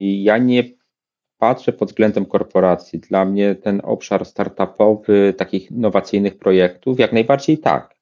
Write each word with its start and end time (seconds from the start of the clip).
I 0.00 0.22
ja 0.22 0.38
nie 0.38 0.64
patrzę 1.38 1.72
pod 1.72 1.88
względem 1.88 2.26
korporacji. 2.26 2.98
Dla 2.98 3.24
mnie 3.24 3.54
ten 3.54 3.80
obszar 3.84 4.24
startupowy, 4.24 5.34
takich 5.36 5.70
innowacyjnych 5.70 6.38
projektów, 6.38 6.98
jak 6.98 7.12
najbardziej 7.12 7.58
tak. 7.58 7.96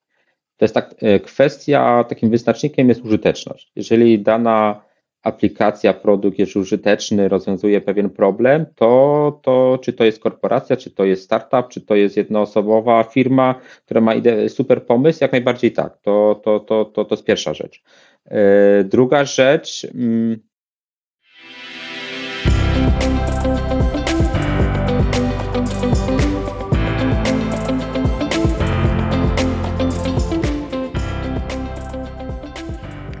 To 0.57 0.65
jest 0.65 0.73
tak, 0.73 0.95
e, 1.01 1.19
kwestia, 1.19 2.03
takim 2.03 2.29
wyznacznikiem 2.29 2.89
jest 2.89 3.05
użyteczność. 3.05 3.71
Jeżeli 3.75 4.19
dana 4.19 4.81
aplikacja, 5.21 5.93
produkt 5.93 6.39
jest 6.39 6.55
użyteczny, 6.55 7.27
rozwiązuje 7.27 7.81
pewien 7.81 8.09
problem, 8.09 8.65
to, 8.75 9.39
to 9.43 9.79
czy 9.81 9.93
to 9.93 10.03
jest 10.03 10.19
korporacja, 10.19 10.77
czy 10.77 10.91
to 10.91 11.05
jest 11.05 11.23
startup, 11.23 11.67
czy 11.69 11.81
to 11.81 11.95
jest 11.95 12.17
jednoosobowa 12.17 13.03
firma, 13.03 13.55
która 13.85 14.01
ma 14.01 14.15
ide- 14.15 14.49
super 14.49 14.85
pomysł, 14.85 15.19
jak 15.21 15.31
najbardziej 15.31 15.71
tak. 15.71 15.97
To, 15.97 16.41
to, 16.43 16.59
to, 16.59 16.85
to, 16.85 17.05
to 17.05 17.15
jest 17.15 17.25
pierwsza 17.25 17.53
rzecz. 17.53 17.83
E, 18.25 18.83
druga 18.83 19.25
rzecz. 19.25 19.87
Mm, 19.95 20.39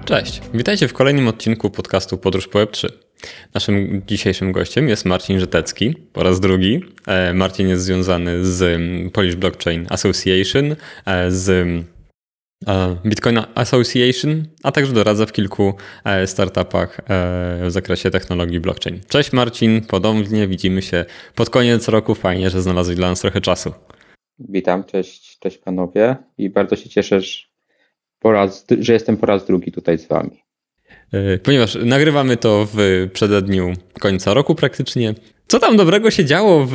Cześć, 0.05 0.41
witajcie 0.53 0.87
w 0.87 0.93
kolejnym 0.93 1.27
odcinku 1.27 1.69
podcastu 1.69 2.17
Podróż 2.17 2.47
po 2.47 2.59
Web3. 2.59 2.89
Naszym 3.53 4.01
dzisiejszym 4.07 4.51
gościem 4.51 4.89
jest 4.89 5.05
Marcin 5.05 5.39
Żytecki 5.39 5.95
po 6.13 6.23
raz 6.23 6.39
drugi. 6.39 6.81
E, 7.07 7.33
Marcin 7.33 7.67
jest 7.67 7.83
związany 7.83 8.45
z 8.45 8.81
Polish 9.13 9.35
Blockchain 9.35 9.87
Association, 9.89 10.75
e, 11.05 11.31
z 11.31 11.49
e, 12.67 12.95
Bitcoin 13.05 13.39
Association, 13.55 14.45
a 14.63 14.71
także 14.71 14.93
doradza 14.93 15.25
w 15.25 15.31
kilku 15.31 15.73
startupach 16.25 17.01
w 17.61 17.67
zakresie 17.67 18.11
technologii 18.11 18.59
blockchain. 18.59 18.99
Cześć 19.07 19.33
Marcin, 19.33 19.81
podobnie 19.81 20.47
widzimy 20.47 20.81
się 20.81 21.05
pod 21.35 21.49
koniec 21.49 21.87
roku. 21.87 22.15
Fajnie, 22.15 22.49
że 22.49 22.61
znalazłeś 22.61 22.97
dla 22.97 23.09
nas 23.09 23.21
trochę 23.21 23.41
czasu. 23.41 23.73
Witam, 24.39 24.83
cześć, 24.83 25.39
cześć 25.39 25.57
panowie 25.57 26.15
i 26.37 26.49
bardzo 26.49 26.75
się 26.75 26.89
cieszę, 26.89 27.21
po 28.25 28.31
raz, 28.31 28.65
że 28.79 28.93
jestem 28.93 29.17
po 29.17 29.25
raz 29.25 29.45
drugi 29.45 29.71
tutaj 29.71 29.97
z 29.97 30.07
wami. 30.07 30.43
E, 31.13 31.37
ponieważ 31.37 31.77
nagrywamy 31.85 32.37
to 32.37 32.67
w 32.73 32.77
przededniu 33.13 33.73
końca 33.99 34.33
roku 34.33 34.55
praktycznie. 34.55 35.13
Co 35.47 35.59
tam 35.59 35.77
dobrego 35.77 36.11
się 36.11 36.25
działo 36.25 36.65
w 36.65 36.73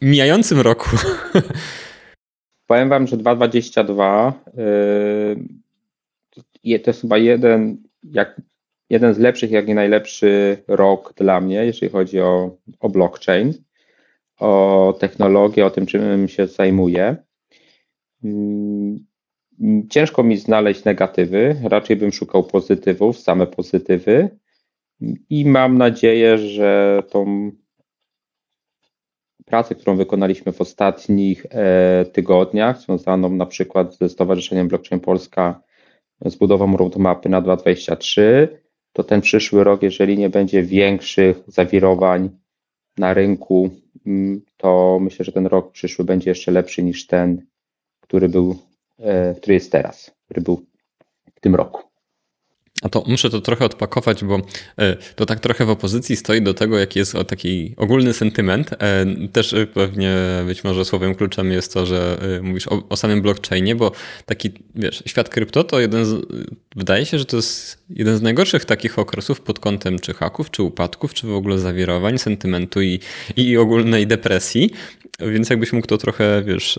mijającym 0.00 0.60
roku? 0.60 0.90
Powiem 2.66 2.88
wam, 2.88 3.06
że 3.06 3.16
2022 3.16 4.32
yy, 6.64 6.78
to 6.78 6.90
jest 6.90 7.00
chyba 7.00 7.18
jeden, 7.18 7.76
jak, 8.02 8.40
jeden 8.90 9.14
z 9.14 9.18
lepszych, 9.18 9.50
jak 9.50 9.66
nie 9.66 9.74
najlepszy 9.74 10.56
rok 10.68 11.14
dla 11.16 11.40
mnie, 11.40 11.66
jeżeli 11.66 11.92
chodzi 11.92 12.20
o, 12.20 12.56
o 12.80 12.88
blockchain, 12.88 13.52
o 14.38 14.94
technologię, 15.00 15.66
o 15.66 15.70
tym, 15.70 15.86
czym 15.86 16.28
się 16.28 16.46
zajmuję. 16.46 17.16
Yy, 18.22 19.13
Ciężko 19.90 20.22
mi 20.22 20.36
znaleźć 20.36 20.84
negatywy, 20.84 21.56
raczej 21.62 21.96
bym 21.96 22.12
szukał 22.12 22.44
pozytywów, 22.44 23.18
same 23.18 23.46
pozytywy. 23.46 24.28
I 25.30 25.46
mam 25.46 25.78
nadzieję, 25.78 26.38
że 26.38 27.02
tą 27.10 27.50
pracę, 29.44 29.74
którą 29.74 29.96
wykonaliśmy 29.96 30.52
w 30.52 30.60
ostatnich 30.60 31.46
e, 31.50 32.04
tygodniach, 32.12 32.80
związaną 32.80 33.30
na 33.30 33.46
przykład 33.46 33.96
ze 33.96 34.08
Stowarzyszeniem 34.08 34.68
Blockchain 34.68 35.00
Polska 35.00 35.62
z 36.24 36.36
budową 36.36 36.76
roadmapy 36.76 37.28
na 37.28 37.40
2023, 37.40 38.48
to 38.92 39.04
ten 39.04 39.20
przyszły 39.20 39.64
rok, 39.64 39.82
jeżeli 39.82 40.18
nie 40.18 40.30
będzie 40.30 40.62
większych 40.62 41.36
zawirowań 41.46 42.30
na 42.98 43.14
rynku, 43.14 43.70
mm, 44.06 44.42
to 44.56 44.98
myślę, 45.00 45.24
że 45.24 45.32
ten 45.32 45.46
rok 45.46 45.72
przyszły 45.72 46.04
będzie 46.04 46.30
jeszcze 46.30 46.52
lepszy 46.52 46.82
niż 46.82 47.06
ten, 47.06 47.46
który 48.00 48.28
był 48.28 48.56
który 49.36 49.54
jest 49.54 49.72
teraz, 49.72 50.10
który 50.24 50.40
był 50.40 50.66
w 51.36 51.40
tym 51.40 51.54
roku. 51.54 51.94
A 52.82 52.88
to 52.88 53.04
muszę 53.06 53.30
to 53.30 53.40
trochę 53.40 53.64
odpakować, 53.64 54.24
bo 54.24 54.40
e, 54.78 54.96
to 54.96 55.26
tak 55.26 55.40
trochę 55.40 55.64
w 55.64 55.70
opozycji 55.70 56.16
stoi 56.16 56.42
do 56.42 56.54
tego, 56.54 56.78
jaki 56.78 56.98
jest 56.98 57.14
taki 57.28 57.74
ogólny 57.76 58.12
sentyment. 58.12 58.70
E, 58.72 59.06
też 59.32 59.54
pewnie 59.74 60.16
być 60.46 60.64
może 60.64 60.84
słowem 60.84 61.14
kluczem 61.14 61.52
jest 61.52 61.74
to, 61.74 61.86
że 61.86 62.18
mówisz 62.42 62.68
o, 62.68 62.82
o 62.88 62.96
samym 62.96 63.22
blockchainie, 63.22 63.74
bo 63.76 63.92
taki, 64.26 64.50
wiesz, 64.74 65.02
świat 65.06 65.28
krypto 65.28 65.64
to 65.64 65.80
jeden 65.80 66.04
z, 66.04 66.26
wydaje 66.76 67.06
się, 67.06 67.18
że 67.18 67.24
to 67.24 67.36
jest 67.36 67.84
jeden 67.90 68.16
z 68.16 68.22
najgorszych 68.22 68.64
takich 68.64 68.98
okresów 68.98 69.40
pod 69.40 69.58
kątem 69.58 69.98
czy 69.98 70.14
haków, 70.14 70.50
czy 70.50 70.62
upadków, 70.62 71.14
czy 71.14 71.26
w 71.26 71.34
ogóle 71.34 71.58
zawirowań, 71.58 72.18
sentymentu 72.18 72.82
i, 72.82 73.00
i 73.36 73.56
ogólnej 73.56 74.06
depresji. 74.06 74.70
Więc 75.20 75.50
jakbyś 75.50 75.72
mógł 75.72 75.86
to 75.86 75.98
trochę, 75.98 76.42
wiesz, 76.42 76.78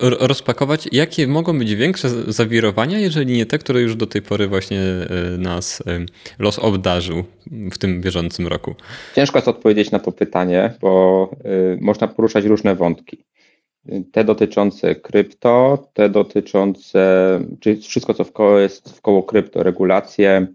rozpakować, 0.00 0.88
jakie 0.92 1.26
mogą 1.26 1.58
być 1.58 1.74
większe 1.74 2.08
zawirowania, 2.08 2.98
jeżeli 2.98 3.36
nie 3.36 3.46
te, 3.46 3.58
które 3.58 3.80
już 3.80 3.96
do 3.96 4.06
tej 4.06 4.22
pory 4.22 4.48
właśnie 4.48 4.80
e, 4.80 5.38
nas 5.38 5.82
e, 5.86 6.06
los 6.38 6.58
obdarzył 6.58 7.24
w 7.72 7.78
tym 7.78 8.00
bieżącym 8.00 8.46
roku? 8.46 8.74
Ciężko 9.14 9.38
jest 9.38 9.48
odpowiedzieć 9.48 9.90
na 9.90 9.98
to 9.98 10.12
pytanie, 10.12 10.74
bo 10.80 11.30
e, 11.44 11.76
można 11.80 12.08
poruszać 12.08 12.44
różne 12.44 12.74
wątki. 12.74 13.24
Te 14.12 14.24
dotyczące 14.24 14.94
krypto, 14.94 15.88
te 15.92 16.08
dotyczące, 16.08 17.00
czyli 17.60 17.82
wszystko, 17.82 18.14
co 18.14 18.24
w 18.24 18.32
koło 18.32 18.58
jest 18.58 18.96
w 18.96 19.00
koło 19.00 19.22
krypto, 19.22 19.62
regulacje, 19.62 20.46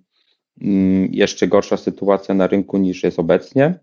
mm, 0.61 1.13
jeszcze 1.13 1.47
gorsza 1.47 1.77
sytuacja 1.77 2.35
na 2.35 2.47
rynku 2.47 2.77
niż 2.77 3.03
jest 3.03 3.19
obecnie, 3.19 3.79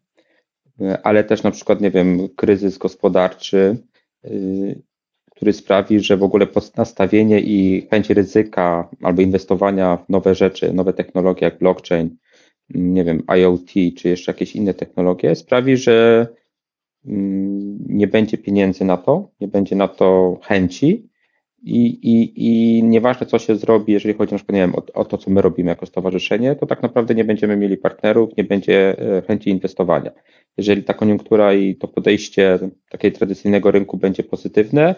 ale 1.03 1.25
też 1.25 1.43
na 1.43 1.51
przykład, 1.51 1.81
nie 1.81 1.91
wiem, 1.91 2.29
kryzys 2.37 2.79
gospodarczy, 2.79 3.77
który 5.43 5.53
sprawi, 5.53 6.01
że 6.01 6.17
w 6.17 6.23
ogóle 6.23 6.47
nastawienie 6.77 7.41
i 7.41 7.87
chęć 7.91 8.11
ryzyka 8.11 8.89
albo 9.03 9.23
inwestowania 9.23 9.97
w 9.97 10.09
nowe 10.09 10.35
rzeczy, 10.35 10.73
nowe 10.73 10.93
technologie 10.93 11.45
jak 11.45 11.59
blockchain, 11.59 12.17
nie 12.75 13.05
wiem, 13.05 13.23
IoT 13.39 13.71
czy 13.97 14.09
jeszcze 14.09 14.33
jakieś 14.33 14.57
inne 14.57 14.75
technologie 14.75 15.35
sprawi, 15.35 15.77
że 15.77 16.27
mm, 17.07 17.79
nie 17.89 18.07
będzie 18.07 18.39
pieniędzy 18.39 18.85
na 18.85 18.97
to, 18.97 19.31
nie 19.41 19.49
będzie 19.49 19.77
na 19.77 19.89
to 19.89 20.39
chęci 20.43 21.09
i, 21.63 21.87
i, 21.87 22.33
i 22.37 22.83
nieważne 22.83 23.27
co 23.27 23.39
się 23.39 23.57
zrobi, 23.57 23.93
jeżeli 23.93 24.15
chodzi 24.15 24.33
na 24.33 24.39
przykład 24.39 24.55
nie 24.55 24.61
wiem, 24.61 24.75
o, 24.75 24.83
o 24.95 25.05
to, 25.05 25.19
co 25.19 25.31
my 25.31 25.43
robimy 25.43 25.69
jako 25.69 25.87
stowarzyszenie, 25.87 26.57
to 26.57 26.67
tak 26.67 26.83
naprawdę 26.83 27.15
nie 27.15 27.25
będziemy 27.25 27.57
mieli 27.57 27.77
partnerów, 27.77 28.37
nie 28.37 28.45
będzie 28.45 28.99
e, 28.99 29.23
chęci 29.23 29.51
inwestowania. 29.51 30.11
Jeżeli 30.57 30.83
ta 30.83 30.95
koniunktura 30.95 31.55
i 31.55 31.75
to 31.75 31.89
podejście 31.89 32.59
takiego 32.91 33.17
tradycyjnego 33.19 33.71
rynku 33.71 33.97
będzie 33.97 34.23
pozytywne, 34.23 34.95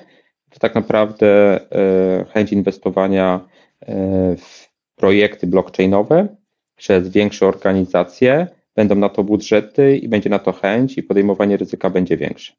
to 0.54 0.60
tak 0.60 0.74
naprawdę 0.74 1.60
e, 1.72 2.24
chęć 2.32 2.52
inwestowania 2.52 3.40
e, 3.80 4.36
w 4.36 4.68
projekty 4.96 5.46
blockchainowe 5.46 6.28
przez 6.76 7.08
większe 7.08 7.46
organizacje, 7.46 8.46
będą 8.76 8.94
na 8.94 9.08
to 9.08 9.24
budżety 9.24 9.96
i 9.96 10.08
będzie 10.08 10.30
na 10.30 10.38
to 10.38 10.52
chęć 10.52 10.98
i 10.98 11.02
podejmowanie 11.02 11.56
ryzyka 11.56 11.90
będzie 11.90 12.16
większe. 12.16 12.52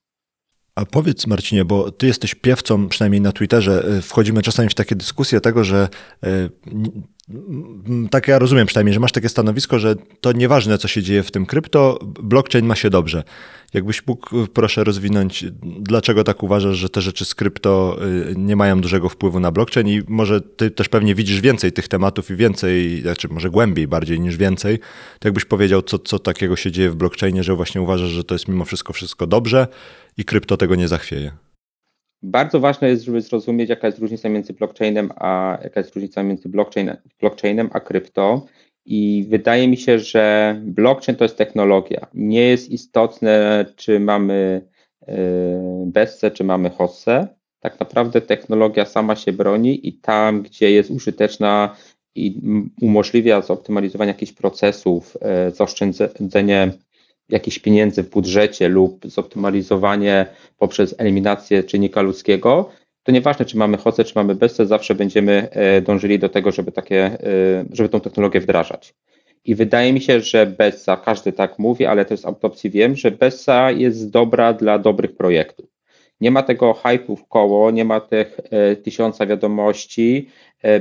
A 0.76 0.86
powiedz 0.86 1.28
Marcinie, 1.28 1.66
bo 1.66 1.92
ty 1.92 2.08
jesteś 2.08 2.36
piewcą, 2.36 2.88
przynajmniej 2.90 3.22
na 3.22 3.32
Twitterze, 3.32 3.86
e, 3.98 4.02
wchodzimy 4.02 4.42
czasami 4.42 4.70
w 4.70 4.76
takie 4.76 4.96
dyskusje 4.96 5.42
tego, 5.42 5.64
że 5.64 5.88
tak 8.12 8.28
ja 8.28 8.40
rozumiem 8.40 8.68
przynajmniej, 8.68 8.94
że 8.94 9.00
masz 9.00 9.12
takie 9.12 9.30
stanowisko, 9.30 9.80
że 9.80 9.96
to 10.22 10.32
nieważne, 10.32 10.78
co 10.78 10.88
się 10.88 11.04
dzieje 11.04 11.24
w 11.24 11.32
tym 11.32 11.46
krypto, 11.46 12.00
blockchain 12.04 12.66
ma 12.66 12.76
się 12.76 12.90
dobrze. 12.90 13.24
Jakbyś 13.76 14.08
mógł, 14.08 14.48
proszę, 14.48 14.84
rozwinąć, 14.84 15.46
dlaczego 15.80 16.24
tak 16.24 16.44
uważasz, 16.44 16.78
że 16.78 16.90
te 16.90 17.02
rzeczy 17.02 17.26
z 17.26 17.36
krypto 17.36 17.98
y, 18.32 18.34
nie 18.38 18.56
mają 18.56 18.82
dużego 18.82 19.10
wpływu 19.10 19.40
na 19.40 19.52
blockchain 19.52 19.88
i 19.88 20.02
może 20.08 20.42
ty 20.42 20.72
też 20.72 20.90
pewnie 20.90 21.16
widzisz 21.16 21.42
więcej 21.42 21.72
tych 21.72 21.88
tematów 21.88 22.32
i 22.32 22.36
więcej, 22.36 23.02
znaczy 23.02 23.28
może 23.28 23.50
głębiej 23.50 23.88
bardziej 23.88 24.20
niż 24.20 24.38
więcej, 24.38 24.80
to 25.20 25.28
jakbyś 25.28 25.46
powiedział, 25.46 25.82
co, 25.82 26.00
co 26.00 26.20
takiego 26.20 26.56
się 26.56 26.72
dzieje 26.72 26.90
w 26.90 26.96
blockchainie, 26.96 27.44
że 27.44 27.56
właśnie 27.56 27.82
uważasz, 27.82 28.10
że 28.10 28.24
to 28.24 28.36
jest 28.36 28.48
mimo 28.48 28.66
wszystko 28.66 28.94
wszystko 28.94 29.28
dobrze 29.28 29.68
i 30.18 30.26
krypto 30.26 30.58
tego 30.58 30.76
nie 30.76 30.88
zachwieje. 30.88 31.32
Bardzo 32.24 32.60
ważne 32.60 32.90
jest, 32.90 33.04
żeby 33.04 33.22
zrozumieć, 33.22 33.70
jaka 33.70 33.88
jest 33.88 34.00
różnica 34.00 34.30
między 34.30 34.54
blockchainem, 34.54 35.10
a 35.16 35.58
jaka 35.64 35.80
jest 35.80 35.96
różnica 35.96 36.24
między 36.24 36.50
blockchain, 36.50 36.92
blockchainem 37.20 37.70
a 37.74 37.80
krypto. 37.80 38.46
I 38.86 39.26
wydaje 39.30 39.68
mi 39.68 39.78
się, 39.78 40.00
że 40.00 40.56
blockchain 40.64 41.18
to 41.18 41.26
jest 41.26 41.38
technologia. 41.38 42.08
Nie 42.14 42.42
jest 42.42 42.70
istotne, 42.70 43.66
czy 43.76 44.00
mamy 44.00 44.62
e, 45.08 45.16
Bessę, 45.86 46.32
czy 46.32 46.44
mamy 46.44 46.70
Hossę. 46.70 47.28
Tak 47.60 47.80
naprawdę 47.80 48.22
technologia 48.22 48.86
sama 48.86 49.16
się 49.16 49.34
broni 49.34 49.88
i 49.88 49.94
tam, 49.94 50.42
gdzie 50.42 50.72
jest 50.72 50.92
użyteczna 50.92 51.76
i 52.16 52.42
umożliwia 52.82 53.42
zoptymalizowanie 53.42 54.12
jakichś 54.12 54.32
procesów, 54.32 55.18
e, 55.22 55.52
zaoszczędzenie 55.52 56.72
jakichś 57.30 57.60
pieniędzy 57.60 58.04
w 58.04 58.10
budżecie 58.10 58.70
lub 58.70 59.06
zoptymalizowanie 59.08 60.26
poprzez 60.58 60.96
eliminację 60.98 61.64
czynnika 61.64 62.02
ludzkiego, 62.02 62.70
to 63.06 63.12
nieważne, 63.12 63.46
czy 63.46 63.58
mamy 63.58 63.78
HOCE, 63.78 64.04
czy 64.04 64.14
mamy 64.16 64.36
BESE, 64.36 64.66
zawsze 64.66 64.96
będziemy 64.96 65.50
e, 65.52 65.82
dążyli 65.82 66.20
do 66.20 66.30
tego, 66.30 66.52
żeby 66.52 66.72
takie, 66.72 67.06
e, 67.06 67.18
żeby 67.72 67.90
tą 67.90 68.00
technologię 68.00 68.40
wdrażać. 68.40 68.96
I 69.46 69.56
wydaje 69.56 69.94
mi 69.94 70.02
się, 70.02 70.22
że 70.22 70.46
Bessa, 70.46 70.98
każdy 70.98 71.32
tak 71.32 71.60
mówi, 71.60 71.86
ale 71.86 72.06
też 72.06 72.20
z 72.20 72.26
autopsji 72.26 72.70
wiem, 72.70 72.96
że 72.96 73.12
Bessa 73.12 73.72
jest 73.72 74.10
dobra 74.12 74.54
dla 74.54 74.80
dobrych 74.80 75.16
projektów. 75.16 75.66
Nie 76.22 76.32
ma 76.32 76.44
tego 76.44 76.74
hype'u 76.74 77.16
w 77.16 77.28
koło, 77.28 77.72
nie 77.72 77.86
ma 77.86 78.00
tych 78.00 78.40
e, 78.52 78.76
tysiąca 78.76 79.26
wiadomości, 79.26 80.30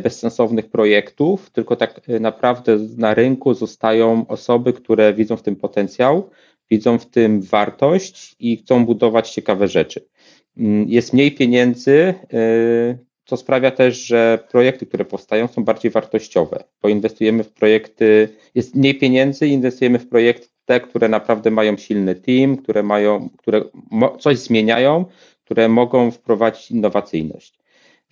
bezsensownych 0.03 0.71
projektów, 0.71 1.51
tylko 1.51 1.77
tak 1.77 2.01
naprawdę 2.21 2.79
na 2.97 3.15
rynku 3.15 3.55
zostają 3.55 4.27
osoby, 4.29 4.73
które 4.73 5.15
widzą 5.15 5.37
w 5.37 5.43
tym 5.43 5.57
potencjał, 5.57 6.31
widzą 6.71 6.99
w 6.99 7.07
tym 7.07 7.43
wartość 7.43 8.37
i 8.39 8.57
chcą 8.57 8.87
budować 8.87 9.31
ciekawe 9.31 9.69
rzeczy. 9.69 10.07
Mm, 10.59 10.89
jest 10.89 11.13
mniej 11.13 11.33
pieniędzy, 11.33 12.15
e, 12.33 12.99
co 13.25 13.37
sprawia 13.37 13.71
też, 13.71 14.07
że 14.07 14.39
projekty, 14.51 14.87
które 14.87 15.05
powstają, 15.05 15.49
są 15.49 15.65
bardziej 15.65 15.91
wartościowe, 15.91 16.65
bo 16.83 16.89
inwestujemy 16.89 17.45
w 17.45 17.53
projekty, 17.53 18.29
jest 18.55 18.75
mniej 18.75 18.99
pieniędzy, 18.99 19.47
inwestujemy 19.47 19.99
w 19.99 20.09
projekty, 20.09 20.49
te, 20.65 20.81
które 20.81 21.09
naprawdę 21.09 21.51
mają 21.51 21.77
silny 21.77 22.15
team, 22.15 22.57
które 22.57 22.83
mają, 22.83 23.29
które 23.39 23.65
coś 24.21 24.39
zmieniają, 24.39 25.05
które 25.45 25.69
mogą 25.69 26.11
wprowadzić 26.11 26.71
innowacyjność. 26.71 27.59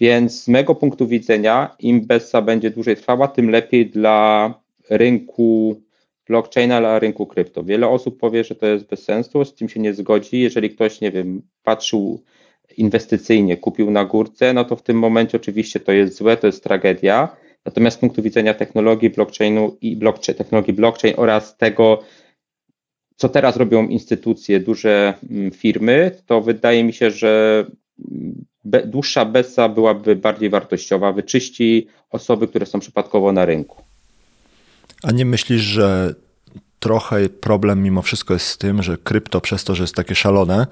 Więc 0.01 0.43
z 0.43 0.49
mego 0.49 0.75
punktu 0.75 1.07
widzenia, 1.07 1.77
im 1.79 2.07
BESA 2.07 2.43
będzie 2.43 2.71
dłużej 2.71 2.97
trwała, 2.97 3.29
tym 3.29 3.51
lepiej 3.51 3.87
dla 3.87 4.55
rynku 4.91 5.81
blockchaina, 6.27 6.81
dla 6.81 6.99
rynku 6.99 7.27
krypto. 7.27 7.65
Wiele 7.65 7.89
osób 7.89 8.21
powie, 8.21 8.45
że 8.45 8.55
to 8.55 8.67
jest 8.67 8.87
bez 8.87 9.05
sensu, 9.05 9.45
z 9.45 9.55
tym 9.55 9.69
się 9.69 9.81
nie 9.81 9.95
zgodzi. 9.95 10.41
Jeżeli 10.41 10.71
ktoś, 10.71 11.01
nie 11.01 11.11
wiem, 11.11 11.43
patrzył 11.63 12.23
inwestycyjnie, 12.77 13.57
kupił 13.57 13.91
na 13.91 14.05
górce, 14.05 14.53
no 14.53 14.65
to 14.65 14.77
w 14.77 14.83
tym 14.83 14.99
momencie 14.99 15.37
oczywiście 15.37 15.81
to 15.81 15.93
jest 15.93 16.17
złe, 16.17 16.37
to 16.37 16.47
jest 16.47 16.65
tragedia. 16.65 17.37
Natomiast 17.65 17.97
z 17.97 18.01
punktu 18.01 18.23
widzenia 18.23 18.55
technologii 18.55 19.11
blockchainu 19.11 19.77
i 19.81 19.97
blockchain, 19.97 20.39
technologii 20.39 20.73
blockchain 20.75 21.15
oraz 21.17 21.57
tego, 21.57 22.03
co 23.17 23.29
teraz 23.29 23.57
robią 23.57 23.89
instytucje, 23.89 24.61
duże 24.61 25.15
mm, 25.31 25.51
firmy, 25.51 26.11
to 26.27 26.41
wydaje 26.41 26.85
mi 26.85 26.93
się, 26.93 27.11
że 27.11 27.65
be, 28.65 28.87
dłuższa 28.87 29.25
BESA 29.25 29.69
byłaby 29.69 30.17
bardziej 30.17 30.51
wartościowa, 30.51 31.13
wyczyści 31.13 31.87
osoby, 32.11 32.49
które 32.49 32.67
są 32.67 32.81
przypadkowo 32.81 33.33
na 33.33 33.45
rynku. 33.45 33.83
A 35.03 35.13
nie 35.13 35.25
myślisz, 35.25 35.63
że 35.63 36.15
trochę 36.81 37.29
problem 37.29 37.83
mimo 37.83 38.03
wszystko 38.03 38.35
jest 38.35 38.47
z 38.47 38.59
tym, 38.59 38.83
że 38.83 38.99
krypto 38.99 39.41
przez 39.41 39.65
to, 39.65 39.75
że 39.75 39.83
jest 39.83 39.95
takie 39.95 40.15
szalone, 40.15 40.67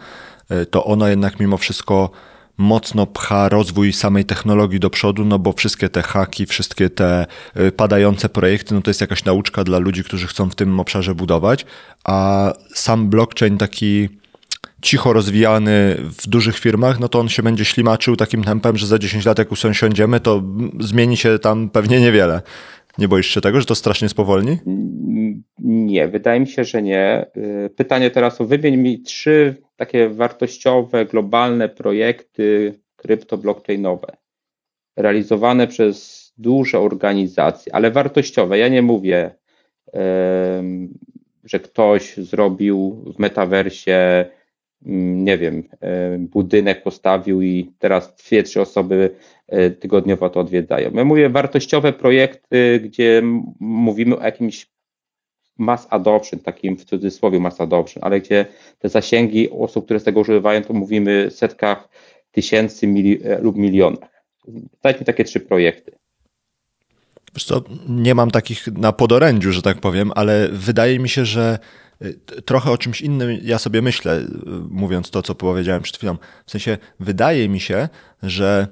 e, 0.49 0.67
to 0.67 0.85
ono 0.85 1.09
jednak 1.09 1.41
mimo 1.41 1.57
wszystko 1.57 2.11
mocno 2.57 3.07
pcha 3.07 3.49
rozwój 3.49 3.93
samej 3.93 4.25
technologii 4.25 4.81
do 4.81 4.91
przodu, 4.91 5.25
no 5.25 5.39
bo 5.39 5.53
wszystkie 5.53 5.89
te 5.89 6.03
haki, 6.03 6.47
wszystkie 6.47 6.91
te 6.91 7.27
e, 7.55 7.73
padające 7.73 8.29
projekty, 8.29 8.75
no 8.75 8.83
to 8.83 8.91
jest 8.91 9.01
jakaś 9.01 9.25
nauczka 9.25 9.65
dla 9.65 9.79
ludzi, 9.79 10.05
którzy 10.05 10.27
chcą 10.27 10.51
w 10.51 10.55
tym 10.55 10.81
obszarze 10.81 11.15
budować, 11.15 11.67
a 12.05 12.53
sam 12.75 13.09
blockchain 13.09 13.59
taki 13.59 14.09
cicho 14.83 15.13
rozwijany 15.13 15.97
w 16.19 16.27
dużych 16.27 16.59
firmach, 16.59 17.01
no 17.01 17.09
to 17.09 17.21
on 17.21 17.29
się 17.29 17.43
będzie 17.43 17.65
ślimaczył 17.65 18.17
takim 18.17 18.45
tempem, 18.45 18.77
że 18.77 18.87
za 18.87 18.99
10 18.99 19.25
lat 19.25 19.39
jak 19.39 19.53
usiądziemy, 19.53 20.21
to 20.21 20.43
zmieni 20.81 21.17
się 21.17 21.39
tam 21.39 21.71
pewnie 21.71 22.01
niewiele. 22.01 22.43
Nie 22.99 23.09
boisz 23.09 23.27
się 23.27 23.41
tego, 23.41 23.61
że 23.61 23.67
to 23.67 23.75
strasznie 23.75 24.09
spowolni? 24.09 24.59
Nie, 25.59 26.09
wydaje 26.09 26.41
mi 26.41 26.47
się, 26.47 26.65
że 26.65 26.83
nie. 26.83 27.27
Y, 27.37 27.71
pytanie 27.77 28.11
teraz 28.11 28.41
o 28.41 28.45
wymień 28.45 28.77
mi 28.77 29.03
trzy 29.03 29.57
takie 29.77 30.09
wartościowe, 30.09 31.05
globalne 31.05 31.69
projekty 31.69 32.75
krypto-blockchainowe, 32.97 34.17
realizowane 34.97 35.67
przez 35.67 36.21
duże 36.39 36.79
organizacje, 36.79 37.75
ale 37.75 37.91
wartościowe. 37.91 38.59
Ja 38.59 38.69
nie 38.69 38.83
mówię, 38.83 39.35
że 41.45 41.61
ktoś 41.61 42.17
zrobił 42.17 43.05
w 43.17 43.19
metaversie 43.19 44.31
Mm, 44.87 45.25
nie 45.25 45.39
wiem, 45.39 45.69
budynek 46.19 46.83
postawił 46.83 47.43
i 47.43 47.73
teraz 47.79 48.15
dwie, 48.15 48.43
trzy 48.43 48.61
osoby 48.61 49.11
tygodniowo 49.81 50.31
to 50.31 50.41
odwiedzają. 50.41 50.91
Ja 50.95 51.05
mówię 51.05 51.29
wartościowe 51.29 51.93
projekty, 51.93 52.81
gdzie 52.85 53.23
mówimy 53.61 54.19
o 54.19 54.23
jakimś 54.23 54.67
mass 55.59 55.87
adoption, 55.91 56.41
takim 56.41 56.77
w 56.77 56.85
cudzysłowie 56.85 57.41
mass 57.41 57.61
adoption, 57.61 58.05
ale 58.05 58.21
gdzie 58.21 58.47
te 58.79 58.89
zasięgi 58.89 59.51
osób, 59.51 59.85
które 59.85 60.01
z 60.01 60.05
tego 60.05 60.21
używają, 60.21 60.63
to 60.63 60.73
mówimy 60.73 61.31
setkach 61.31 61.89
tysięcy 62.31 62.87
mili 62.87 63.19
e, 63.25 63.39
lub 63.39 63.57
milionach. 63.57 64.25
Dajcie 64.83 65.05
takie 65.05 65.25
trzy 65.25 65.41
projekty. 65.41 65.93
Wiesz 67.35 67.45
co, 67.45 67.63
nie 67.89 68.15
mam 68.15 68.31
takich 68.31 68.67
na 68.67 68.93
podorędziu, 68.93 69.53
że 69.53 69.63
tak 69.63 69.81
powiem, 69.81 70.13
ale 70.15 70.49
wydaje 70.53 70.99
mi 70.99 71.09
się, 71.09 71.25
że 71.25 71.59
Y, 72.05 72.43
trochę 72.43 72.71
o 72.71 72.79
czymś 72.79 73.01
innym 73.01 73.39
ja 73.43 73.59
sobie 73.59 73.83
myślę, 73.83 74.27
mówiąc 74.71 75.11
to, 75.11 75.23
co 75.23 75.35
powiedziałem 75.35 75.83
przed 75.83 75.97
chwilą. 75.97 76.17
W 76.47 76.51
sensie 76.51 76.79
wydaje 77.01 77.49
mi 77.49 77.61
się, 77.61 77.89
że 78.23 78.69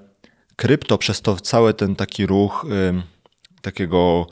krypto 0.59 0.99
przez 0.99 1.23
to 1.23 1.37
cały 1.37 1.75
ten 1.75 1.97
taki 1.97 2.27
ruch 2.27 2.67
y, 2.99 3.03
takiego 3.63 4.27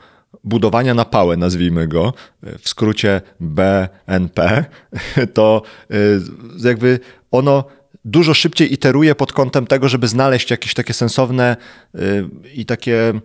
budowania 0.45 0.95
na 0.95 1.05
pałę, 1.05 1.37
nazwijmy 1.37 1.89
go, 1.89 2.13
w 2.59 2.69
skrócie 2.69 3.21
BNP, 3.41 4.65
to 5.35 5.63
jakby 6.65 7.01
ono 7.31 7.65
dużo 8.05 8.35
szybciej 8.35 8.73
iteruje 8.73 9.15
pod 9.15 9.33
kątem 9.33 9.67
tego, 9.67 9.89
żeby 9.89 10.09
znaleźć 10.09 10.51
jakieś 10.51 10.75
takie 10.75 10.95
sensowne 10.95 11.57
i 12.55 12.67
takie 12.67 13.21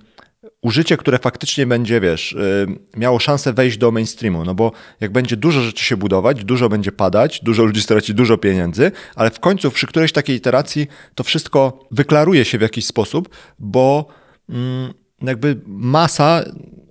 użycie, 0.61 0.97
które 0.97 1.19
faktycznie 1.19 1.67
będzie, 1.67 2.01
wiesz, 2.01 2.31
y, 2.31 2.67
miało 2.97 3.19
szansę 3.19 3.53
wejść 3.53 3.77
do 3.77 3.91
mainstreamu, 3.91 4.45
no 4.45 4.55
bo 4.55 4.71
jak 4.99 5.11
będzie 5.11 5.37
dużo 5.37 5.61
rzeczy 5.61 5.85
się 5.85 5.97
budować, 5.97 6.43
dużo 6.43 6.69
będzie 6.69 6.91
padać, 6.91 7.39
dużo 7.43 7.63
ludzi 7.63 7.81
straci 7.81 8.13
dużo 8.13 8.37
pieniędzy, 8.37 8.91
ale 9.15 9.31
w 9.31 9.39
końcu 9.39 9.71
przy 9.71 9.87
którejś 9.87 10.11
takiej 10.11 10.35
iteracji 10.35 10.87
to 11.15 11.23
wszystko 11.23 11.87
wyklaruje 11.91 12.45
się 12.45 12.57
w 12.57 12.61
jakiś 12.61 12.85
sposób, 12.85 13.29
bo 13.59 14.05
mm, 14.49 14.93
jakby 15.21 15.61
masa 15.67 16.43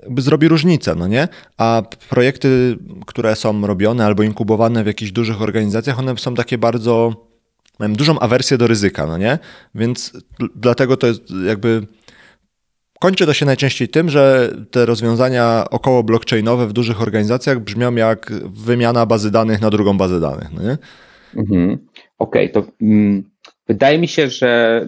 jakby 0.03 0.23
zrobi 0.23 0.49
różnicę, 0.49 0.95
no 0.95 1.07
nie? 1.07 1.29
A 1.59 1.83
projekty, 2.09 2.79
które 3.07 3.37
są 3.37 3.67
robione 3.67 4.07
albo 4.07 4.23
inkubowane 4.23 4.85
w 4.85 4.87
jakichś 4.87 5.13
dużych 5.13 5.43
organizacjach, 5.43 5.99
one 5.99 6.19
są 6.19 6.35
takie 6.35 6.59
bardzo, 6.59 7.27
mają 7.79 7.93
dużą 7.93 8.19
awersję 8.19 8.59
do 8.59 8.67
ryzyka, 8.67 9.07
no 9.07 9.19
nie? 9.19 9.39
Więc 9.75 10.13
dlatego 10.55 10.97
to 10.97 11.07
jest 11.07 11.23
jakby 11.47 11.87
Kończy 13.01 13.27
to 13.27 13.35
się 13.35 13.47
najczęściej 13.47 13.89
tym, 13.89 14.09
że 14.09 14.53
te 14.71 14.87
rozwiązania 14.87 15.65
około 15.71 16.03
blockchainowe 16.03 16.67
w 16.67 16.73
dużych 16.73 17.03
organizacjach 17.03 17.61
brzmią 17.61 17.95
jak 17.95 18.33
wymiana 18.45 19.07
bazy 19.07 19.31
danych 19.31 19.61
na 19.61 19.71
drugą 19.71 19.99
bazę 19.99 20.21
danych. 20.21 20.49
No? 20.53 20.61
Mhm. 21.37 21.79
Okej, 22.19 22.53
okay, 22.53 22.63
to 22.63 22.71
mm, 22.83 23.31
wydaje 23.69 23.99
mi 23.99 24.09
się, 24.09 24.29
że 24.29 24.87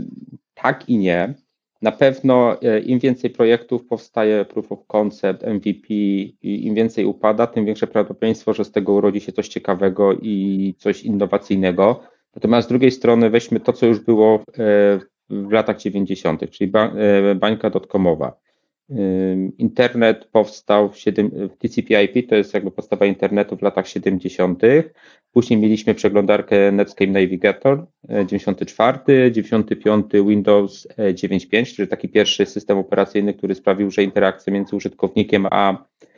tak 0.55 0.89
i 0.89 0.99
nie. 0.99 1.35
Na 1.83 1.93
pewno 1.93 2.63
e, 2.63 2.81
im 2.81 2.99
więcej 2.99 3.31
projektów 3.31 3.87
powstaje 3.87 4.45
proof 4.45 4.73
of 4.73 4.87
concept, 4.87 5.43
MVP 5.47 5.95
i 6.43 6.67
im 6.67 6.75
więcej 6.75 7.05
upada, 7.05 7.47
tym 7.47 7.65
większe 7.65 7.87
prawdopodobieństwo, 7.87 8.55
że 8.55 8.65
z 8.65 8.73
tego 8.73 8.93
urodzi 8.93 9.21
się 9.21 9.33
coś 9.33 9.49
ciekawego 9.49 10.13
i 10.13 10.75
coś 10.79 11.03
innowacyjnego. 11.03 12.01
Natomiast 12.35 12.69
z 12.69 12.69
drugiej 12.69 12.91
strony 12.91 13.31
weźmy 13.31 13.61
to, 13.61 13.73
co 13.73 13.87
już 13.87 14.01
było 14.01 14.43
e, 14.59 15.01
w 15.31 15.53
latach 15.53 15.79
90., 15.79 16.51
czyli 16.51 16.73
e, 16.75 17.35
bańka 17.35 17.71
dotcomowa. 17.71 18.43
Internet 19.59 20.25
powstał 20.25 20.89
w 20.89 20.99
7, 20.99 21.31
TCP/IP, 21.59 22.29
to 22.29 22.35
jest 22.37 22.55
jakby 22.55 22.71
podstawa 22.71 23.07
internetu 23.07 23.57
w 23.57 23.63
latach 23.63 23.89
70. 23.89 24.63
Później 25.33 25.61
mieliśmy 25.61 25.95
przeglądarkę 25.95 26.73
Netscape 26.73 27.11
Navigator 27.11 27.87
94, 28.27 28.99
e, 29.09 29.33
95 29.33 30.07
Windows 30.13 30.89
9.5, 31.15 31.61
e, 31.61 31.67
czyli 31.67 31.89
taki 31.89 32.09
pierwszy 32.09 32.47
system 32.47 32.79
operacyjny, 32.79 33.35
który 33.35 33.55
sprawił, 33.55 33.91
że 33.91 34.03
interakcja 34.03 34.53
między 34.53 34.77
użytkownikiem 34.77 35.47
a 35.51 35.85
E, 36.03 36.12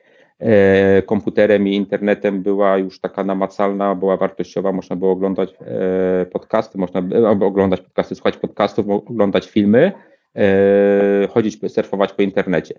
komputerem 1.07 1.69
i 1.69 1.75
internetem 1.75 2.43
była 2.43 2.79
już 2.79 3.01
taka 3.01 3.25
namacalna, 3.25 3.95
była 3.95 4.17
wartościowa, 4.17 4.73
można 4.73 4.97
było 4.97 5.13
oglądać 5.13 5.55
e, 5.61 6.27
podcasty, 6.27 6.79
można 6.79 7.03
było 7.03 7.47
oglądać 7.47 7.81
podcasty, 7.81 8.15
słuchać 8.15 8.37
podcastów, 8.37 8.89
oglądać 8.89 9.51
filmy, 9.51 9.93
e, 10.37 11.29
chodzić, 11.31 11.73
surfować 11.73 12.13
po 12.13 12.23
internecie. 12.23 12.75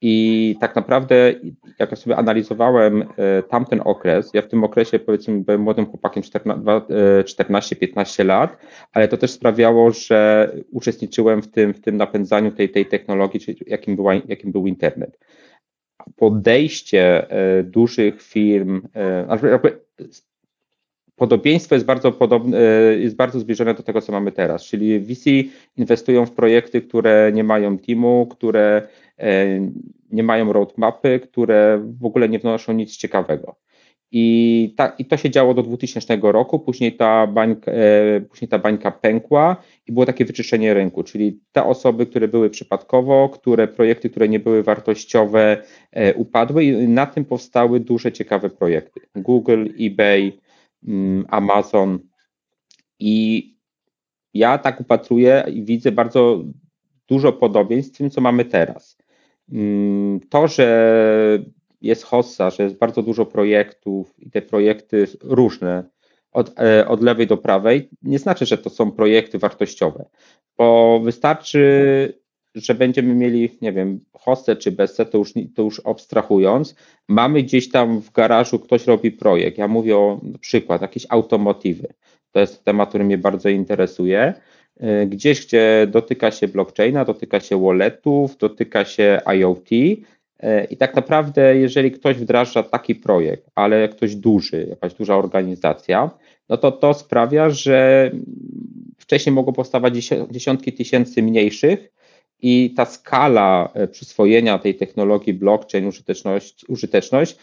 I 0.00 0.56
tak 0.60 0.76
naprawdę, 0.76 1.34
jak 1.78 1.90
ja 1.90 1.96
sobie 1.96 2.16
analizowałem 2.16 3.04
tamten 3.48 3.80
okres, 3.84 4.30
ja 4.34 4.42
w 4.42 4.48
tym 4.48 4.64
okresie 4.64 4.98
powiedzmy 4.98 5.40
byłem 5.40 5.60
młodym 5.60 5.86
chłopakiem 5.86 6.22
14-15 6.22 8.24
lat, 8.24 8.56
ale 8.92 9.08
to 9.08 9.16
też 9.16 9.30
sprawiało, 9.30 9.90
że 9.90 10.50
uczestniczyłem 10.70 11.42
w 11.42 11.50
tym, 11.50 11.74
w 11.74 11.80
tym 11.80 11.96
napędzaniu 11.96 12.52
tej, 12.52 12.68
tej 12.68 12.86
technologii, 12.86 13.40
czyli 13.40 13.58
jakim, 13.66 13.96
była, 13.96 14.14
jakim 14.14 14.52
był 14.52 14.66
internet 14.66 15.18
podejście 16.16 17.30
e, 17.30 17.62
dużych 17.62 18.22
firm, 18.22 18.82
e, 18.94 19.38
podobieństwo 21.16 21.74
jest 21.74 21.86
bardzo 21.86 22.12
podobne, 22.12 22.58
jest 22.98 23.16
bardzo 23.16 23.40
zbliżone 23.40 23.74
do 23.74 23.82
tego, 23.82 24.00
co 24.00 24.12
mamy 24.12 24.32
teraz, 24.32 24.64
czyli 24.64 25.00
VC 25.00 25.30
inwestują 25.76 26.26
w 26.26 26.32
projekty, 26.32 26.82
które 26.82 27.30
nie 27.34 27.44
mają 27.44 27.78
teamu, 27.78 28.26
które 28.26 28.88
nie 30.10 30.22
mają 30.22 30.52
roadmapy, 30.52 31.20
które 31.20 31.82
w 32.00 32.04
ogóle 32.04 32.28
nie 32.28 32.38
wnoszą 32.38 32.72
nic 32.72 32.96
ciekawego. 32.96 33.56
I, 34.12 34.74
ta, 34.76 34.88
I 34.98 35.04
to 35.04 35.16
się 35.16 35.30
działo 35.30 35.54
do 35.54 35.62
2000 35.62 36.18
roku, 36.22 36.58
później 36.58 36.96
ta, 36.96 37.26
bańka, 37.26 37.72
e, 37.72 38.20
później 38.20 38.48
ta 38.48 38.58
bańka 38.58 38.90
pękła 38.90 39.56
i 39.86 39.92
było 39.92 40.06
takie 40.06 40.24
wyczyszczenie 40.24 40.74
rynku, 40.74 41.02
czyli 41.02 41.40
te 41.52 41.64
osoby, 41.64 42.06
które 42.06 42.28
były 42.28 42.50
przypadkowo, 42.50 43.28
które 43.28 43.68
projekty, 43.68 44.10
które 44.10 44.28
nie 44.28 44.40
były 44.40 44.62
wartościowe, 44.62 45.62
e, 45.92 46.14
upadły 46.14 46.64
i 46.64 46.88
na 46.88 47.06
tym 47.06 47.24
powstały 47.24 47.80
duże, 47.80 48.12
ciekawe 48.12 48.50
projekty. 48.50 49.00
Google, 49.14 49.66
eBay, 49.80 50.38
mm, 50.88 51.24
Amazon. 51.28 51.98
I 52.98 53.44
ja 54.34 54.58
tak 54.58 54.80
upatruję 54.80 55.44
i 55.54 55.62
widzę 55.62 55.92
bardzo 55.92 56.44
dużo 57.08 57.32
podobieństw 57.32 57.94
z 57.94 57.98
tym, 57.98 58.10
co 58.10 58.20
mamy 58.20 58.44
teraz. 58.44 58.98
Mm, 59.52 60.20
to, 60.20 60.48
że 60.48 61.44
jest 61.80 62.04
hossa, 62.04 62.50
że 62.50 62.62
jest 62.62 62.76
bardzo 62.76 63.02
dużo 63.02 63.26
projektów 63.26 64.14
i 64.18 64.30
te 64.30 64.42
projekty 64.42 65.06
różne 65.22 65.84
od, 66.32 66.60
e, 66.60 66.88
od 66.88 67.02
lewej 67.02 67.26
do 67.26 67.36
prawej, 67.36 67.88
nie 68.02 68.18
znaczy, 68.18 68.46
że 68.46 68.58
to 68.58 68.70
są 68.70 68.90
projekty 68.92 69.38
wartościowe, 69.38 70.04
bo 70.58 71.00
wystarczy, 71.04 71.58
że 72.54 72.74
będziemy 72.74 73.14
mieli, 73.14 73.50
nie 73.62 73.72
wiem, 73.72 74.00
hossę 74.12 74.56
czy 74.56 74.72
bessę, 74.72 75.06
to 75.06 75.18
już, 75.18 75.32
to 75.54 75.62
już 75.62 75.82
abstrahując, 75.84 76.74
mamy 77.08 77.42
gdzieś 77.42 77.70
tam 77.70 78.00
w 78.00 78.12
garażu, 78.12 78.58
ktoś 78.58 78.86
robi 78.86 79.12
projekt, 79.12 79.58
ja 79.58 79.68
mówię 79.68 79.96
o 79.96 80.20
na 80.22 80.38
przykład 80.38 80.82
jakieś 80.82 81.06
automotywy, 81.08 81.88
to 82.32 82.40
jest 82.40 82.64
temat, 82.64 82.88
który 82.88 83.04
mnie 83.04 83.18
bardzo 83.18 83.48
interesuje, 83.48 84.34
e, 84.76 85.06
gdzieś, 85.06 85.46
gdzie 85.46 85.86
dotyka 85.90 86.30
się 86.30 86.48
blockchaina, 86.48 87.04
dotyka 87.04 87.40
się 87.40 87.62
walletów, 87.62 88.36
dotyka 88.36 88.84
się 88.84 89.20
IoT, 89.34 89.68
I 90.70 90.76
tak 90.76 90.96
naprawdę, 90.96 91.56
jeżeli 91.56 91.90
ktoś 91.90 92.16
wdraża 92.16 92.62
taki 92.62 92.94
projekt, 92.94 93.50
ale 93.54 93.88
ktoś 93.88 94.16
duży, 94.16 94.66
jakaś 94.70 94.94
duża 94.94 95.16
organizacja, 95.16 96.10
no 96.48 96.56
to 96.56 96.72
to 96.72 96.94
sprawia, 96.94 97.50
że 97.50 98.10
wcześniej 98.98 99.34
mogło 99.34 99.52
powstawać 99.52 99.94
dziesiątki 100.30 100.72
tysięcy 100.72 101.22
mniejszych, 101.22 101.92
i 102.42 102.74
ta 102.76 102.84
skala 102.84 103.70
e, 103.74 103.88
przyswojenia 103.88 104.58
tej 104.58 104.74
technologii 104.74 105.34
blockchain, 105.34 105.86
użyteczność, 105.86 106.64
użyteczność 106.68 107.32
e, 107.32 107.38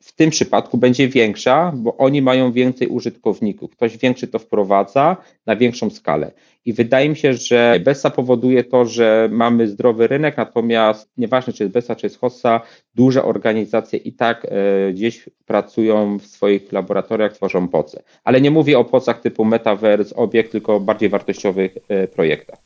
w 0.00 0.12
tym 0.16 0.30
przypadku 0.30 0.78
będzie 0.78 1.08
większa, 1.08 1.72
bo 1.76 1.96
oni 1.96 2.22
mają 2.22 2.52
więcej 2.52 2.88
użytkowników. 2.88 3.70
Ktoś 3.70 3.98
większy 3.98 4.26
to 4.26 4.38
wprowadza 4.38 5.16
na 5.46 5.56
większą 5.56 5.90
skalę. 5.90 6.32
I 6.64 6.72
wydaje 6.72 7.08
mi 7.08 7.16
się, 7.16 7.34
że 7.34 7.80
BESA 7.84 8.10
powoduje 8.10 8.64
to, 8.64 8.84
że 8.84 9.28
mamy 9.32 9.68
zdrowy 9.68 10.06
rynek, 10.06 10.36
natomiast 10.36 11.10
nieważne 11.16 11.52
czy 11.52 11.62
jest 11.62 11.74
BESA, 11.74 11.96
czy 11.96 12.06
jest 12.06 12.18
HOSA, 12.18 12.60
duże 12.94 13.24
organizacje 13.24 13.98
i 13.98 14.12
tak 14.12 14.44
e, 14.44 14.92
gdzieś 14.92 15.28
pracują 15.46 16.18
w 16.18 16.26
swoich 16.26 16.72
laboratoriach, 16.72 17.32
tworzą 17.32 17.68
poce. 17.68 18.02
Ale 18.24 18.40
nie 18.40 18.50
mówię 18.50 18.78
o 18.78 18.84
pocach 18.84 19.20
typu 19.20 19.44
Metaverse, 19.44 20.16
obiekt, 20.16 20.52
tylko 20.52 20.80
bardziej 20.80 21.08
wartościowych 21.08 21.78
projektach. 22.14 22.65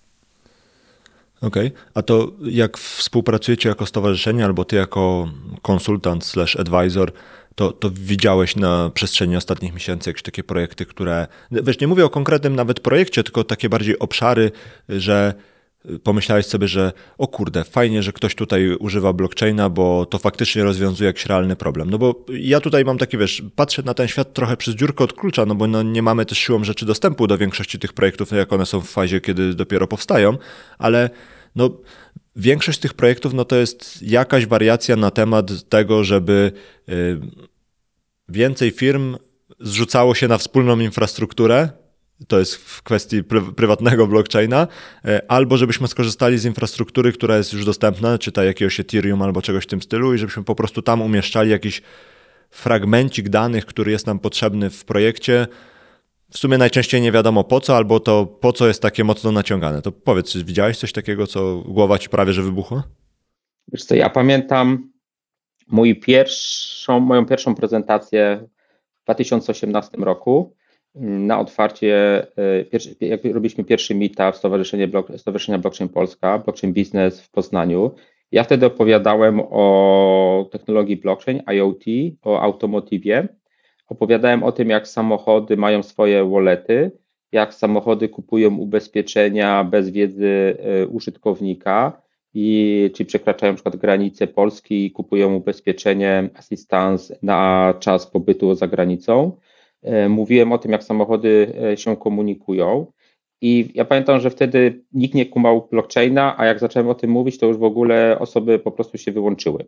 Okej, 1.42 1.66
okay. 1.66 1.80
a 1.94 2.02
to 2.02 2.32
jak 2.42 2.78
współpracujecie 2.78 3.68
jako 3.68 3.86
stowarzyszenie 3.86 4.44
albo 4.44 4.64
ty 4.64 4.76
jako 4.76 5.28
konsultant 5.62 6.24
slash 6.24 6.56
advisor, 6.56 7.12
to, 7.54 7.72
to 7.72 7.90
widziałeś 7.90 8.56
na 8.56 8.90
przestrzeni 8.94 9.36
ostatnich 9.36 9.74
miesięcy 9.74 10.10
jakieś 10.10 10.22
takie 10.22 10.44
projekty, 10.44 10.86
które, 10.86 11.26
wiesz, 11.50 11.80
nie 11.80 11.86
mówię 11.86 12.04
o 12.04 12.10
konkretnym 12.10 12.56
nawet 12.56 12.80
projekcie, 12.80 13.22
tylko 13.22 13.44
takie 13.44 13.68
bardziej 13.68 13.98
obszary, 13.98 14.52
że 14.88 15.34
pomyślałeś 16.02 16.46
sobie, 16.46 16.68
że 16.68 16.92
o 17.18 17.28
kurde, 17.28 17.64
fajnie, 17.64 18.02
że 18.02 18.12
ktoś 18.12 18.34
tutaj 18.34 18.76
używa 18.76 19.12
blockchaina, 19.12 19.68
bo 19.68 20.06
to 20.06 20.18
faktycznie 20.18 20.64
rozwiązuje 20.64 21.06
jakiś 21.06 21.26
realny 21.26 21.56
problem. 21.56 21.90
No 21.90 21.98
bo 21.98 22.24
ja 22.28 22.60
tutaj 22.60 22.84
mam 22.84 22.98
takie, 22.98 23.18
wiesz, 23.18 23.42
patrzę 23.56 23.82
na 23.82 23.94
ten 23.94 24.08
świat 24.08 24.34
trochę 24.34 24.56
przez 24.56 24.74
dziurkę 24.74 25.04
od 25.04 25.12
klucza, 25.12 25.46
no 25.46 25.54
bo 25.54 25.66
no 25.66 25.82
nie 25.82 26.02
mamy 26.02 26.26
też 26.26 26.38
siłą 26.38 26.64
rzeczy 26.64 26.86
dostępu 26.86 27.26
do 27.26 27.38
większości 27.38 27.78
tych 27.78 27.92
projektów, 27.92 28.32
jak 28.32 28.52
one 28.52 28.66
są 28.66 28.80
w 28.80 28.90
fazie, 28.90 29.20
kiedy 29.20 29.54
dopiero 29.54 29.86
powstają, 29.86 30.38
ale 30.78 31.10
no 31.56 31.70
większość 32.36 32.78
tych 32.78 32.94
projektów, 32.94 33.34
no 33.34 33.44
to 33.44 33.56
jest 33.56 34.02
jakaś 34.02 34.46
wariacja 34.46 34.96
na 34.96 35.10
temat 35.10 35.68
tego, 35.68 36.04
żeby 36.04 36.52
y, 36.88 37.20
więcej 38.28 38.70
firm 38.70 39.16
zrzucało 39.60 40.14
się 40.14 40.28
na 40.28 40.38
wspólną 40.38 40.80
infrastrukturę, 40.80 41.68
to 42.28 42.38
jest 42.38 42.54
w 42.54 42.82
kwestii 42.82 43.22
prywatnego 43.56 44.06
blockchaina, 44.06 44.66
e, 45.04 45.22
albo 45.28 45.56
żebyśmy 45.56 45.88
skorzystali 45.88 46.38
z 46.38 46.44
infrastruktury, 46.44 47.12
która 47.12 47.36
jest 47.36 47.52
już 47.52 47.64
dostępna, 47.64 48.18
czy 48.18 48.32
ta 48.32 48.44
jakiegoś 48.44 48.80
Ethereum 48.80 49.22
albo 49.22 49.42
czegoś 49.42 49.64
w 49.64 49.66
tym 49.66 49.82
stylu 49.82 50.14
i 50.14 50.18
żebyśmy 50.18 50.44
po 50.44 50.54
prostu 50.54 50.82
tam 50.82 51.02
umieszczali 51.02 51.50
jakiś 51.50 51.82
fragmencik 52.50 53.28
danych, 53.28 53.66
który 53.66 53.92
jest 53.92 54.06
nam 54.06 54.18
potrzebny 54.18 54.70
w 54.70 54.84
projekcie. 54.84 55.46
W 56.30 56.38
sumie 56.38 56.58
najczęściej 56.58 57.00
nie 57.00 57.12
wiadomo 57.12 57.44
po 57.44 57.60
co, 57.60 57.76
albo 57.76 58.00
to 58.00 58.26
po 58.26 58.52
co 58.52 58.68
jest 58.68 58.82
takie 58.82 59.04
mocno 59.04 59.32
naciągane. 59.32 59.82
To 59.82 59.92
powiedz, 59.92 60.32
czy 60.32 60.44
widziałeś 60.44 60.78
coś 60.78 60.92
takiego, 60.92 61.26
co 61.26 61.56
głowa 61.56 61.98
ci 61.98 62.08
prawie 62.08 62.32
że 62.32 62.42
wybuchła? 62.42 62.82
Wiesz 63.72 63.84
co, 63.84 63.94
ja 63.94 64.10
pamiętam 64.10 64.90
mój 65.68 66.00
pierwszą, 66.00 67.00
moją 67.00 67.26
pierwszą 67.26 67.54
prezentację 67.54 68.48
w 69.00 69.04
2018 69.04 69.98
roku 69.98 70.56
na 70.94 71.40
otwarcie, 71.40 72.26
e, 73.00 73.06
jak 73.06 73.24
robiliśmy 73.24 73.64
pierwszy 73.64 73.94
meetup 73.94 74.36
Stowarzyszenie 74.36 74.88
Blok, 74.88 75.08
Stowarzyszenia 75.16 75.58
Blockchain 75.58 75.88
Polska, 75.88 76.38
Blockchain 76.38 76.74
Business 76.74 77.20
w 77.20 77.30
Poznaniu, 77.30 77.94
ja 78.32 78.44
wtedy 78.44 78.66
opowiadałem 78.66 79.40
o 79.50 80.48
technologii 80.52 80.96
blockchain, 80.96 81.42
IoT, 81.54 81.84
o 82.22 82.40
automotywie. 82.40 83.28
Opowiadałem 83.88 84.42
o 84.42 84.52
tym, 84.52 84.70
jak 84.70 84.88
samochody 84.88 85.56
mają 85.56 85.82
swoje 85.82 86.24
wallety, 86.24 86.90
jak 87.32 87.54
samochody 87.54 88.08
kupują 88.08 88.56
ubezpieczenia 88.56 89.64
bez 89.64 89.90
wiedzy 89.90 90.56
e, 90.58 90.86
użytkownika, 90.86 92.02
i 92.34 92.90
czy 92.94 93.04
przekraczają 93.04 93.52
na 93.52 93.54
przykład 93.54 93.76
granice 93.76 94.26
Polski 94.26 94.86
i 94.86 94.90
kupują 94.90 95.34
ubezpieczenie 95.34 96.30
assistance 96.34 97.18
na 97.22 97.74
czas 97.80 98.06
pobytu 98.06 98.54
za 98.54 98.68
granicą. 98.68 99.36
E, 99.82 100.08
mówiłem 100.08 100.52
o 100.52 100.58
tym, 100.58 100.72
jak 100.72 100.84
samochody 100.84 101.52
e, 101.72 101.76
się 101.76 101.96
komunikują. 101.96 102.86
I 103.40 103.70
ja 103.74 103.84
pamiętam, 103.84 104.20
że 104.20 104.30
wtedy 104.30 104.84
nikt 104.92 105.14
nie 105.14 105.26
kumał 105.26 105.68
blockchaina, 105.70 106.34
a 106.38 106.46
jak 106.46 106.58
zacząłem 106.58 106.88
o 106.88 106.94
tym 106.94 107.10
mówić, 107.10 107.38
to 107.38 107.46
już 107.46 107.56
w 107.56 107.64
ogóle 107.64 108.18
osoby 108.18 108.58
po 108.58 108.70
prostu 108.70 108.98
się 108.98 109.12
wyłączyły. 109.12 109.66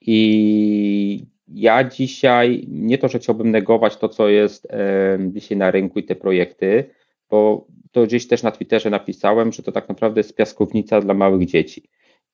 I 0.00 1.26
ja 1.48 1.84
dzisiaj 1.84 2.64
nie 2.68 2.98
to, 2.98 3.08
że 3.08 3.18
chciałbym 3.18 3.50
negować 3.50 3.96
to, 3.96 4.08
co 4.08 4.28
jest 4.28 4.66
e, 4.70 5.18
dzisiaj 5.32 5.58
na 5.58 5.70
rynku 5.70 5.98
i 5.98 6.04
te 6.04 6.14
projekty, 6.14 6.84
bo 7.30 7.66
to 7.92 8.06
gdzieś 8.06 8.28
też 8.28 8.42
na 8.42 8.50
Twitterze 8.50 8.90
napisałem, 8.90 9.52
że 9.52 9.62
to 9.62 9.72
tak 9.72 9.88
naprawdę 9.88 10.20
jest 10.20 10.36
piaskownica 10.36 11.00
dla 11.00 11.14
małych 11.14 11.46
dzieci. 11.46 11.82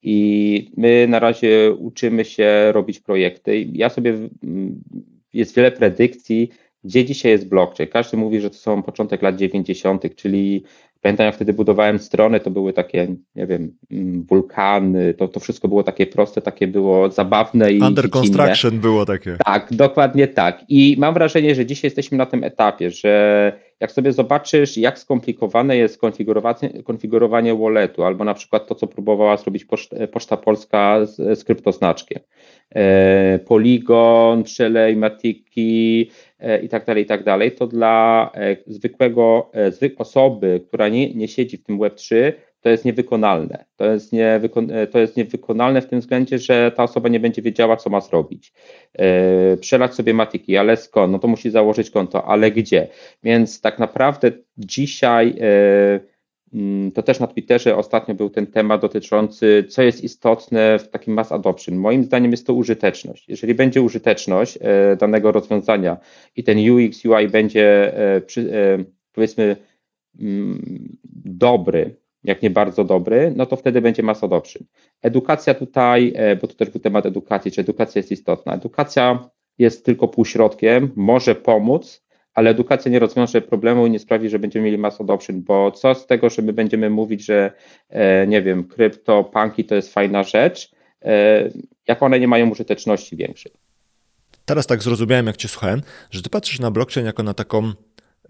I 0.02 0.70
my 0.76 1.06
na 1.08 1.18
razie 1.18 1.72
uczymy 1.78 2.24
się 2.24 2.72
robić 2.72 3.00
projekty. 3.00 3.66
Ja 3.72 3.88
sobie, 3.88 4.14
jest 5.32 5.56
wiele 5.56 5.72
predykcji, 5.72 6.50
gdzie 6.84 7.04
dzisiaj 7.04 7.32
jest 7.32 7.48
blockchain? 7.48 7.90
Każdy 7.90 8.16
mówi, 8.16 8.40
że 8.40 8.50
to 8.50 8.56
są 8.56 8.82
początek 8.82 9.22
lat 9.22 9.36
90., 9.36 10.16
czyli 10.16 10.64
pamiętam, 11.04 11.26
jak 11.26 11.34
wtedy 11.34 11.52
budowałem 11.52 11.98
strony, 11.98 12.40
to 12.40 12.50
były 12.50 12.72
takie, 12.72 13.14
nie 13.36 13.46
wiem, 13.46 13.76
mm, 13.90 14.22
wulkany, 14.22 15.14
to, 15.14 15.28
to 15.28 15.40
wszystko 15.40 15.68
było 15.68 15.82
takie 15.82 16.06
proste, 16.06 16.40
takie 16.42 16.68
było 16.68 17.10
zabawne 17.10 17.72
i. 17.72 17.80
Under 17.80 18.10
construction 18.10 18.80
było 18.80 19.06
takie. 19.06 19.36
Tak, 19.44 19.68
dokładnie 19.70 20.28
tak. 20.28 20.64
I 20.68 20.96
mam 20.98 21.14
wrażenie, 21.14 21.54
że 21.54 21.66
dzisiaj 21.66 21.86
jesteśmy 21.86 22.18
na 22.18 22.26
tym 22.26 22.44
etapie, 22.44 22.90
że 22.90 23.52
jak 23.80 23.92
sobie 23.92 24.12
zobaczysz, 24.12 24.76
jak 24.76 24.98
skomplikowane 24.98 25.76
jest 25.76 25.98
konfigurowanie, 25.98 26.82
konfigurowanie 26.84 27.54
walletu, 27.54 28.04
albo 28.04 28.24
na 28.24 28.34
przykład 28.34 28.66
to, 28.66 28.74
co 28.74 28.86
próbowała 28.86 29.36
zrobić 29.36 29.64
Poczta, 29.64 30.06
Poczta 30.06 30.36
Polska 30.36 31.06
z, 31.06 31.38
z 31.38 31.44
kryptoznaczkiem. 31.44 32.18
E, 32.74 33.38
Polygon, 33.38 34.42
Przelej, 34.42 34.96
Matiki, 34.96 36.10
i 36.62 36.68
tak 36.68 36.84
dalej, 36.84 37.02
i 37.02 37.06
tak 37.06 37.24
dalej, 37.24 37.52
to 37.52 37.66
dla 37.66 38.30
e, 38.34 38.56
zwykłego, 38.66 39.50
e, 39.52 39.72
zwykłej 39.72 39.98
osoby, 39.98 40.60
która 40.68 40.88
nie, 40.88 41.14
nie 41.14 41.28
siedzi 41.28 41.56
w 41.56 41.64
tym 41.64 41.78
Web3, 41.78 42.32
to 42.60 42.68
jest 42.68 42.84
niewykonalne. 42.84 43.64
To 43.76 43.84
jest, 43.84 44.12
niewykon, 44.12 44.72
to 44.90 44.98
jest 44.98 45.16
niewykonalne 45.16 45.80
w 45.80 45.86
tym 45.86 46.00
względzie, 46.00 46.38
że 46.38 46.72
ta 46.76 46.82
osoba 46.82 47.08
nie 47.08 47.20
będzie 47.20 47.42
wiedziała, 47.42 47.76
co 47.76 47.90
ma 47.90 48.00
zrobić. 48.00 48.52
przelać 49.60 49.94
sobie 49.94 50.14
matiki, 50.14 50.56
ale 50.56 50.76
skąd? 50.76 51.12
No 51.12 51.18
to 51.18 51.28
musi 51.28 51.50
założyć 51.50 51.90
konto, 51.90 52.24
ale 52.24 52.50
gdzie? 52.50 52.88
Więc 53.22 53.60
tak 53.60 53.78
naprawdę 53.78 54.32
dzisiaj 54.58 55.34
mm, 55.38 56.00
to 56.94 57.02
też 57.02 57.20
na 57.20 57.26
Twitterze 57.26 57.76
ostatnio 57.76 58.14
był 58.14 58.30
ten 58.30 58.46
temat 58.46 58.80
dotyczący, 58.80 59.64
co 59.68 59.82
jest 59.82 60.04
istotne 60.04 60.78
w 60.78 60.88
takim 60.88 61.14
mass 61.14 61.32
adoption. 61.32 61.76
Moim 61.76 62.04
zdaniem 62.04 62.30
jest 62.30 62.46
to 62.46 62.54
użyteczność. 62.54 63.28
Jeżeli 63.28 63.54
będzie 63.54 63.82
użyteczność 63.82 64.58
e, 64.60 64.96
danego 64.96 65.32
rozwiązania 65.32 65.96
i 66.36 66.44
ten 66.44 66.58
UX, 66.70 67.04
UI 67.04 67.28
będzie 67.28 67.98
e, 68.16 68.20
powiedzmy 69.12 69.56
mm, 70.20 70.96
dobry, 71.24 71.96
jak 72.24 72.42
nie 72.42 72.50
bardzo 72.50 72.84
dobry, 72.84 73.32
no 73.36 73.46
to 73.46 73.56
wtedy 73.56 73.80
będzie 73.80 74.02
mass 74.02 74.24
adoption. 74.24 74.62
Edukacja 75.02 75.54
tutaj, 75.54 76.12
bo 76.40 76.48
to 76.48 76.54
też 76.54 76.70
był 76.70 76.80
temat 76.80 77.06
edukacji, 77.06 77.50
czy 77.50 77.60
edukacja 77.60 77.98
jest 77.98 78.12
istotna. 78.12 78.54
Edukacja 78.54 79.28
jest 79.58 79.84
tylko 79.84 80.08
półśrodkiem, 80.08 80.90
może 80.96 81.34
pomóc, 81.34 82.03
ale 82.34 82.50
edukacja 82.50 82.90
nie 82.90 82.98
rozwiąże 82.98 83.40
problemu 83.40 83.86
i 83.86 83.90
nie 83.90 83.98
sprawi, 83.98 84.28
że 84.28 84.38
będziemy 84.38 84.64
mieli 84.64 84.78
mass 84.78 85.00
adoption, 85.00 85.42
bo 85.42 85.70
co 85.70 85.94
z 85.94 86.06
tego, 86.06 86.30
że 86.30 86.42
my 86.42 86.52
będziemy 86.52 86.90
mówić, 86.90 87.24
że 87.24 87.52
e, 87.90 88.26
nie 88.26 88.42
wiem, 88.42 88.64
krypto, 88.64 89.24
punki 89.24 89.64
to 89.64 89.74
jest 89.74 89.92
fajna 89.92 90.22
rzecz, 90.22 90.70
e, 91.02 91.48
jak 91.88 92.02
one 92.02 92.20
nie 92.20 92.28
mają 92.28 92.50
użyteczności 92.50 93.16
większej. 93.16 93.52
Teraz 94.44 94.66
tak 94.66 94.82
zrozumiałem, 94.82 95.26
jak 95.26 95.36
cię 95.36 95.48
słuchałem, 95.48 95.82
że 96.10 96.22
ty 96.22 96.30
patrzysz 96.30 96.60
na 96.60 96.70
blockchain 96.70 97.06
jako 97.06 97.22
na 97.22 97.34
taką 97.34 97.72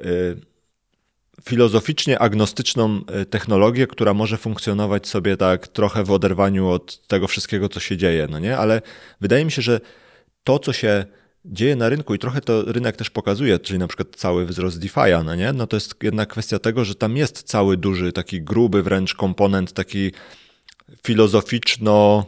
y, 0.01 0.05
filozoficznie 1.45 2.19
agnostyczną 2.19 3.01
technologię, 3.31 3.87
która 3.87 4.15
może 4.15 4.37
funkcjonować 4.37 5.07
sobie 5.07 5.37
tak 5.37 5.69
trochę 5.69 6.05
w 6.05 6.11
oderwaniu 6.11 6.69
od 6.69 7.07
tego 7.07 7.29
wszystkiego, 7.29 7.69
co 7.69 7.81
się 7.81 7.97
dzieje, 7.97 8.27
no 8.31 8.39
nie? 8.39 8.57
Ale 8.57 8.83
wydaje 9.21 9.45
mi 9.45 9.51
się, 9.51 9.63
że 9.63 9.81
to, 10.45 10.59
co 10.59 10.73
się 10.73 11.05
dzieje 11.45 11.77
na 11.77 11.89
rynku 11.89 12.15
i 12.15 12.19
trochę 12.19 12.41
to 12.41 12.63
rynek 12.63 12.97
też 12.97 13.11
pokazuje, 13.11 13.59
czyli 13.59 13.79
na 13.79 13.87
przykład 13.87 14.09
cały 14.17 14.47
wzrost 14.47 14.81
DeFi'a, 14.81 15.25
no 15.25 15.35
nie? 15.35 15.53
No 15.53 15.67
to 15.67 15.77
jest 15.77 15.95
jednak 16.03 16.29
kwestia 16.29 16.59
tego, 16.59 16.85
że 16.85 16.95
tam 16.95 17.17
jest 17.17 17.43
cały 17.43 17.77
duży, 17.77 18.13
taki 18.13 18.43
gruby 18.43 18.83
wręcz 18.83 19.15
komponent, 19.15 19.73
taki 19.73 20.13
filozoficzno 21.03 22.25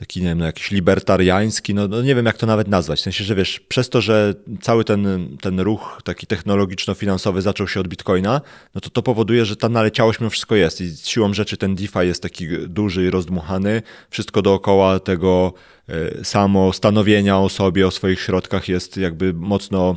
taki, 0.00 0.20
nie 0.20 0.26
wiem, 0.26 0.38
no 0.38 0.44
jakiś 0.44 0.70
libertariański, 0.70 1.74
no, 1.74 1.88
no, 1.88 2.02
nie 2.02 2.14
wiem 2.14 2.26
jak 2.26 2.36
to 2.36 2.46
nawet 2.46 2.68
nazwać. 2.68 3.00
W 3.00 3.02
sensie, 3.02 3.24
że 3.24 3.34
wiesz, 3.34 3.60
przez 3.60 3.88
to, 3.88 4.00
że 4.00 4.34
cały 4.60 4.84
ten, 4.84 5.36
ten 5.40 5.60
ruch 5.60 6.00
taki 6.04 6.26
technologiczno-finansowy 6.26 7.42
zaczął 7.42 7.68
się 7.68 7.80
od 7.80 7.88
Bitcoina, 7.88 8.40
no 8.74 8.80
to 8.80 8.90
to 8.90 9.02
powoduje, 9.02 9.44
że 9.44 9.56
ta 9.56 9.68
naleciałość 9.68 10.20
mimo 10.20 10.30
wszystko 10.30 10.56
jest 10.56 10.80
i 10.80 10.96
siłą 10.96 11.34
rzeczy 11.34 11.56
ten 11.56 11.74
DeFi 11.74 11.98
jest 11.98 12.22
taki 12.22 12.48
duży 12.68 13.06
i 13.06 13.10
rozdmuchany. 13.10 13.82
Wszystko 14.10 14.42
dookoła 14.42 15.00
tego 15.00 15.52
e, 15.88 16.24
samo 16.24 16.72
stanowienia 16.72 17.38
o 17.38 17.48
sobie, 17.48 17.86
o 17.86 17.90
swoich 17.90 18.20
środkach 18.20 18.68
jest 18.68 18.96
jakby 18.96 19.32
mocno 19.34 19.96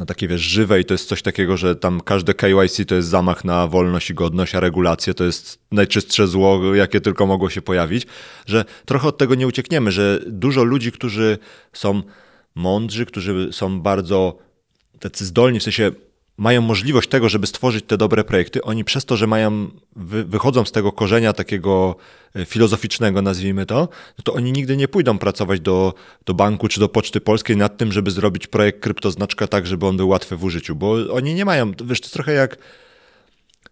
na 0.00 0.06
takie 0.06 0.28
wiesz, 0.28 0.40
żywe 0.40 0.80
i 0.80 0.84
to 0.84 0.94
jest 0.94 1.08
coś 1.08 1.22
takiego, 1.22 1.56
że 1.56 1.76
tam 1.76 2.00
każde 2.00 2.34
KYC 2.34 2.86
to 2.86 2.94
jest 2.94 3.08
zamach 3.08 3.44
na 3.44 3.66
wolność 3.66 4.10
i 4.10 4.14
godność, 4.14 4.54
a 4.54 4.60
regulacje 4.60 5.14
to 5.14 5.24
jest 5.24 5.58
najczystsze 5.72 6.26
zło, 6.26 6.74
jakie 6.74 7.00
tylko 7.00 7.26
mogło 7.26 7.50
się 7.50 7.62
pojawić, 7.62 8.06
że 8.46 8.64
trochę 8.84 9.08
od 9.08 9.18
tego 9.18 9.34
nie 9.34 9.46
uciekniemy, 9.46 9.92
że 9.92 10.20
dużo 10.26 10.64
ludzi, 10.64 10.92
którzy 10.92 11.38
są 11.72 12.02
mądrzy, 12.54 13.06
którzy 13.06 13.48
są 13.52 13.80
bardzo 13.80 14.38
tacy 15.00 15.26
zdolni, 15.26 15.60
w 15.60 15.62
sensie 15.62 15.90
mają 16.40 16.60
możliwość 16.62 17.08
tego, 17.08 17.28
żeby 17.28 17.46
stworzyć 17.46 17.84
te 17.84 17.96
dobre 17.96 18.24
projekty, 18.24 18.62
oni 18.62 18.84
przez 18.84 19.04
to, 19.04 19.16
że 19.16 19.26
mają, 19.26 19.70
wy, 19.96 20.24
wychodzą 20.24 20.64
z 20.64 20.72
tego 20.72 20.92
korzenia 20.92 21.32
takiego 21.32 21.96
e, 22.36 22.44
filozoficznego, 22.44 23.22
nazwijmy 23.22 23.66
to, 23.66 23.88
no 24.18 24.22
to 24.24 24.34
oni 24.34 24.52
nigdy 24.52 24.76
nie 24.76 24.88
pójdą 24.88 25.18
pracować 25.18 25.60
do, 25.60 25.94
do 26.26 26.34
banku 26.34 26.68
czy 26.68 26.80
do 26.80 26.88
Poczty 26.88 27.20
Polskiej 27.20 27.56
nad 27.56 27.76
tym, 27.76 27.92
żeby 27.92 28.10
zrobić 28.10 28.46
projekt 28.46 28.80
kryptoznaczka 28.80 29.46
tak, 29.46 29.66
żeby 29.66 29.86
on 29.86 29.96
był 29.96 30.08
łatwy 30.08 30.36
w 30.36 30.44
użyciu, 30.44 30.76
bo 30.76 30.96
oni 31.12 31.34
nie 31.34 31.44
mają, 31.44 31.72
wiesz, 31.84 32.00
to 32.00 32.04
jest 32.04 32.12
trochę 32.12 32.32
jak 32.32 32.56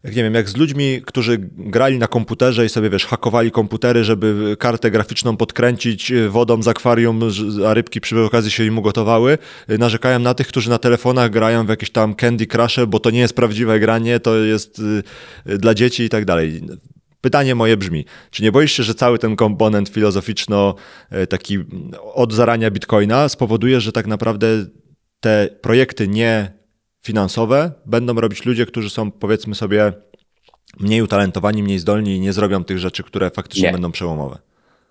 jak 0.04 0.16
nie 0.16 0.22
wiem, 0.22 0.34
jak 0.34 0.48
z 0.48 0.56
ludźmi, 0.56 1.02
którzy 1.06 1.38
grali 1.56 1.98
na 1.98 2.06
komputerze 2.06 2.66
i 2.66 2.68
sobie, 2.68 2.90
wiesz, 2.90 3.06
hakowali 3.06 3.50
komputery, 3.50 4.04
żeby 4.04 4.56
kartę 4.58 4.90
graficzną 4.90 5.36
podkręcić 5.36 6.10
y, 6.10 6.28
wodą 6.30 6.62
z 6.62 6.68
akwarium, 6.68 7.20
a 7.66 7.74
rybki 7.74 8.00
przy 8.00 8.20
okazji 8.20 8.50
się 8.50 8.64
im 8.64 8.78
ugotowały, 8.78 9.38
y, 9.70 9.78
narzekają 9.78 10.18
na 10.18 10.34
tych, 10.34 10.46
którzy 10.46 10.70
na 10.70 10.78
telefonach 10.78 11.30
grają 11.30 11.66
w 11.66 11.68
jakieś 11.68 11.90
tam 11.90 12.14
Candy 12.14 12.46
Crush, 12.46 12.76
bo 12.88 13.00
to 13.00 13.10
nie 13.10 13.20
jest 13.20 13.34
prawdziwe 13.34 13.80
granie, 13.80 14.20
to 14.20 14.36
jest 14.36 14.82
y, 15.46 15.58
dla 15.58 15.74
dzieci 15.74 16.02
i 16.02 16.08
tak 16.08 16.24
dalej. 16.24 16.60
Pytanie 17.20 17.54
moje 17.54 17.76
brzmi, 17.76 18.04
czy 18.30 18.42
nie 18.42 18.52
boisz 18.52 18.72
się, 18.72 18.82
że 18.82 18.94
cały 18.94 19.18
ten 19.18 19.36
komponent 19.36 19.88
filozoficzno 19.88 20.74
taki 21.28 21.58
od 22.14 22.32
zarania 22.32 22.70
Bitcoina 22.70 23.28
spowoduje, 23.28 23.80
że 23.80 23.92
tak 23.92 24.06
naprawdę 24.06 24.46
te 25.20 25.48
projekty 25.62 26.08
nie 26.08 26.57
finansowe 27.02 27.72
będą 27.86 28.14
robić 28.14 28.44
ludzie, 28.44 28.66
którzy 28.66 28.90
są 28.90 29.10
powiedzmy 29.10 29.54
sobie 29.54 29.92
mniej 30.80 31.02
utalentowani, 31.02 31.62
mniej 31.62 31.78
zdolni 31.78 32.16
i 32.16 32.20
nie 32.20 32.32
zrobią 32.32 32.64
tych 32.64 32.78
rzeczy, 32.78 33.02
które 33.02 33.30
faktycznie 33.30 33.66
nie. 33.66 33.72
będą 33.72 33.92
przełomowe. 33.92 34.38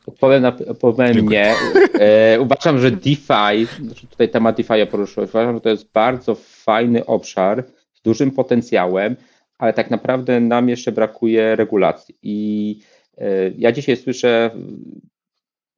Odpowiem, 0.07 0.41
na, 0.41 0.51
powiem 0.51 1.29
nie. 1.29 1.53
E, 1.99 2.39
uważam, 2.41 2.79
że 2.79 2.91
DeFi, 2.91 3.65
znaczy 3.85 4.07
tutaj 4.07 4.29
temat 4.29 4.57
DeFi 4.57 4.87
poruszyłem, 4.91 5.29
uważam, 5.29 5.55
że 5.55 5.61
to 5.61 5.69
jest 5.69 5.91
bardzo 5.91 6.35
fajny 6.35 7.05
obszar 7.05 7.63
z 7.93 8.01
dużym 8.01 8.31
potencjałem, 8.31 9.15
ale 9.57 9.73
tak 9.73 9.91
naprawdę 9.91 10.39
nam 10.39 10.69
jeszcze 10.69 10.91
brakuje 10.91 11.55
regulacji. 11.55 12.15
I 12.21 12.79
e, 13.17 13.51
ja 13.57 13.71
dzisiaj 13.71 13.97
słyszę 13.97 14.51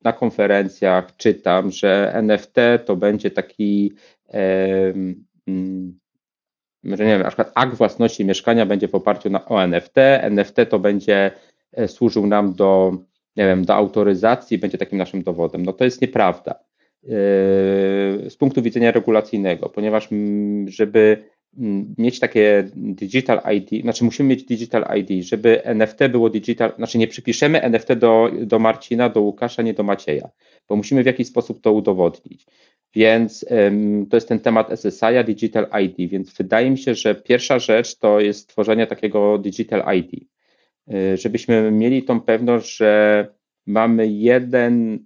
na 0.03 0.13
konferencjach, 0.13 1.15
czytam, 1.17 1.71
że 1.71 2.11
NFT 2.13 2.55
to 2.85 2.95
będzie 2.95 3.31
taki 3.31 3.93
e, 4.33 4.93
że 6.83 7.05
nie 7.05 7.11
wiem, 7.11 7.21
na 7.21 7.27
przykład 7.27 7.51
akt 7.55 7.75
własności 7.75 8.25
mieszkania 8.25 8.65
będzie 8.65 8.87
w 8.87 8.95
oparciu 8.95 9.29
na, 9.29 9.45
o 9.45 9.63
NFT, 9.63 9.97
NFT 10.21 10.55
to 10.69 10.79
będzie 10.79 11.31
e, 11.73 11.87
służył 11.87 12.27
nam 12.27 12.53
do, 12.53 12.97
nie 13.35 13.45
wiem, 13.45 13.65
do 13.65 13.75
autoryzacji, 13.75 14.57
będzie 14.57 14.77
takim 14.77 14.97
naszym 14.97 15.23
dowodem. 15.23 15.65
No 15.65 15.73
to 15.73 15.83
jest 15.83 16.01
nieprawda 16.01 16.51
e, 16.51 16.59
z 18.29 18.35
punktu 18.37 18.61
widzenia 18.61 18.91
regulacyjnego, 18.91 19.69
ponieważ 19.69 20.09
żeby 20.65 21.23
mieć 21.97 22.19
takie 22.19 22.69
digital 22.75 23.41
ID, 23.55 23.81
znaczy 23.81 24.03
musimy 24.03 24.29
mieć 24.29 24.43
digital 24.43 24.85
ID, 24.97 25.25
żeby 25.25 25.63
NFT 25.65 26.07
było 26.11 26.29
digital, 26.29 26.73
znaczy 26.77 26.97
nie 26.97 27.07
przypiszemy 27.07 27.61
NFT 27.61 27.93
do, 27.93 28.31
do 28.41 28.59
Marcina, 28.59 29.09
do 29.09 29.21
Łukasza, 29.21 29.61
nie 29.61 29.73
do 29.73 29.83
Macieja, 29.83 30.29
bo 30.67 30.75
musimy 30.75 31.03
w 31.03 31.05
jakiś 31.05 31.27
sposób 31.27 31.61
to 31.61 31.73
udowodnić. 31.73 32.45
Więc 32.95 33.45
to 34.09 34.17
jest 34.17 34.27
ten 34.27 34.39
temat 34.39 34.69
SSI, 34.79 35.23
Digital 35.25 35.67
ID, 35.83 36.09
więc 36.11 36.33
wydaje 36.33 36.71
mi 36.71 36.77
się, 36.77 36.95
że 36.95 37.15
pierwsza 37.15 37.59
rzecz 37.59 37.97
to 37.97 38.19
jest 38.19 38.39
stworzenie 38.39 38.87
takiego 38.87 39.37
Digital 39.37 39.97
ID, 39.97 40.25
y, 40.93 41.17
żebyśmy 41.17 41.71
mieli 41.71 42.03
tą 42.03 42.21
pewność, 42.21 42.77
że 42.77 43.27
mamy 43.65 44.07
jeden 44.07 45.05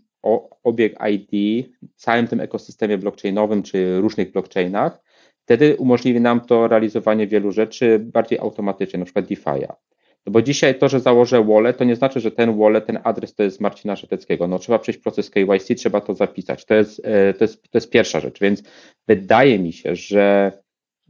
obieg 0.64 0.98
ID 1.12 1.66
w 1.96 2.02
całym 2.02 2.28
tym 2.28 2.40
ekosystemie 2.40 2.98
blockchainowym 2.98 3.64
czy 3.64 4.02
różnych 4.02 4.32
blockchainach, 4.32 5.04
wtedy 5.44 5.76
umożliwi 5.78 6.22
nam 6.22 6.42
to 6.42 6.68
realizowanie 6.68 7.28
wielu 7.28 7.52
rzeczy 7.52 8.00
bardziej 8.00 8.40
automatycznie, 8.40 9.00
na 9.00 9.06
przykład 9.06 9.26
DeFi'a. 9.26 9.74
No 10.26 10.32
bo 10.32 10.42
dzisiaj 10.42 10.80
to, 10.80 10.90
że 10.90 11.00
założę 11.00 11.44
wallet, 11.44 11.78
to 11.78 11.84
nie 11.84 11.96
znaczy, 11.96 12.20
że 12.20 12.32
ten 12.32 12.58
wallet, 12.58 12.86
ten 12.86 13.00
adres 13.04 13.36
to 13.36 13.44
jest 13.44 13.62
Marcina 13.62 13.96
Szeteckiego. 13.96 14.48
No 14.48 14.60
trzeba 14.60 14.80
przejść 14.80 15.00
proces 15.00 15.30
KYC, 15.30 15.76
trzeba 15.76 16.02
to 16.02 16.14
zapisać. 16.14 16.66
To 16.66 16.74
jest, 16.74 17.02
e, 17.04 17.34
to 17.34 17.44
jest, 17.44 17.62
to 17.62 17.78
jest 17.78 17.90
pierwsza 17.90 18.20
rzecz, 18.20 18.40
więc 18.40 18.64
wydaje 19.08 19.60
mi 19.60 19.74
się, 19.74 19.96
że 19.96 20.52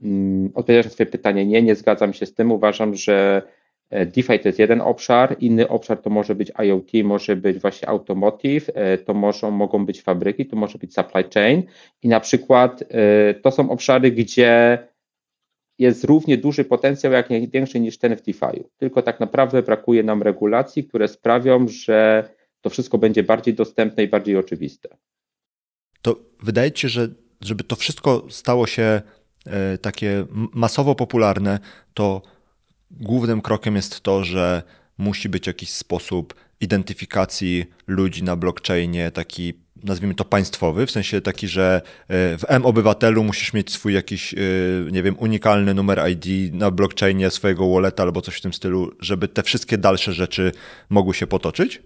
mm, 0.02 0.52
odpowiadając 0.56 0.86
na 0.86 0.92
Twoje 0.92 1.08
pytanie, 1.08 1.46
nie, 1.46 1.62
nie 1.62 1.76
zgadzam 1.76 2.14
się 2.14 2.26
z 2.26 2.34
tym. 2.34 2.52
Uważam, 2.52 2.96
że 2.96 3.42
e, 3.90 4.06
DeFi 4.06 4.40
to 4.40 4.50
jest 4.50 4.60
jeden 4.60 4.82
obszar, 4.82 5.36
inny 5.40 5.68
obszar 5.68 5.98
to 5.98 6.10
może 6.10 6.36
być 6.36 6.52
IoT, 6.60 6.92
może 7.04 7.36
być 7.36 7.60
właśnie 7.60 7.90
automotive, 7.90 8.70
e, 8.74 8.98
to 8.98 9.14
może, 9.14 9.52
mogą 9.52 9.86
być 9.86 10.02
fabryki, 10.02 10.46
to 10.46 10.56
może 10.56 10.78
być 10.78 10.94
supply 10.94 11.24
chain 11.34 11.64
i 12.02 12.08
na 12.08 12.20
przykład 12.20 12.84
to 13.42 13.52
są 13.52 13.70
obszary, 13.70 14.12
gdzie 14.12 14.80
jest 15.80 16.04
równie 16.04 16.38
duży 16.38 16.66
potencjał, 16.66 17.14
jak 17.14 17.30
nie 17.30 17.48
większy 17.48 17.80
niż 17.80 17.98
ten 17.98 18.16
w 18.16 18.22
DeFi. 18.22 18.64
Tylko 18.78 19.02
tak 19.02 19.20
naprawdę 19.20 19.64
brakuje 19.64 20.04
nam 20.04 20.22
regulacji, 20.22 20.84
które 20.84 21.08
sprawią, 21.08 21.68
że 21.68 22.30
to 22.62 22.70
wszystko 22.70 22.98
będzie 22.98 23.24
bardziej 23.24 23.54
dostępne 23.54 24.04
i 24.04 24.08
bardziej 24.08 24.38
oczywiste. 24.38 24.90
To 26.02 26.16
wydaje 26.44 26.72
ci 26.72 26.82
się, 26.82 26.90
że 26.90 27.08
żeby 27.42 27.64
to 27.64 27.76
wszystko 27.76 28.26
stało 28.30 28.68
się 28.68 29.02
e, 29.46 29.78
takie 29.78 30.26
masowo 30.54 30.96
popularne, 30.96 31.60
to 31.94 32.22
głównym 32.92 33.42
krokiem 33.42 33.76
jest 33.76 34.02
to, 34.02 34.24
że 34.24 34.64
musi 34.98 35.30
być 35.30 35.48
jakiś 35.48 35.70
sposób 35.70 36.34
identyfikacji 36.60 37.66
ludzi 37.88 38.24
na 38.24 38.36
blockchainie, 38.36 39.12
taki 39.12 39.54
nazwijmy 39.84 40.16
to 40.16 40.26
państwowy, 40.26 40.86
w 40.86 40.92
sensie 40.92 41.22
taki, 41.22 41.48
że 41.48 41.82
e, 42.08 42.38
w 42.38 42.44
M-Obywatelu 42.48 43.24
musisz 43.24 43.54
mieć 43.54 43.72
swój 43.72 43.94
jakiś, 43.94 44.34
e, 44.34 44.38
nie 44.92 45.04
wiem, 45.04 45.16
unikalny 45.20 45.74
numer 45.74 46.02
ID 46.10 46.54
na 46.54 46.72
blockchainie 46.72 47.30
swojego 47.30 47.74
walleta 47.74 48.04
albo 48.04 48.22
coś 48.22 48.36
w 48.36 48.42
tym 48.42 48.54
stylu, 48.54 48.92
żeby 49.00 49.28
te 49.28 49.44
wszystkie 49.44 49.78
dalsze 49.78 50.14
rzeczy 50.14 50.52
mogły 50.90 51.14
się 51.14 51.28
potoczyć? 51.28 51.82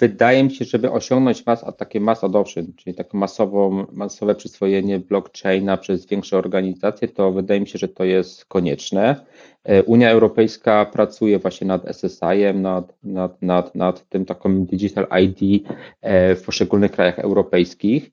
Wydaje 0.00 0.44
mi 0.44 0.50
się, 0.50 0.64
żeby 0.64 0.90
osiągnąć 0.90 1.46
mas, 1.46 1.64
takie 1.76 2.00
mass 2.00 2.24
adoption, 2.24 2.72
czyli 2.76 2.96
takie 2.96 3.18
masową, 3.18 3.86
masowe 3.92 4.34
przyswojenie 4.34 4.98
blockchaina 4.98 5.76
przez 5.76 6.06
większe 6.06 6.38
organizacje, 6.38 7.08
to 7.08 7.32
wydaje 7.32 7.60
mi 7.60 7.68
się, 7.68 7.78
że 7.78 7.88
to 7.88 8.04
jest 8.04 8.44
konieczne. 8.44 9.26
E, 9.64 9.82
Unia 9.82 10.10
Europejska 10.10 10.86
pracuje 10.86 11.38
właśnie 11.38 11.66
nad 11.66 11.84
SSI-em, 11.96 12.62
nad, 12.62 12.94
nad, 13.02 13.42
nad, 13.42 13.74
nad 13.74 14.08
tym 14.08 14.24
taką 14.24 14.64
Digital 14.64 15.06
ID 15.22 15.66
e, 16.00 16.34
w 16.34 16.42
poszczególnych 16.42 16.92
krajach 16.92 17.18
europejskich. 17.18 18.10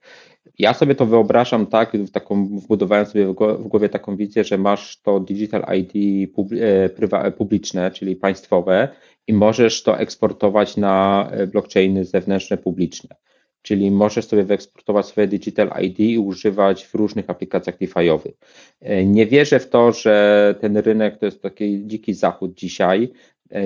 Ja 0.59 0.73
sobie 0.73 0.95
to 0.95 1.05
wyobrażam 1.05 1.65
tak, 1.65 1.91
taką, 2.13 2.45
wbudowałem 2.47 3.05
sobie 3.05 3.27
w 3.27 3.67
głowie 3.67 3.89
taką 3.89 4.17
wizję, 4.17 4.43
że 4.43 4.57
masz 4.57 5.01
to 5.01 5.19
Digital 5.19 5.65
ID 5.77 6.29
e, 6.61 7.31
publiczne, 7.31 7.91
czyli 7.91 8.15
państwowe 8.15 8.89
i 9.27 9.33
możesz 9.33 9.83
to 9.83 9.99
eksportować 9.99 10.77
na 10.77 11.27
e, 11.31 11.47
blockchainy 11.47 12.05
zewnętrzne, 12.05 12.57
publiczne. 12.57 13.15
Czyli 13.61 13.91
możesz 13.91 14.25
sobie 14.25 14.43
wyeksportować 14.43 15.05
swoje 15.05 15.27
Digital 15.27 15.71
ID 15.81 15.99
i 15.99 16.19
używać 16.19 16.85
w 16.85 16.95
różnych 16.95 17.29
aplikacjach 17.29 17.77
DeFi'owych. 17.77 18.33
E, 18.81 19.05
nie 19.05 19.25
wierzę 19.25 19.59
w 19.59 19.69
to, 19.69 19.91
że 19.91 20.55
ten 20.61 20.77
rynek 20.77 21.17
to 21.17 21.25
jest 21.25 21.41
taki 21.41 21.87
dziki 21.87 22.13
zachód 22.13 22.53
dzisiaj. 22.53 23.11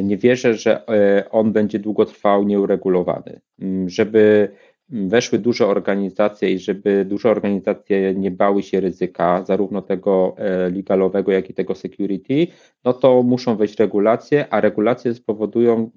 Nie 0.03 0.17
wierzę, 0.17 0.53
że 0.53 0.85
on 1.31 1.51
będzie 1.51 1.79
długotrwał 1.79 2.43
nieuregulowany. 2.43 3.41
Mm, 3.59 3.89
żeby 3.89 4.49
weszły 4.91 5.39
duże 5.39 5.67
organizacje 5.67 6.51
i 6.51 6.59
żeby 6.59 7.05
duże 7.05 7.29
organizacje 7.29 8.15
nie 8.15 8.31
bały 8.31 8.63
się 8.63 8.79
ryzyka, 8.79 9.43
zarówno 9.43 9.81
tego 9.81 10.35
e, 10.37 10.69
legalowego, 10.69 11.31
jak 11.31 11.49
i 11.49 11.53
tego 11.53 11.75
security, 11.75 12.47
no 12.83 12.93
to 12.93 13.23
muszą 13.23 13.55
wejść 13.55 13.79
regulacje, 13.79 14.53
a 14.53 14.61
regulacje 14.61 15.13
spowodują 15.13 15.91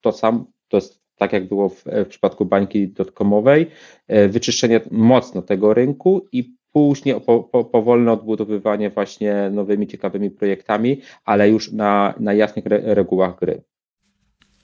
to 0.00 0.12
sam, 0.12 0.44
to 0.68 0.76
jest 0.76 1.06
tak 1.16 1.32
jak 1.32 1.48
było 1.48 1.68
w, 1.68 1.84
w 1.84 2.06
przypadku 2.08 2.44
bańki 2.44 2.88
dotkomowej, 2.88 3.66
e, 4.08 4.28
wyczyszczenie 4.28 4.80
mocno 4.90 5.42
tego 5.42 5.74
rynku 5.74 6.26
i 6.32 6.56
później 6.72 7.20
po, 7.20 7.42
po, 7.42 7.64
powolne 7.64 8.12
odbudowywanie 8.12 8.90
właśnie 8.90 9.50
nowymi 9.52 9.86
ciekawymi 9.86 10.30
projektami, 10.30 11.00
ale 11.24 11.48
już 11.48 11.72
na, 11.72 12.14
na 12.20 12.34
jasnych 12.34 12.66
re, 12.66 12.94
regułach 12.94 13.38
gry. 13.38 13.62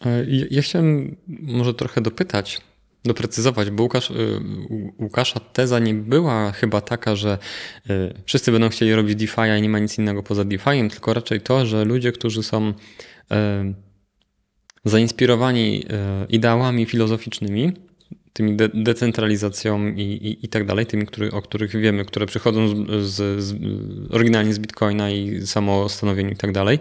E, 0.06 0.24
ja 0.50 0.62
chciałem 0.62 1.16
może 1.42 1.74
trochę 1.74 2.00
dopytać, 2.00 2.60
doprecyzować, 3.04 3.70
bo 3.70 3.82
Łukasz, 3.82 4.10
y, 4.10 4.40
Łukasza 5.00 5.40
teza 5.40 5.78
nie 5.78 5.94
była 5.94 6.52
chyba 6.52 6.80
taka, 6.80 7.16
że 7.16 7.38
y, 7.90 8.14
wszyscy 8.24 8.52
będą 8.52 8.68
chcieli 8.68 8.94
robić 8.94 9.16
DeFi 9.16 9.40
i 9.58 9.62
nie 9.62 9.68
ma 9.68 9.78
nic 9.78 9.98
innego 9.98 10.22
poza 10.22 10.42
DeFi'em, 10.42 10.90
tylko 10.90 11.14
raczej 11.14 11.40
to, 11.40 11.66
że 11.66 11.84
ludzie, 11.84 12.12
którzy 12.12 12.42
są 12.42 12.68
y, 12.68 12.74
zainspirowani 14.84 15.84
ideałami 16.28 16.86
filozoficznymi, 16.86 17.72
tymi 18.32 18.56
de 18.56 18.68
decentralizacją 18.74 19.86
i, 19.86 20.00
i, 20.00 20.46
i 20.46 20.48
tak 20.48 20.66
dalej, 20.66 20.86
tymi, 20.86 21.06
który, 21.06 21.30
o 21.30 21.42
których 21.42 21.76
wiemy, 21.76 22.04
które 22.04 22.26
przychodzą 22.26 22.68
z, 22.68 23.06
z, 23.06 23.42
z, 23.42 23.54
oryginalnie 24.10 24.54
z 24.54 24.58
Bitcoina 24.58 25.10
i 25.10 25.46
samostanowieniu 25.46 26.30
i 26.30 26.36
tak 26.36 26.52
dalej, 26.52 26.78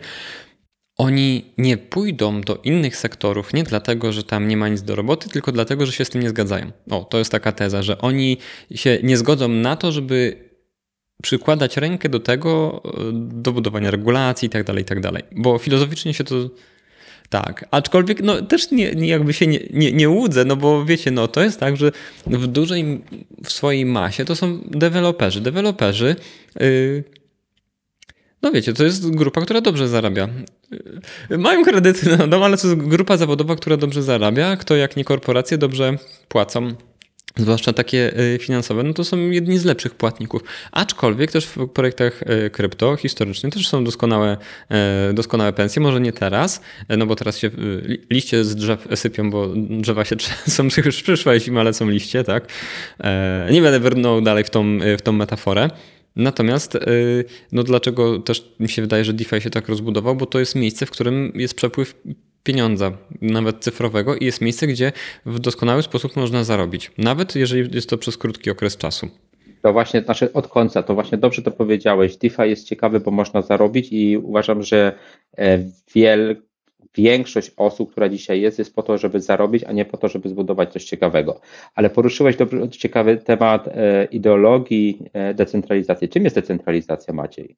oni 1.01 1.45
nie 1.57 1.77
pójdą 1.77 2.41
do 2.41 2.59
innych 2.63 2.97
sektorów 2.97 3.53
nie 3.53 3.63
dlatego, 3.63 4.11
że 4.11 4.23
tam 4.23 4.47
nie 4.47 4.57
ma 4.57 4.69
nic 4.69 4.81
do 4.81 4.95
roboty, 4.95 5.29
tylko 5.29 5.51
dlatego, 5.51 5.85
że 5.85 5.91
się 5.91 6.05
z 6.05 6.09
tym 6.09 6.21
nie 6.21 6.29
zgadzają. 6.29 6.71
O, 6.89 7.03
to 7.03 7.17
jest 7.17 7.31
taka 7.31 7.51
teza, 7.51 7.83
że 7.83 7.97
oni 7.97 8.37
się 8.75 8.99
nie 9.03 9.17
zgodzą 9.17 9.47
na 9.47 9.75
to, 9.75 9.91
żeby 9.91 10.49
przykładać 11.23 11.77
rękę 11.77 12.09
do 12.09 12.19
tego, 12.19 12.81
do 13.13 13.51
budowania 13.51 13.91
regulacji 13.91 14.45
i 14.45 14.49
tak 14.49 14.63
dalej, 14.63 14.85
tak 14.85 14.99
dalej. 14.99 15.23
Bo 15.31 15.57
filozoficznie 15.57 16.13
się 16.13 16.23
to 16.23 16.35
tak, 17.29 17.65
aczkolwiek 17.71 18.21
no 18.21 18.41
też 18.41 18.71
nie, 18.71 18.91
nie 18.95 19.07
jakby 19.07 19.33
się 19.33 19.47
nie, 19.47 19.59
nie, 19.73 19.91
nie 19.91 20.09
łudzę, 20.09 20.45
no 20.45 20.55
bo 20.55 20.85
wiecie, 20.85 21.11
no 21.11 21.27
to 21.27 21.43
jest 21.43 21.59
tak, 21.59 21.77
że 21.77 21.91
w 22.27 22.47
dużej, 22.47 23.01
w 23.43 23.51
swojej 23.51 23.85
masie 23.85 24.25
to 24.25 24.35
są 24.35 24.59
deweloperzy. 24.65 25.41
Deweloperzy 25.41 26.15
yy, 26.59 27.03
no 28.41 28.51
wiecie, 28.51 28.73
to 28.73 28.83
jest 28.83 29.09
grupa, 29.15 29.41
która 29.41 29.61
dobrze 29.61 29.87
zarabia. 29.87 30.29
Mają 31.29 31.63
kredyty, 31.63 32.17
no, 32.17 32.27
no 32.27 32.45
ale 32.45 32.57
to 32.57 32.67
jest 32.67 32.79
grupa 32.79 33.17
zawodowa, 33.17 33.55
która 33.55 33.77
dobrze 33.77 34.03
zarabia. 34.03 34.57
Kto 34.57 34.75
jak 34.75 34.97
nie 34.97 35.03
korporacje 35.03 35.57
dobrze 35.57 35.97
płacą 36.27 36.73
zwłaszcza 37.37 37.73
takie 37.73 38.19
y, 38.19 38.39
finansowe, 38.41 38.83
no 38.83 38.93
to 38.93 39.03
są 39.03 39.17
jedni 39.17 39.57
z 39.57 39.65
lepszych 39.65 39.95
płatników. 39.95 40.43
Aczkolwiek 40.71 41.31
też 41.31 41.45
w 41.45 41.67
projektach 41.67 42.21
y, 42.21 42.49
krypto 42.49 42.95
historycznie 42.95 43.49
też 43.49 43.67
są 43.67 43.83
doskonałe, 43.83 44.37
y, 45.09 45.13
doskonałe 45.13 45.53
pensje, 45.53 45.81
może 45.81 46.01
nie 46.01 46.13
teraz, 46.13 46.61
no 46.89 47.05
bo 47.05 47.15
teraz 47.15 47.37
się 47.37 47.49
liście 48.09 48.43
z 48.43 48.55
drzew 48.55 48.87
sypią, 48.95 49.29
bo 49.29 49.53
drzewa 49.55 50.05
się 50.05 50.15
trzęsą, 50.21 50.67
już 50.85 51.03
przyszła 51.03 51.39
zima, 51.39 51.59
ale 51.59 51.73
są 51.73 51.89
liście, 51.89 52.23
tak? 52.23 52.47
Nie 53.51 53.61
będę 53.61 53.79
brnął 53.79 54.21
dalej 54.21 54.43
w 54.43 54.49
tą, 54.49 54.79
w 54.97 55.01
tą 55.01 55.11
metaforę. 55.11 55.69
Natomiast 56.15 56.75
y, 56.75 57.25
no 57.51 57.63
dlaczego 57.63 58.19
też 58.19 58.53
mi 58.59 58.69
się 58.69 58.81
wydaje, 58.81 59.05
że 59.05 59.13
DeFi 59.13 59.41
się 59.41 59.49
tak 59.49 59.69
rozbudował, 59.69 60.15
bo 60.15 60.25
to 60.25 60.39
jest 60.39 60.55
miejsce, 60.55 60.85
w 60.85 60.91
którym 60.91 61.31
jest 61.35 61.53
przepływ 61.53 61.95
pieniądza, 62.43 62.91
nawet 63.21 63.59
cyfrowego 63.59 64.15
i 64.15 64.25
jest 64.25 64.41
miejsce, 64.41 64.67
gdzie 64.67 64.91
w 65.25 65.39
doskonały 65.39 65.83
sposób 65.83 66.15
można 66.15 66.43
zarobić, 66.43 66.91
nawet 66.97 67.35
jeżeli 67.35 67.75
jest 67.75 67.89
to 67.89 67.97
przez 67.97 68.17
krótki 68.17 68.51
okres 68.51 68.77
czasu. 68.77 69.07
To 69.61 69.73
właśnie, 69.73 70.01
znaczy 70.01 70.33
od 70.33 70.47
końca, 70.47 70.83
to 70.83 70.93
właśnie 70.93 71.17
dobrze 71.17 71.41
to 71.41 71.51
powiedziałeś. 71.51 72.17
DeFi 72.17 72.41
jest 72.41 72.67
ciekawy, 72.67 72.99
bo 72.99 73.11
można 73.11 73.41
zarobić 73.41 73.87
i 73.91 74.17
uważam, 74.17 74.63
że 74.63 74.95
e, 75.37 75.59
wiel, 75.95 76.41
większość 76.97 77.51
osób, 77.57 77.91
która 77.91 78.09
dzisiaj 78.09 78.41
jest, 78.41 78.59
jest 78.59 78.75
po 78.75 78.83
to, 78.83 78.97
żeby 78.97 79.21
zarobić, 79.21 79.63
a 79.63 79.71
nie 79.71 79.85
po 79.85 79.97
to, 79.97 80.07
żeby 80.07 80.29
zbudować 80.29 80.73
coś 80.73 80.85
ciekawego. 80.85 81.41
Ale 81.75 81.89
poruszyłeś 81.89 82.35
dobry, 82.35 82.69
ciekawy 82.69 83.17
temat 83.17 83.67
e, 83.67 84.05
ideologii 84.05 84.99
e, 85.13 85.33
decentralizacji. 85.33 86.09
Czym 86.09 86.23
jest 86.23 86.35
decentralizacja, 86.35 87.13
Maciej? 87.13 87.55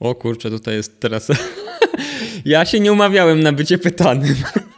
O 0.00 0.14
kurczę, 0.14 0.50
tutaj 0.50 0.74
jest 0.74 1.00
teraz. 1.00 1.28
ja 2.44 2.64
się 2.64 2.80
nie 2.80 2.92
umawiałem 2.92 3.40
na 3.40 3.52
bycie 3.52 3.78
pytanym. 3.78 4.34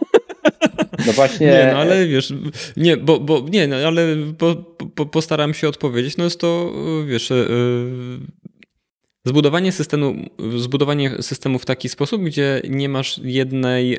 No 1.06 1.12
właśnie. 1.12 1.46
Nie, 1.46 1.70
no 1.72 1.78
ale 1.78 2.06
wiesz, 2.06 2.32
nie, 2.76 2.96
bo, 2.96 3.20
bo 3.20 3.46
nie, 3.48 3.66
no 3.66 3.76
ale 3.76 4.16
po, 4.38 4.54
po, 4.94 5.06
postaram 5.06 5.54
się 5.54 5.68
odpowiedzieć. 5.68 6.16
No 6.16 6.24
jest 6.24 6.40
to, 6.40 6.72
wiesz, 7.06 7.30
yy, 7.30 8.20
Zbudowanie 9.24 9.72
systemu, 9.72 10.14
zbudowanie 10.56 11.22
systemu 11.22 11.58
w 11.58 11.64
taki 11.64 11.88
sposób, 11.88 12.22
gdzie 12.22 12.62
nie 12.68 12.88
masz 12.88 13.20
jednej 13.24 13.98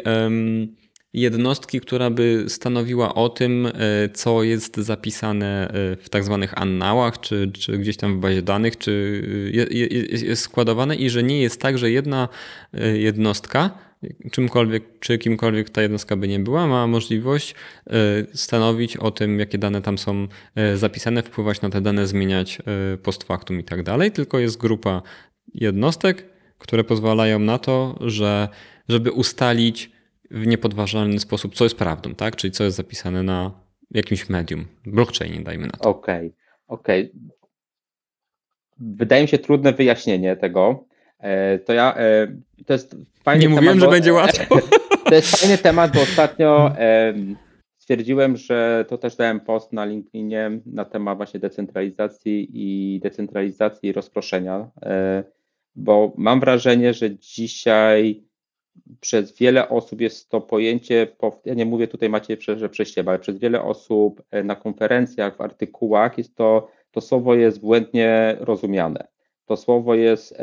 jednostki, 1.13 1.81
która 1.81 2.09
by 2.09 2.45
stanowiła 2.47 3.15
o 3.15 3.29
tym, 3.29 3.65
e, 3.65 3.71
co 4.13 4.43
jest 4.43 4.77
zapisane 4.77 5.67
e, 5.67 5.95
w 5.95 6.09
tak 6.09 6.23
zwanych 6.23 6.57
annałach, 6.57 7.19
czy, 7.19 7.51
czy 7.59 7.77
gdzieś 7.77 7.97
tam 7.97 8.17
w 8.17 8.19
bazie 8.19 8.41
danych, 8.41 8.77
czy 8.77 9.21
jest 10.11 10.41
składowane 10.41 10.95
i 10.95 11.09
że 11.09 11.23
nie 11.23 11.41
jest 11.41 11.61
tak, 11.61 11.77
że 11.77 11.91
jedna 11.91 12.29
e, 12.73 12.97
jednostka 12.97 13.90
czymkolwiek, 14.31 14.99
czy 14.99 15.17
kimkolwiek 15.17 15.69
ta 15.69 15.81
jednostka 15.81 16.15
by 16.15 16.27
nie 16.27 16.39
była, 16.39 16.67
ma 16.67 16.87
możliwość 16.87 17.55
e, 17.87 17.93
stanowić 18.33 18.97
o 18.97 19.11
tym, 19.11 19.39
jakie 19.39 19.57
dane 19.57 19.81
tam 19.81 19.97
są 19.97 20.27
e, 20.55 20.77
zapisane, 20.77 21.23
wpływać 21.23 21.61
na 21.61 21.69
te 21.69 21.81
dane, 21.81 22.07
zmieniać 22.07 22.59
e, 22.59 22.97
post 22.97 23.23
factum 23.23 23.59
i 23.59 23.63
tak 23.63 23.83
dalej, 23.83 24.11
tylko 24.11 24.39
jest 24.39 24.57
grupa 24.57 25.01
jednostek, 25.53 26.25
które 26.57 26.83
pozwalają 26.83 27.39
na 27.39 27.57
to, 27.57 27.99
że 28.01 28.49
żeby 28.89 29.11
ustalić 29.11 29.91
w 30.31 30.47
niepodważalny 30.47 31.19
sposób, 31.19 31.55
co 31.55 31.63
jest 31.63 31.77
prawdą, 31.77 32.15
tak? 32.15 32.35
Czyli 32.35 32.51
co 32.51 32.63
jest 32.63 32.77
zapisane 32.77 33.23
na 33.23 33.51
jakimś 33.91 34.29
medium, 34.29 34.67
blockchainie, 34.85 35.41
dajmy 35.41 35.67
na 35.67 35.71
to. 35.71 35.89
Okej, 35.89 36.27
okay, 36.27 36.33
okej. 36.67 37.11
Okay. 37.11 37.21
Wydaje 38.79 39.21
mi 39.21 39.27
się 39.27 39.37
trudne 39.37 39.73
wyjaśnienie 39.73 40.35
tego. 40.35 40.85
To 41.65 41.73
ja, 41.73 41.95
to 42.65 42.73
jest 42.73 42.95
Fajny 43.23 43.39
Nie 43.41 43.55
temat, 43.55 43.55
mówiłem, 43.55 43.79
bo, 43.79 43.85
że 43.85 43.91
będzie 43.91 44.13
łatwo. 44.13 44.55
To 45.05 45.15
jest 45.15 45.37
fajny 45.37 45.57
temat, 45.57 45.93
bo 45.95 46.01
ostatnio 46.01 46.71
stwierdziłem, 47.81 48.37
że 48.37 48.85
to 48.87 48.97
też 48.97 49.15
dałem 49.15 49.39
post 49.39 49.73
na 49.73 49.85
LinkedInie 49.85 50.51
na 50.65 50.85
temat 50.85 51.17
właśnie 51.17 51.39
decentralizacji 51.39 52.49
i 52.53 52.99
decentralizacji 52.99 53.89
i 53.89 53.93
rozproszenia, 53.93 54.69
e, 54.81 55.23
bo 55.75 56.13
mam 56.17 56.39
wrażenie, 56.39 56.93
że 56.93 57.15
dzisiaj 57.15 58.23
przez 58.99 59.37
wiele 59.37 59.69
osób 59.69 60.01
jest 60.01 60.29
to 60.29 60.41
pojęcie, 60.41 61.07
ja 61.45 61.53
nie 61.53 61.65
mówię 61.65 61.87
tutaj 61.87 62.09
macie, 62.09 62.37
że 62.55 62.69
przeście, 62.69 63.03
ale 63.07 63.19
przez 63.19 63.39
wiele 63.39 63.61
osób 63.63 64.21
e, 64.31 64.43
na 64.43 64.55
konferencjach, 64.55 65.37
w 65.37 65.41
artykułach 65.41 66.17
jest 66.17 66.35
to, 66.35 66.67
to 66.91 67.01
słowo 67.01 67.35
jest 67.35 67.59
błędnie 67.59 68.37
rozumiane. 68.39 69.07
To 69.45 69.57
słowo 69.57 69.95
jest 69.95 70.37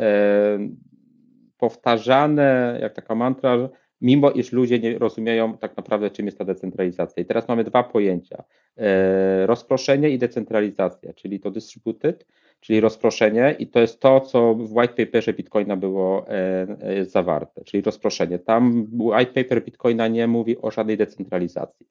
powtarzane 1.59 2.79
jak 2.81 2.93
taka 2.93 3.15
mantra, 3.15 3.69
mimo 4.01 4.31
iż 4.31 4.51
ludzie 4.51 4.79
nie 4.79 4.99
rozumieją 4.99 5.57
tak 5.57 5.77
naprawdę, 5.77 6.11
czym 6.11 6.25
jest 6.25 6.37
ta 6.37 6.45
decentralizacja. 6.45 7.23
I 7.23 7.25
teraz 7.25 7.47
mamy 7.47 7.63
dwa 7.63 7.83
pojęcia: 7.83 8.43
e, 8.77 9.45
rozproszenie 9.45 10.09
i 10.09 10.17
decentralizacja, 10.17 11.13
czyli 11.13 11.39
to 11.39 11.51
distributed, 11.51 12.25
czyli 12.59 12.79
rozproszenie 12.79 13.55
i 13.59 13.67
to 13.67 13.79
jest 13.79 13.99
to, 13.99 14.21
co 14.21 14.55
w 14.55 14.75
white 14.77 15.05
paperze 15.05 15.33
Bitcoina 15.33 15.75
było 15.75 16.25
e, 16.27 17.05
zawarte, 17.05 17.63
czyli 17.63 17.83
rozproszenie. 17.83 18.39
Tam 18.39 18.87
white 18.99 19.43
paper 19.43 19.63
Bitcoina 19.63 20.07
nie 20.07 20.27
mówi 20.27 20.61
o 20.61 20.71
żadnej 20.71 20.97
decentralizacji. 20.97 21.85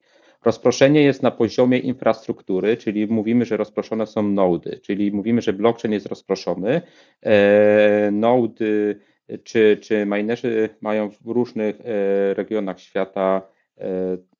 Rozproszenie 0.45 1.03
jest 1.03 1.23
na 1.23 1.31
poziomie 1.31 1.77
infrastruktury, 1.77 2.77
czyli 2.77 3.07
mówimy, 3.07 3.45
że 3.45 3.57
rozproszone 3.57 4.07
są 4.07 4.23
nody, 4.23 4.79
czyli 4.83 5.11
mówimy, 5.11 5.41
że 5.41 5.53
blockchain 5.53 5.93
jest 5.93 6.05
rozproszony. 6.05 6.81
Nody 8.11 8.99
czy, 9.43 9.77
czy 9.81 10.05
minerzy 10.05 10.69
mają 10.81 11.09
w 11.09 11.25
różnych 11.25 11.79
regionach 12.33 12.79
świata 12.79 13.41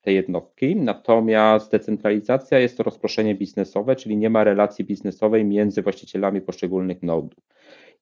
te 0.01 0.13
jednostki, 0.13 0.75
natomiast 0.75 1.71
decentralizacja 1.71 2.59
jest 2.59 2.77
to 2.77 2.83
rozproszenie 2.83 3.35
biznesowe, 3.35 3.95
czyli 3.95 4.17
nie 4.17 4.29
ma 4.29 4.43
relacji 4.43 4.85
biznesowej 4.85 5.45
między 5.45 5.81
właścicielami 5.81 6.41
poszczególnych 6.41 7.03
nodów. 7.03 7.43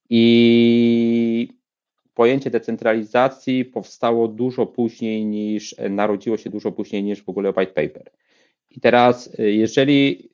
I 0.10 1.50
pojęcie 2.14 2.50
decentralizacji 2.50 3.66
powstało 3.66 4.28
dużo 4.28 4.66
później 4.66 5.26
niż, 5.26 5.76
narodziło 5.90 6.38
się 6.38 6.50
dużo 6.50 6.72
później 6.72 7.04
niż 7.04 7.24
w 7.24 7.30
ogóle 7.30 7.50
white 7.50 7.74
paper. 7.74 8.12
I 8.72 8.80
teraz, 8.80 9.36
jeżeli 9.38 10.30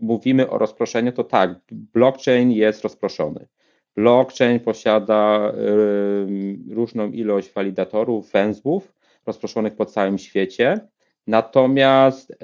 mówimy 0.00 0.50
o 0.50 0.58
rozproszeniu, 0.58 1.12
to 1.12 1.24
tak, 1.24 1.60
blockchain 1.70 2.52
jest 2.52 2.82
rozproszony. 2.82 3.46
Blockchain 3.96 4.60
posiada 4.60 5.52
różną 6.70 7.10
ilość 7.10 7.52
walidatorów, 7.52 8.30
węzłów, 8.32 8.94
rozproszonych 9.26 9.76
po 9.76 9.86
całym 9.86 10.18
świecie. 10.18 10.80
Natomiast 11.26 12.30
e, 12.30 12.36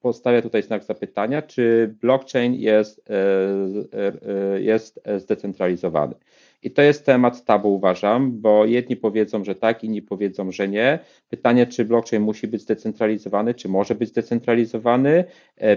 postawia 0.00 0.42
tutaj 0.42 0.62
znak 0.62 0.84
zapytania, 0.84 1.42
czy 1.42 1.94
blockchain 2.00 2.54
jest, 2.54 3.10
e, 3.10 4.60
jest 4.60 5.00
zdecentralizowany. 5.16 6.14
I 6.62 6.70
to 6.70 6.82
jest 6.82 7.06
temat 7.06 7.44
tabu, 7.44 7.74
uważam, 7.74 8.40
bo 8.40 8.64
jedni 8.64 8.96
powiedzą, 8.96 9.44
że 9.44 9.54
tak, 9.54 9.84
inni 9.84 10.02
powiedzą, 10.02 10.52
że 10.52 10.68
nie. 10.68 10.98
Pytanie, 11.28 11.66
czy 11.66 11.84
blockchain 11.84 12.22
musi 12.22 12.48
być 12.48 12.62
zdecentralizowany, 12.62 13.54
czy 13.54 13.68
może 13.68 13.94
być 13.94 14.08
zdecentralizowany. 14.08 15.24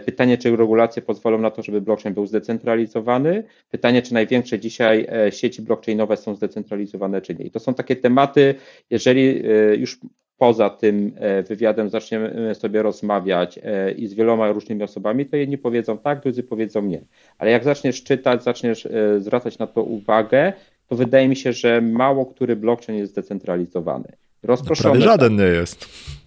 Pytanie, 0.05 0.37
czy 0.37 0.55
regulacje 0.55 1.01
pozwolą 1.01 1.37
na 1.37 1.51
to, 1.51 1.63
żeby 1.63 1.81
blockchain 1.81 2.13
był 2.13 2.25
zdecentralizowany. 2.25 3.43
Pytanie, 3.71 4.01
czy 4.01 4.13
największe 4.13 4.59
dzisiaj 4.59 5.07
sieci 5.29 5.61
blockchainowe 5.61 6.17
są 6.17 6.35
zdecentralizowane, 6.35 7.21
czy 7.21 7.35
nie. 7.35 7.45
I 7.45 7.51
to 7.51 7.59
są 7.59 7.73
takie 7.73 7.95
tematy, 7.95 8.55
jeżeli 8.89 9.43
już 9.77 9.99
poza 10.37 10.69
tym 10.69 11.11
e, 11.15 11.43
wywiadem 11.43 11.89
zaczniemy 11.89 12.55
sobie 12.55 12.81
rozmawiać 12.81 13.59
e, 13.63 13.91
i 13.91 14.07
z 14.07 14.13
wieloma 14.13 14.51
różnymi 14.51 14.83
osobami, 14.83 15.25
to 15.25 15.35
jedni 15.35 15.57
powiedzą 15.57 15.97
tak, 15.97 16.19
drudzy 16.19 16.43
powiedzą 16.43 16.81
nie. 16.81 17.01
Ale 17.37 17.51
jak 17.51 17.63
zaczniesz 17.63 18.03
czytać, 18.03 18.43
zaczniesz 18.43 18.85
e, 18.85 19.19
zwracać 19.19 19.57
na 19.57 19.67
to 19.67 19.83
uwagę, 19.83 20.53
to 20.87 20.95
wydaje 20.95 21.29
mi 21.29 21.35
się, 21.35 21.53
że 21.53 21.81
mało 21.81 22.25
który 22.25 22.55
blockchain 22.55 22.99
jest 22.99 23.11
zdecentralizowany. 23.11 24.11
Rozproszony. 24.43 24.89
No 24.89 25.01
prawie 25.01 25.11
żaden 25.11 25.35
nie 25.35 25.43
jest. 25.43 25.85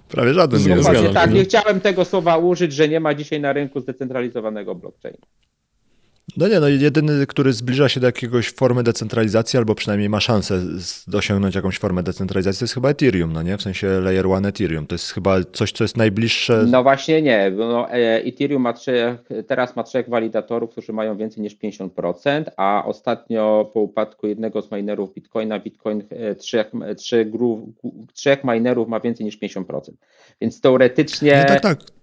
Prawie 0.09 0.35
żaden 0.35 0.63
nie 0.63 0.75
jest. 0.75 1.15
tak, 1.15 1.33
nie 1.33 1.45
chciałem 1.45 1.81
tego 1.81 2.05
słowa 2.05 2.37
użyć, 2.37 2.73
że 2.73 2.89
nie 2.89 3.01
ma 3.01 3.15
dzisiaj 3.15 3.41
na 3.41 3.53
rynku 3.53 3.81
zdecentralizowanego 3.81 4.75
blockchaina. 4.75 5.27
No 6.37 6.49
nie, 6.49 6.61
no 6.61 6.69
jedyny, 6.69 7.27
który 7.27 7.53
zbliża 7.53 7.89
się 7.89 8.01
do 8.01 8.07
jakiegoś 8.07 8.53
formy 8.53 8.83
decentralizacji, 8.83 9.57
albo 9.57 9.75
przynajmniej 9.75 10.09
ma 10.09 10.21
szansę 10.21 10.61
osiągnąć 11.15 11.55
jakąś 11.55 11.79
formę 11.79 12.03
decentralizacji, 12.03 12.59
to 12.59 12.65
jest 12.65 12.75
chyba 12.75 12.89
Ethereum, 12.89 13.33
no 13.33 13.43
nie? 13.43 13.57
W 13.57 13.63
sensie 13.63 14.01
Layer 14.01 14.27
1 14.27 14.47
Ethereum. 14.47 14.87
To 14.87 14.95
jest 14.95 15.11
chyba 15.11 15.37
coś, 15.53 15.73
co 15.73 15.85
jest 15.85 15.97
najbliższe. 15.97 16.65
No 16.67 16.83
właśnie 16.83 17.23
nie. 17.23 17.51
No, 17.51 17.91
e, 17.91 18.25
Ethereum 18.25 18.63
ma 18.63 18.73
trzech, 18.73 19.17
teraz 19.47 19.77
ma 19.77 19.83
trzech 19.83 20.09
walidatorów, 20.09 20.71
którzy 20.71 20.93
mają 20.93 21.17
więcej 21.17 21.43
niż 21.43 21.57
50%, 21.57 22.45
a 22.57 22.83
ostatnio 22.87 23.71
po 23.75 23.81
upadku 23.81 24.27
jednego 24.27 24.63
z 24.63 24.73
minerów 24.73 25.15
Bitcoina, 25.15 25.59
Bitcoin 25.59 26.03
e, 26.11 26.35
trzech, 26.35 26.71
trzech, 26.97 27.29
trzech 28.13 28.45
minerów 28.45 28.89
ma 28.89 29.01
więcej 29.01 29.27
niż 29.27 29.39
50%. 29.39 29.81
Więc 30.41 30.61
teoretycznie. 30.61 31.37
No 31.39 31.55
tak, 31.55 31.61
tak. 31.61 31.96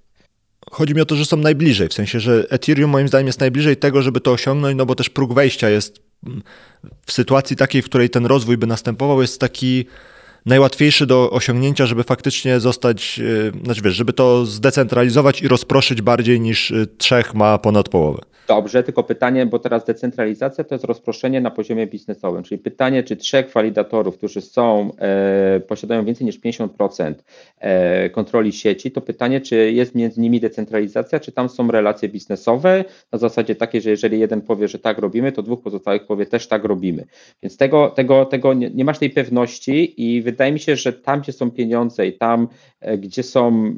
Chodzi 0.71 0.95
mi 0.95 1.01
o 1.01 1.05
to, 1.05 1.15
że 1.15 1.25
są 1.25 1.37
najbliżej, 1.37 1.87
w 1.87 1.93
sensie, 1.93 2.19
że 2.19 2.45
Ethereum 2.49 2.91
moim 2.91 3.07
zdaniem 3.07 3.27
jest 3.27 3.39
najbliżej 3.39 3.77
tego, 3.77 4.01
żeby 4.01 4.21
to 4.21 4.31
osiągnąć, 4.31 4.77
no 4.77 4.85
bo 4.85 4.95
też 4.95 5.09
próg 5.09 5.33
wejścia 5.33 5.69
jest 5.69 6.01
mm, 6.27 6.43
w 7.05 7.11
sytuacji 7.11 7.55
takiej, 7.55 7.81
w 7.81 7.85
której 7.85 8.09
ten 8.09 8.25
rozwój 8.25 8.57
by 8.57 8.67
następował, 8.67 9.21
jest 9.21 9.39
taki 9.39 9.85
najłatwiejszy 10.45 11.05
do 11.05 11.29
osiągnięcia, 11.29 11.85
żeby 11.85 12.03
faktycznie 12.03 12.59
zostać, 12.59 13.19
e, 13.19 13.63
znaczy 13.63 13.81
wiesz, 13.81 13.95
żeby 13.95 14.13
to 14.13 14.45
zdecentralizować 14.45 15.41
i 15.41 15.47
rozproszyć 15.47 16.01
bardziej 16.01 16.39
niż 16.39 16.71
e, 16.71 16.87
trzech 16.97 17.33
ma 17.33 17.57
ponad 17.57 17.89
połowę. 17.89 18.33
Dobrze, 18.47 18.83
tylko 18.83 19.03
pytanie, 19.03 19.45
bo 19.45 19.59
teraz 19.59 19.85
decentralizacja 19.85 20.63
to 20.63 20.75
jest 20.75 20.85
rozproszenie 20.85 21.41
na 21.41 21.51
poziomie 21.51 21.87
biznesowym, 21.87 22.43
czyli 22.43 22.57
pytanie, 22.57 23.03
czy 23.03 23.15
trzech 23.15 23.51
walidatorów, 23.51 24.17
którzy 24.17 24.41
są, 24.41 24.91
e, 24.97 25.59
posiadają 25.59 26.05
więcej 26.05 26.25
niż 26.25 26.39
50% 26.39 27.13
e, 27.59 28.09
kontroli 28.09 28.51
sieci, 28.51 28.91
to 28.91 29.01
pytanie, 29.01 29.41
czy 29.41 29.71
jest 29.71 29.95
między 29.95 30.21
nimi 30.21 30.39
decentralizacja, 30.39 31.19
czy 31.19 31.31
tam 31.31 31.49
są 31.49 31.71
relacje 31.71 32.09
biznesowe 32.09 32.85
na 33.11 33.19
zasadzie 33.19 33.55
takiej, 33.55 33.81
że 33.81 33.89
jeżeli 33.89 34.19
jeden 34.19 34.41
powie, 34.41 34.67
że 34.67 34.79
tak 34.79 34.97
robimy, 34.97 35.31
to 35.31 35.43
dwóch 35.43 35.61
pozostałych 35.61 36.05
powie 36.05 36.25
też 36.25 36.47
tak 36.47 36.63
robimy. 36.63 37.05
Więc 37.43 37.57
tego, 37.57 37.89
tego, 37.89 38.25
tego 38.25 38.53
nie, 38.53 38.69
nie 38.69 38.85
masz 38.85 38.99
tej 38.99 39.09
pewności 39.09 40.03
i 40.03 40.21
wydaje 40.21 40.32
mi 40.51 40.59
się, 40.59 40.75
że 40.75 40.93
tam, 40.93 41.21
gdzie 41.21 41.31
są 41.31 41.51
pieniądze 41.51 42.07
i 42.07 42.17
tam, 42.17 42.47
e, 42.81 42.97
gdzie 42.97 43.23
są 43.23 43.73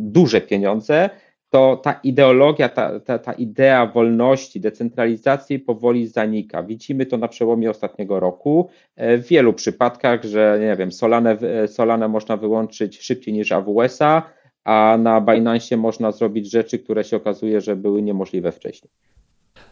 duże 0.00 0.40
pieniądze, 0.40 1.10
to 1.50 1.76
ta 1.76 1.92
ideologia, 1.92 2.68
ta, 2.68 3.00
ta, 3.00 3.18
ta 3.18 3.32
idea 3.32 3.86
wolności, 3.86 4.60
decentralizacji 4.60 5.58
powoli 5.58 6.06
zanika. 6.06 6.62
Widzimy 6.62 7.06
to 7.06 7.16
na 7.16 7.28
przełomie 7.28 7.70
ostatniego 7.70 8.20
roku 8.20 8.68
e, 8.96 9.18
w 9.18 9.26
wielu 9.26 9.52
przypadkach, 9.52 10.24
że 10.24 10.58
nie 10.60 10.76
wiem, 10.76 10.92
Solanę, 10.92 11.36
Solanę 11.66 12.08
można 12.08 12.36
wyłączyć 12.36 13.02
szybciej 13.02 13.34
niż 13.34 13.52
AWS-a, 13.52 14.22
a 14.64 14.98
na 14.98 15.20
Binance 15.20 15.76
można 15.76 16.12
zrobić 16.12 16.50
rzeczy, 16.50 16.78
które 16.78 17.04
się 17.04 17.16
okazuje, 17.16 17.60
że 17.60 17.76
były 17.76 18.02
niemożliwe 18.02 18.52
wcześniej. 18.52 18.90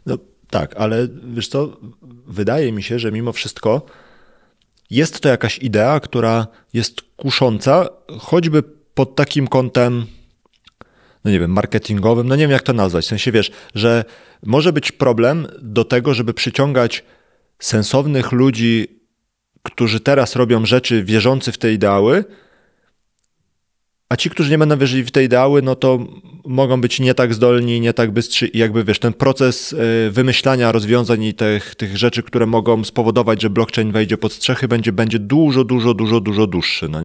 No 0.07 0.19
tak, 0.51 0.77
ale 0.77 1.09
wiesz 1.25 1.49
co, 1.49 1.77
wydaje 2.27 2.73
mi 2.73 2.83
się, 2.83 2.99
że 2.99 3.13
mimo 3.13 3.33
wszystko 3.33 3.87
jest 4.91 5.21
to 5.21 5.29
jakaś 5.29 5.59
idea, 5.59 6.01
która 6.01 6.47
jest 6.73 7.01
kusząca, 7.17 7.89
choćby 8.19 8.63
pod 8.95 9.17
takim 9.17 9.49
kątem 9.49 10.07
no 11.27 11.33
nie 11.33 11.41
wiem, 11.41 11.51
marketingowym, 11.51 12.29
no 12.29 12.37
nie 12.37 12.43
wiem 12.43 12.51
jak 12.51 12.63
to 12.63 12.73
nazwać, 12.73 13.05
w 13.05 13.09
sensie 13.09 13.33
wiesz, 13.33 13.51
że 13.75 14.05
może 14.43 14.73
być 14.73 14.93
problem 14.93 15.47
do 15.63 15.85
tego, 15.85 16.15
żeby 16.15 16.35
przyciągać 16.35 17.05
sensownych 17.59 18.33
ludzi, 18.33 19.01
którzy 19.63 20.01
teraz 20.01 20.37
robią 20.37 20.67
rzeczy 20.67 21.05
wierzący 21.05 21.53
w 21.53 21.59
te 21.59 21.73
ideały, 21.73 22.25
a 24.09 24.17
ci, 24.17 24.31
którzy 24.31 24.51
nie 24.51 24.59
będą 24.59 24.79
wierzyli 24.79 25.05
w 25.05 25.11
te 25.11 25.25
ideały, 25.25 25.63
no 25.63 25.75
to 25.75 25.99
mogą 26.45 26.81
być 26.81 27.01
nie 27.01 27.15
tak 27.15 27.35
zdolni, 27.35 27.81
nie 27.81 27.93
tak 27.93 28.11
bystrzy 28.11 28.47
i 28.47 28.59
jakby 28.59 28.85
wiesz, 28.85 28.99
ten 28.99 29.13
proces 29.13 29.73
y, 29.73 30.11
wymyślania 30.11 30.73
rozwiązań 30.73 31.23
i 31.23 31.35
tych, 31.35 31.75
tych 31.75 31.97
rzeczy, 31.97 32.23
które 32.23 32.47
mogą 32.47 32.85
spowodować, 32.85 33.43
że 33.43 33.51
blockchain 33.51 33.93
wejdzie 33.93 34.19
pod 34.19 34.33
strzechy, 34.33 34.69
będzie, 34.69 34.93
będzie 34.93 35.19
dużo, 35.19 35.65
dużo, 35.65 35.95
dużo, 35.95 36.21
dużo 36.21 36.47
dłuższy. 36.47 36.89
No. 36.89 37.03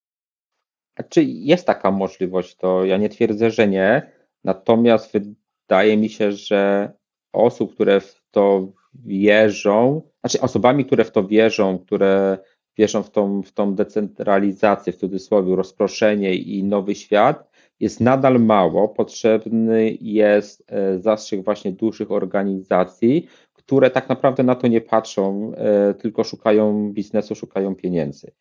Czy 1.09 1.23
jest 1.23 1.67
taka 1.67 1.91
możliwość, 1.91 2.55
to 2.55 2.85
ja 2.85 2.97
nie 2.97 3.09
twierdzę, 3.09 3.51
że 3.51 3.67
nie, 3.67 4.11
natomiast 4.43 5.13
wydaje 5.13 5.97
mi 5.97 6.09
się, 6.09 6.31
że 6.31 6.91
osób, 7.33 7.73
które 7.73 7.99
w 7.99 8.21
to 8.31 8.71
wierzą, 8.93 10.01
znaczy 10.19 10.41
osobami, 10.41 10.85
które 10.85 11.05
w 11.05 11.11
to 11.11 11.27
wierzą, 11.27 11.79
które 11.79 12.37
wierzą 12.77 13.03
w 13.03 13.10
tą, 13.10 13.41
w 13.41 13.51
tą 13.51 13.75
decentralizację, 13.75 14.93
w 14.93 14.97
cudzysłowie, 14.97 15.55
rozproszenie 15.55 16.36
i 16.36 16.63
nowy 16.63 16.95
świat, 16.95 17.51
jest 17.79 17.99
nadal 17.99 18.39
mało. 18.39 18.89
Potrzebny 18.89 19.97
jest 20.01 20.63
e, 20.67 20.99
zastrzyk 20.99 21.43
właśnie 21.43 21.71
dużych 21.71 22.12
organizacji, 22.12 23.27
które 23.53 23.89
tak 23.89 24.10
naprawdę 24.10 24.43
na 24.43 24.55
to 24.55 24.67
nie 24.67 24.81
patrzą, 24.81 25.51
e, 25.55 25.93
tylko 25.93 26.23
szukają 26.23 26.91
biznesu, 26.93 27.36
szukają 27.36 27.75
pieniędzy. 27.75 28.31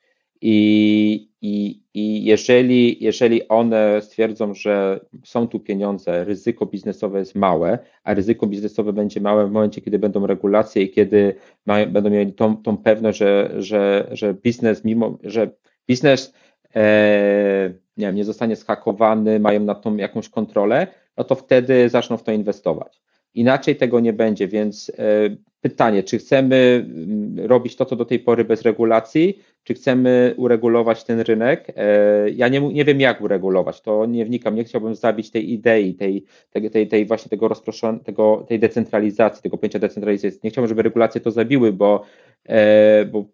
I, 0.42 1.30
i, 1.42 1.82
i 1.94 2.24
jeżeli, 2.24 3.04
jeżeli 3.04 3.48
one 3.48 4.02
stwierdzą, 4.02 4.54
że 4.54 5.00
są 5.24 5.48
tu 5.48 5.60
pieniądze, 5.60 6.24
ryzyko 6.24 6.66
biznesowe 6.66 7.18
jest 7.18 7.34
małe, 7.34 7.78
a 8.04 8.14
ryzyko 8.14 8.46
biznesowe 8.46 8.92
będzie 8.92 9.20
małe 9.20 9.46
w 9.46 9.50
momencie, 9.50 9.80
kiedy 9.80 9.98
będą 9.98 10.26
regulacje 10.26 10.82
i 10.82 10.90
kiedy 10.90 11.34
będą 11.66 12.10
mieli 12.10 12.32
tą, 12.32 12.56
tą 12.56 12.76
pewność, 12.76 13.18
że, 13.18 13.54
że, 13.58 14.08
że 14.12 14.34
biznes, 14.34 14.84
mimo 14.84 15.18
że 15.24 15.50
biznes 15.88 16.34
e, 16.76 17.74
nie, 17.96 18.06
wiem, 18.06 18.16
nie 18.16 18.24
zostanie 18.24 18.56
schakowany, 18.56 19.40
mają 19.40 19.60
nad 19.60 19.82
tą 19.82 19.96
jakąś 19.96 20.28
kontrolę, 20.28 20.86
no 21.16 21.24
to 21.24 21.34
wtedy 21.34 21.88
zaczną 21.88 22.16
w 22.16 22.22
to 22.22 22.32
inwestować. 22.32 23.02
Inaczej 23.34 23.76
tego 23.76 24.00
nie 24.00 24.12
będzie, 24.12 24.48
więc 24.48 24.92
e, 24.98 25.36
pytanie, 25.60 26.02
czy 26.02 26.18
chcemy 26.18 26.86
mm, 26.86 27.46
robić 27.46 27.76
to, 27.76 27.84
co 27.84 27.96
do 27.96 28.04
tej 28.04 28.18
pory 28.18 28.44
bez 28.44 28.62
regulacji, 28.62 29.38
czy 29.64 29.74
chcemy 29.74 30.34
uregulować 30.36 31.04
ten 31.04 31.20
rynek. 31.20 31.72
E, 31.76 32.30
ja 32.30 32.48
nie, 32.48 32.60
nie 32.60 32.84
wiem, 32.84 33.00
jak 33.00 33.20
uregulować, 33.20 33.80
to 33.80 34.06
nie 34.06 34.24
wnikam, 34.24 34.54
nie 34.54 34.64
chciałbym 34.64 34.94
zabić 34.94 35.30
tej 35.30 35.52
idei, 35.52 35.94
tej, 35.94 36.24
tej, 36.50 36.70
tej, 36.70 36.88
tej 36.88 37.06
właśnie 37.06 37.28
tego 37.28 37.48
rozproszonego, 37.48 38.44
tej 38.48 38.58
decentralizacji, 38.58 39.42
tego 39.42 39.58
pojęcia 39.58 39.78
decentralizacji. 39.78 40.40
Nie 40.44 40.50
chciałbym, 40.50 40.68
żeby 40.68 40.82
regulacje 40.82 41.20
to 41.20 41.30
zabiły, 41.30 41.72
bo, 41.72 42.02
e, 42.48 43.04
bo 43.04 43.24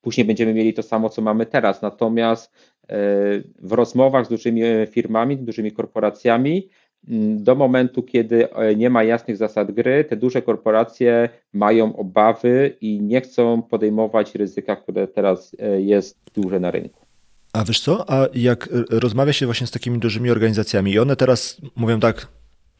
później 0.00 0.26
będziemy 0.26 0.54
mieli 0.54 0.74
to 0.74 0.82
samo, 0.82 1.08
co 1.08 1.22
mamy 1.22 1.46
teraz. 1.46 1.82
Natomiast 1.82 2.52
e, 2.52 2.96
w 3.58 3.72
rozmowach 3.72 4.26
z 4.26 4.28
dużymi 4.28 4.62
firmami, 4.90 5.36
dużymi 5.36 5.72
korporacjami, 5.72 6.68
do 7.36 7.54
momentu, 7.54 8.02
kiedy 8.02 8.52
e, 8.52 8.76
nie 8.76 8.90
ma 8.90 9.04
jasnych 9.04 9.36
zasad 9.36 9.72
gry, 9.72 10.04
te 10.04 10.16
duże 10.16 10.42
korporacje 10.42 11.28
mają 11.52 11.96
obawy 11.96 12.76
i 12.80 13.00
nie 13.00 13.20
chcą 13.20 13.62
podejmować 13.62 14.34
ryzyka, 14.34 14.76
które 14.76 15.08
teraz 15.08 15.56
e, 15.58 15.80
jest 15.80 16.16
duże 16.34 16.60
na 16.60 16.70
rynku. 16.70 17.00
A 17.52 17.64
wiesz 17.64 17.80
co, 17.80 18.10
a 18.10 18.28
jak 18.34 18.68
rozmawia 18.90 19.32
się 19.32 19.46
właśnie 19.46 19.66
z 19.66 19.70
takimi 19.70 19.98
dużymi 19.98 20.30
organizacjami 20.30 20.92
i 20.92 20.98
one 20.98 21.16
teraz 21.16 21.60
mówią 21.76 22.00
tak, 22.00 22.28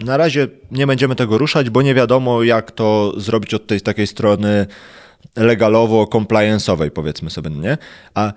na 0.00 0.16
razie 0.16 0.48
nie 0.70 0.87
będziemy 0.87 1.16
tego 1.16 1.38
ruszać, 1.38 1.70
bo 1.70 1.83
nie 1.83 1.94
wiadomo 1.94 2.42
jak 2.42 2.70
to 2.70 3.20
zrobić 3.20 3.54
od 3.54 3.66
tej 3.66 3.80
takiej 3.80 4.06
strony 4.06 4.66
legalowo-compliance'owej 5.37 6.90
powiedzmy 6.90 7.30
sobie, 7.30 7.50
nie? 7.50 7.78
A 8.14 8.33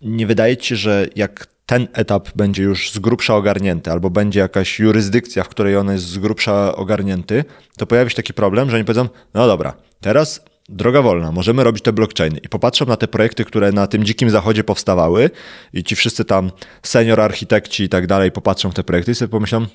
nie 0.00 0.26
wydaje 0.26 0.56
ci 0.56 0.68
się, 0.68 0.76
że 0.76 1.06
jak 1.16 1.55
ten 1.66 1.88
etap 1.92 2.28
będzie 2.34 2.62
już 2.62 2.90
z 2.90 2.98
grubsza 2.98 3.36
ogarnięty, 3.36 3.90
albo 3.90 4.10
będzie 4.10 4.40
jakaś 4.40 4.78
jurysdykcja, 4.78 5.44
w 5.44 5.48
której 5.48 5.76
on 5.76 5.90
jest 5.90 6.04
z 6.04 6.18
grubsza 6.18 6.76
ogarnięty, 6.76 7.44
to 7.76 7.86
pojawi 7.86 8.10
się 8.10 8.16
taki 8.16 8.34
problem, 8.34 8.70
że 8.70 8.76
oni 8.76 8.84
powiedzą, 8.84 9.08
no 9.34 9.46
dobra, 9.46 9.74
teraz 10.00 10.44
droga 10.68 11.02
wolna, 11.02 11.32
możemy 11.32 11.64
robić 11.64 11.82
te 11.82 11.92
blockchainy. 11.92 12.38
I 12.38 12.48
popatrzą 12.48 12.86
na 12.86 12.96
te 12.96 13.08
projekty, 13.08 13.44
które 13.44 13.72
na 13.72 13.86
tym 13.86 14.04
dzikim 14.04 14.30
zachodzie 14.30 14.64
powstawały 14.64 15.30
i 15.72 15.84
ci 15.84 15.96
wszyscy 15.96 16.24
tam 16.24 16.50
senior 16.82 17.20
architekci 17.20 17.84
i 17.84 17.88
tak 17.88 18.06
dalej 18.06 18.32
popatrzą 18.32 18.70
w 18.70 18.74
te 18.74 18.84
projekty 18.84 19.12
i 19.12 19.14
sobie 19.14 19.28
pomyślą, 19.28 19.66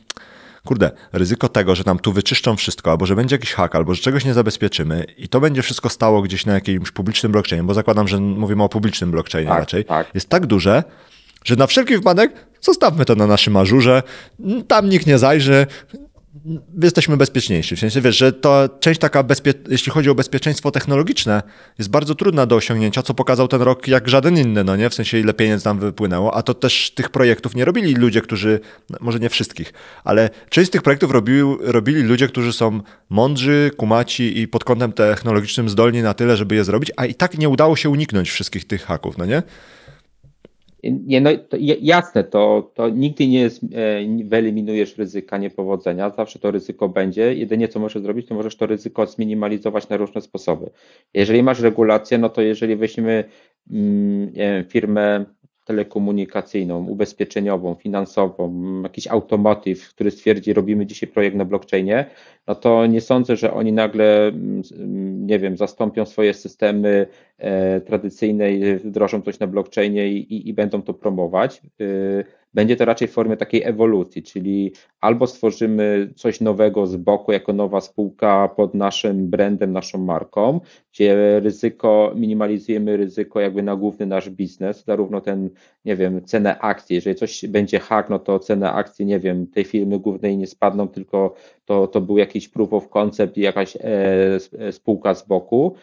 kurde, 0.65 0.91
ryzyko 1.13 1.49
tego, 1.49 1.75
że 1.75 1.84
nam 1.86 1.99
tu 1.99 2.13
wyczyszczą 2.13 2.56
wszystko, 2.56 2.91
albo 2.91 3.06
że 3.06 3.15
będzie 3.15 3.36
jakiś 3.36 3.54
hak, 3.54 3.75
albo 3.75 3.93
że 3.95 4.01
czegoś 4.01 4.25
nie 4.25 4.34
zabezpieczymy 4.34 5.06
i 5.17 5.27
to 5.27 5.39
będzie 5.39 5.62
wszystko 5.62 5.89
stało 5.89 6.21
gdzieś 6.21 6.45
na 6.45 6.54
jakimś 6.54 6.91
publicznym 6.91 7.32
blockchainie, 7.32 7.63
bo 7.63 7.73
zakładam, 7.73 8.08
że 8.08 8.17
mówimy 8.17 8.63
o 8.63 8.69
publicznym 8.69 9.12
blockchainie 9.12 9.49
tak, 9.49 9.60
raczej, 9.60 9.86
tak. 9.86 10.08
jest 10.13 10.30
tak 10.30 10.45
duże, 10.45 10.84
że 11.43 11.56
na 11.56 11.67
wszelki 11.67 11.93
wypadek 11.95 12.34
zostawmy 12.62 13.06
to 13.06 13.15
na 13.15 13.27
naszym 13.27 13.58
ażurze, 13.58 14.04
tam 14.67 14.89
nikt 14.89 15.08
nie 15.08 15.17
zajrzy, 15.17 15.67
jesteśmy 16.84 17.17
bezpieczniejsi. 17.17 17.75
W 17.75 17.80
sensie, 17.80 18.01
wiesz, 18.01 18.17
że 18.17 18.34
to 18.34 18.69
część 18.80 18.99
taka, 18.99 19.23
jeśli 19.69 19.91
chodzi 19.91 20.10
o 20.10 20.15
bezpieczeństwo 20.15 20.71
technologiczne, 20.71 21.41
jest 21.80 21.89
bardzo 21.89 22.15
trudna 22.15 22.45
do 22.45 22.56
osiągnięcia, 22.56 23.04
co 23.04 23.13
pokazał 23.13 23.47
ten 23.47 23.62
rok 23.62 23.88
jak 23.88 24.10
żaden 24.10 24.38
inny, 24.38 24.63
no 24.63 24.75
nie? 24.75 24.89
W 24.89 24.93
sensie, 24.93 25.19
ile 25.19 25.34
pieniędzy 25.34 25.65
nam 25.65 25.80
wypłynęło, 25.80 26.36
a 26.36 26.43
to 26.43 26.54
też 26.54 26.91
tych 26.91 27.10
projektów 27.10 27.56
nie 27.56 27.65
robili 27.65 27.95
ludzie, 27.95 28.21
którzy, 28.21 28.60
no, 28.89 28.97
może 29.01 29.19
nie 29.19 29.30
wszystkich, 29.30 29.73
ale 30.04 30.30
część 30.49 30.67
z 30.67 30.71
tych 30.71 30.82
projektów 30.82 31.12
robił, 31.12 31.58
robili 31.62 32.04
ludzie, 32.04 32.27
którzy 32.27 32.54
są 32.54 32.82
mądrzy, 33.10 33.71
kumaci 33.77 34.39
i 34.39 34.47
pod 34.47 34.63
kątem 34.63 34.93
technologicznym 34.93 35.69
zdolni 35.69 36.01
na 36.01 36.13
tyle, 36.13 36.38
żeby 36.38 36.56
je 36.56 36.63
zrobić, 36.63 36.91
a 36.97 37.06
i 37.06 37.15
tak 37.15 37.38
nie 37.38 37.49
udało 37.49 37.75
się 37.75 37.89
uniknąć 37.89 38.30
wszystkich 38.30 38.67
tych 38.67 38.84
haków, 38.84 39.17
no 39.17 39.25
nie? 39.25 39.43
Nie, 40.84 41.22
no 41.22 41.30
to 41.50 41.58
jasne, 41.82 42.24
to, 42.24 42.72
to 42.74 42.89
nigdy 42.89 43.28
nie 43.28 43.39
jest, 43.39 43.63
e, 43.63 43.67
wyeliminujesz 44.26 44.98
ryzyka 44.98 45.38
niepowodzenia, 45.38 46.10
zawsze 46.10 46.39
to 46.39 46.52
ryzyko 46.52 46.89
będzie. 46.89 47.36
Jedynie 47.36 47.67
co 47.67 47.80
możesz 47.80 48.04
zrobić, 48.04 48.28
to 48.28 48.36
możesz 48.36 48.56
to 48.56 48.65
ryzyko 48.65 49.06
zminimalizować 49.06 49.89
na 49.89 49.98
różne 49.98 50.22
sposoby. 50.22 50.70
Jeżeli 51.13 51.44
masz 51.44 51.60
regulację, 51.60 52.17
no 52.17 52.30
to 52.30 52.41
jeżeli 52.41 52.76
weźmiemy 52.76 53.24
mm, 53.72 54.32
firmę 54.70 55.26
telekomunikacyjną, 55.71 56.88
ubezpieczeniową, 56.88 57.75
finansową, 57.75 58.53
jakiś 58.84 59.07
automotive, 59.07 59.89
który 59.89 60.12
stwierdzi, 60.12 60.53
robimy 60.53 60.86
dzisiaj 60.86 61.10
projekt 61.10 61.36
na 61.36 61.45
blockchainie, 61.45 62.05
no 62.47 62.55
to 62.55 62.86
nie 62.86 63.01
sądzę, 63.01 63.36
że 63.36 63.53
oni 63.53 63.73
nagle, 63.73 64.27
mm, 64.27 64.62
nie 65.27 65.39
wiem, 65.39 65.57
zastąpią 65.57 66.05
swoje 66.05 66.34
systemy 66.34 67.07
e, 67.38 67.81
tradycyjne 67.81 68.53
i 68.53 68.75
wdrożą 68.75 69.21
coś 69.21 69.39
na 69.39 69.47
blockchainie 69.47 70.07
i, 70.07 70.34
i, 70.34 70.49
i 70.49 70.53
będą 70.53 70.81
to 70.81 70.93
promować. 70.93 71.62
Y, 71.81 72.40
będzie 72.53 72.75
to 72.75 72.85
raczej 72.85 73.07
w 73.07 73.11
formie 73.11 73.37
takiej 73.37 73.63
ewolucji, 73.63 74.23
czyli 74.23 74.71
albo 75.01 75.27
stworzymy 75.27 76.13
coś 76.15 76.41
nowego 76.41 76.87
z 76.87 76.95
boku 76.95 77.31
jako 77.31 77.53
nowa 77.53 77.81
spółka 77.81 78.47
pod 78.47 78.73
naszym 78.73 79.29
brandem, 79.29 79.71
naszą 79.71 79.97
marką, 79.97 80.59
gdzie 80.93 81.39
ryzyko, 81.39 82.13
minimalizujemy 82.15 82.97
ryzyko 82.97 83.39
jakby 83.39 83.63
na 83.63 83.75
główny 83.75 84.05
nasz 84.05 84.29
biznes, 84.29 84.85
zarówno 84.85 85.21
ten, 85.21 85.49
nie 85.85 85.95
wiem, 85.95 86.25
cenę 86.25 86.59
akcji, 86.59 86.95
jeżeli 86.95 87.15
coś 87.15 87.45
będzie 87.47 87.79
hak, 87.79 88.09
no 88.09 88.19
to 88.19 88.39
cena 88.39 88.73
akcji, 88.73 89.05
nie 89.05 89.19
wiem, 89.19 89.47
tej 89.47 89.63
firmy 89.63 89.99
głównej 89.99 90.37
nie 90.37 90.47
spadną, 90.47 90.87
tylko 90.87 91.35
to, 91.65 91.87
to 91.87 92.01
był 92.01 92.17
jakiś 92.17 92.49
proof 92.49 92.73
of 92.73 92.89
concept 92.89 93.37
i 93.37 93.41
jakaś 93.41 93.77
e, 93.81 94.71
spółka 94.71 95.13
z 95.13 95.27
boku. 95.27 95.75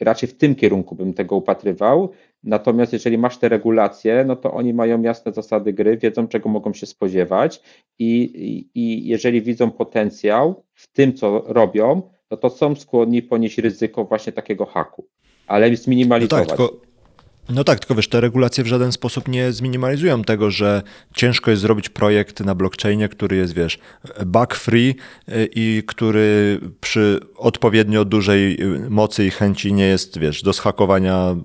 Raczej 0.00 0.28
w 0.28 0.36
tym 0.36 0.54
kierunku 0.54 0.94
bym 0.94 1.14
tego 1.14 1.36
upatrywał. 1.36 2.10
Natomiast 2.44 2.92
jeżeli 2.92 3.18
masz 3.18 3.38
te 3.38 3.48
regulacje, 3.48 4.24
no 4.26 4.36
to 4.36 4.52
oni 4.52 4.74
mają 4.74 5.02
jasne 5.02 5.32
zasady 5.32 5.72
gry, 5.72 5.96
wiedzą 5.96 6.28
czego 6.28 6.48
mogą 6.48 6.72
się 6.72 6.86
spodziewać 6.86 7.62
i, 7.98 8.22
i, 8.22 8.80
i 8.80 9.08
jeżeli 9.08 9.42
widzą 9.42 9.70
potencjał 9.70 10.64
w 10.74 10.92
tym, 10.92 11.14
co 11.14 11.44
robią, 11.46 12.02
no 12.30 12.36
to 12.36 12.50
są 12.50 12.76
skłonni 12.76 13.22
ponieść 13.22 13.58
ryzyko 13.58 14.04
właśnie 14.04 14.32
takiego 14.32 14.66
haku, 14.66 15.06
ale 15.46 15.76
zminimalizować. 15.76 16.48
No 16.48 16.56
tak, 16.56 16.58
tylko, 16.58 16.80
no 17.48 17.64
tak, 17.64 17.78
tylko 17.78 17.94
wiesz, 17.94 18.08
te 18.08 18.20
regulacje 18.20 18.64
w 18.64 18.66
żaden 18.66 18.92
sposób 18.92 19.28
nie 19.28 19.52
zminimalizują 19.52 20.22
tego, 20.22 20.50
że 20.50 20.82
ciężko 21.14 21.50
jest 21.50 21.62
zrobić 21.62 21.88
projekt 21.88 22.40
na 22.40 22.54
blockchainie, 22.54 23.08
który 23.08 23.36
jest, 23.36 23.54
wiesz, 23.54 23.78
bug 24.26 24.54
free 24.54 24.94
y, 25.28 25.48
i 25.54 25.82
który 25.86 26.60
przy 26.80 27.20
odpowiednio 27.36 28.04
dużej 28.04 28.58
mocy 28.88 29.24
i 29.26 29.30
chęci 29.30 29.72
nie 29.72 29.86
jest, 29.86 30.18
wiesz, 30.18 30.42
do 30.42 30.52
schakowania 30.52 31.36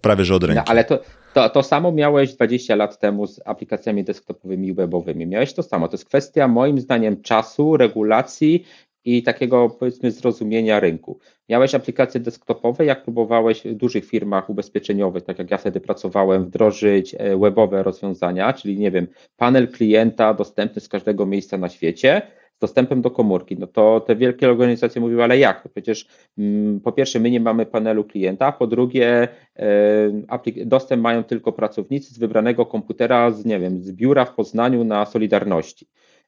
prawie 0.00 0.24
że 0.24 0.34
od 0.34 0.44
ręki. 0.44 0.56
No, 0.56 0.64
ale 0.66 0.84
to, 0.84 1.00
to, 1.34 1.48
to 1.48 1.62
samo 1.62 1.92
miałeś 1.92 2.34
20 2.34 2.76
lat 2.76 2.98
temu 2.98 3.26
z 3.26 3.40
aplikacjami 3.44 4.04
desktopowymi 4.04 4.68
i 4.68 4.74
webowymi. 4.74 5.26
Miałeś 5.26 5.52
to 5.52 5.62
samo. 5.62 5.88
To 5.88 5.94
jest 5.94 6.04
kwestia 6.04 6.48
moim 6.48 6.80
zdaniem 6.80 7.22
czasu, 7.22 7.76
regulacji 7.76 8.64
i 9.04 9.22
takiego 9.22 9.70
powiedzmy 9.70 10.10
zrozumienia 10.10 10.80
rynku. 10.80 11.18
Miałeś 11.48 11.74
aplikacje 11.74 12.20
desktopowe, 12.20 12.84
jak 12.84 13.02
próbowałeś 13.02 13.62
w 13.62 13.74
dużych 13.74 14.04
firmach 14.04 14.50
ubezpieczeniowych, 14.50 15.22
tak 15.24 15.38
jak 15.38 15.50
ja 15.50 15.58
wtedy 15.58 15.80
pracowałem, 15.80 16.44
wdrożyć 16.44 17.14
e, 17.18 17.38
webowe 17.38 17.82
rozwiązania, 17.82 18.52
czyli 18.52 18.78
nie 18.78 18.90
wiem, 18.90 19.06
panel 19.36 19.68
klienta 19.68 20.34
dostępny 20.34 20.80
z 20.80 20.88
każdego 20.88 21.26
miejsca 21.26 21.58
na 21.58 21.68
świecie, 21.68 22.22
z 22.58 22.60
dostępem 22.60 23.02
do 23.02 23.10
komórki, 23.10 23.56
no 23.58 23.66
to 23.66 24.00
te 24.00 24.16
wielkie 24.16 24.48
organizacje 24.48 25.00
mówiły, 25.00 25.24
ale 25.24 25.38
jak? 25.38 25.62
To 25.62 25.68
przecież 25.68 26.06
mm, 26.38 26.80
po 26.80 26.92
pierwsze 26.92 27.20
my 27.20 27.30
nie 27.30 27.40
mamy 27.40 27.66
panelu 27.66 28.04
klienta, 28.04 28.52
po 28.52 28.66
drugie 28.66 29.28
e, 29.56 30.66
dostęp 30.66 31.02
mają 31.02 31.24
tylko 31.24 31.52
pracownicy 31.52 32.14
z 32.14 32.18
wybranego 32.18 32.66
komputera, 32.66 33.30
z 33.30 33.44
nie 33.44 33.58
wiem, 33.60 33.82
z 33.82 33.92
biura 33.92 34.24
w 34.24 34.34
Poznaniu 34.34 34.84
na 34.84 35.06
Solidarności. 35.06 35.86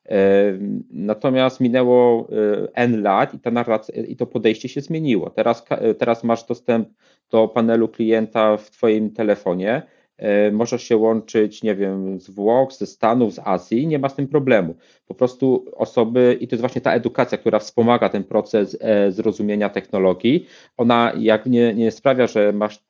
E, 0.08 0.18
natomiast 0.90 1.60
minęło 1.60 2.28
e, 2.32 2.68
N 2.74 3.02
lat 3.02 3.34
i, 3.34 3.38
ta 3.38 3.50
narracja, 3.50 4.02
i 4.02 4.16
to 4.16 4.26
podejście 4.26 4.68
się 4.68 4.80
zmieniło. 4.80 5.30
Teraz, 5.30 5.64
teraz 5.98 6.24
masz 6.24 6.44
dostęp 6.44 6.88
do 7.30 7.48
panelu 7.48 7.88
klienta 7.88 8.56
w 8.56 8.70
Twoim 8.70 9.10
telefonie 9.10 9.82
możesz 10.52 10.82
się 10.82 10.96
łączyć, 10.96 11.62
nie 11.62 11.74
wiem, 11.74 12.20
z 12.20 12.30
Włoch, 12.30 12.72
ze 12.72 12.86
Stanów, 12.86 13.34
z 13.34 13.38
Azji, 13.44 13.86
nie 13.86 13.98
ma 13.98 14.08
z 14.08 14.14
tym 14.14 14.28
problemu. 14.28 14.74
Po 15.06 15.14
prostu 15.14 15.64
osoby, 15.76 16.38
i 16.40 16.48
to 16.48 16.54
jest 16.54 16.60
właśnie 16.60 16.80
ta 16.80 16.92
edukacja, 16.94 17.38
która 17.38 17.58
wspomaga 17.58 18.08
ten 18.08 18.24
proces 18.24 18.76
e, 18.80 19.12
zrozumienia 19.12 19.68
technologii, 19.68 20.46
ona 20.76 21.12
jak 21.18 21.46
nie, 21.46 21.74
nie 21.74 21.90
sprawia, 21.90 22.26
że 22.26 22.52
masz 22.52 22.80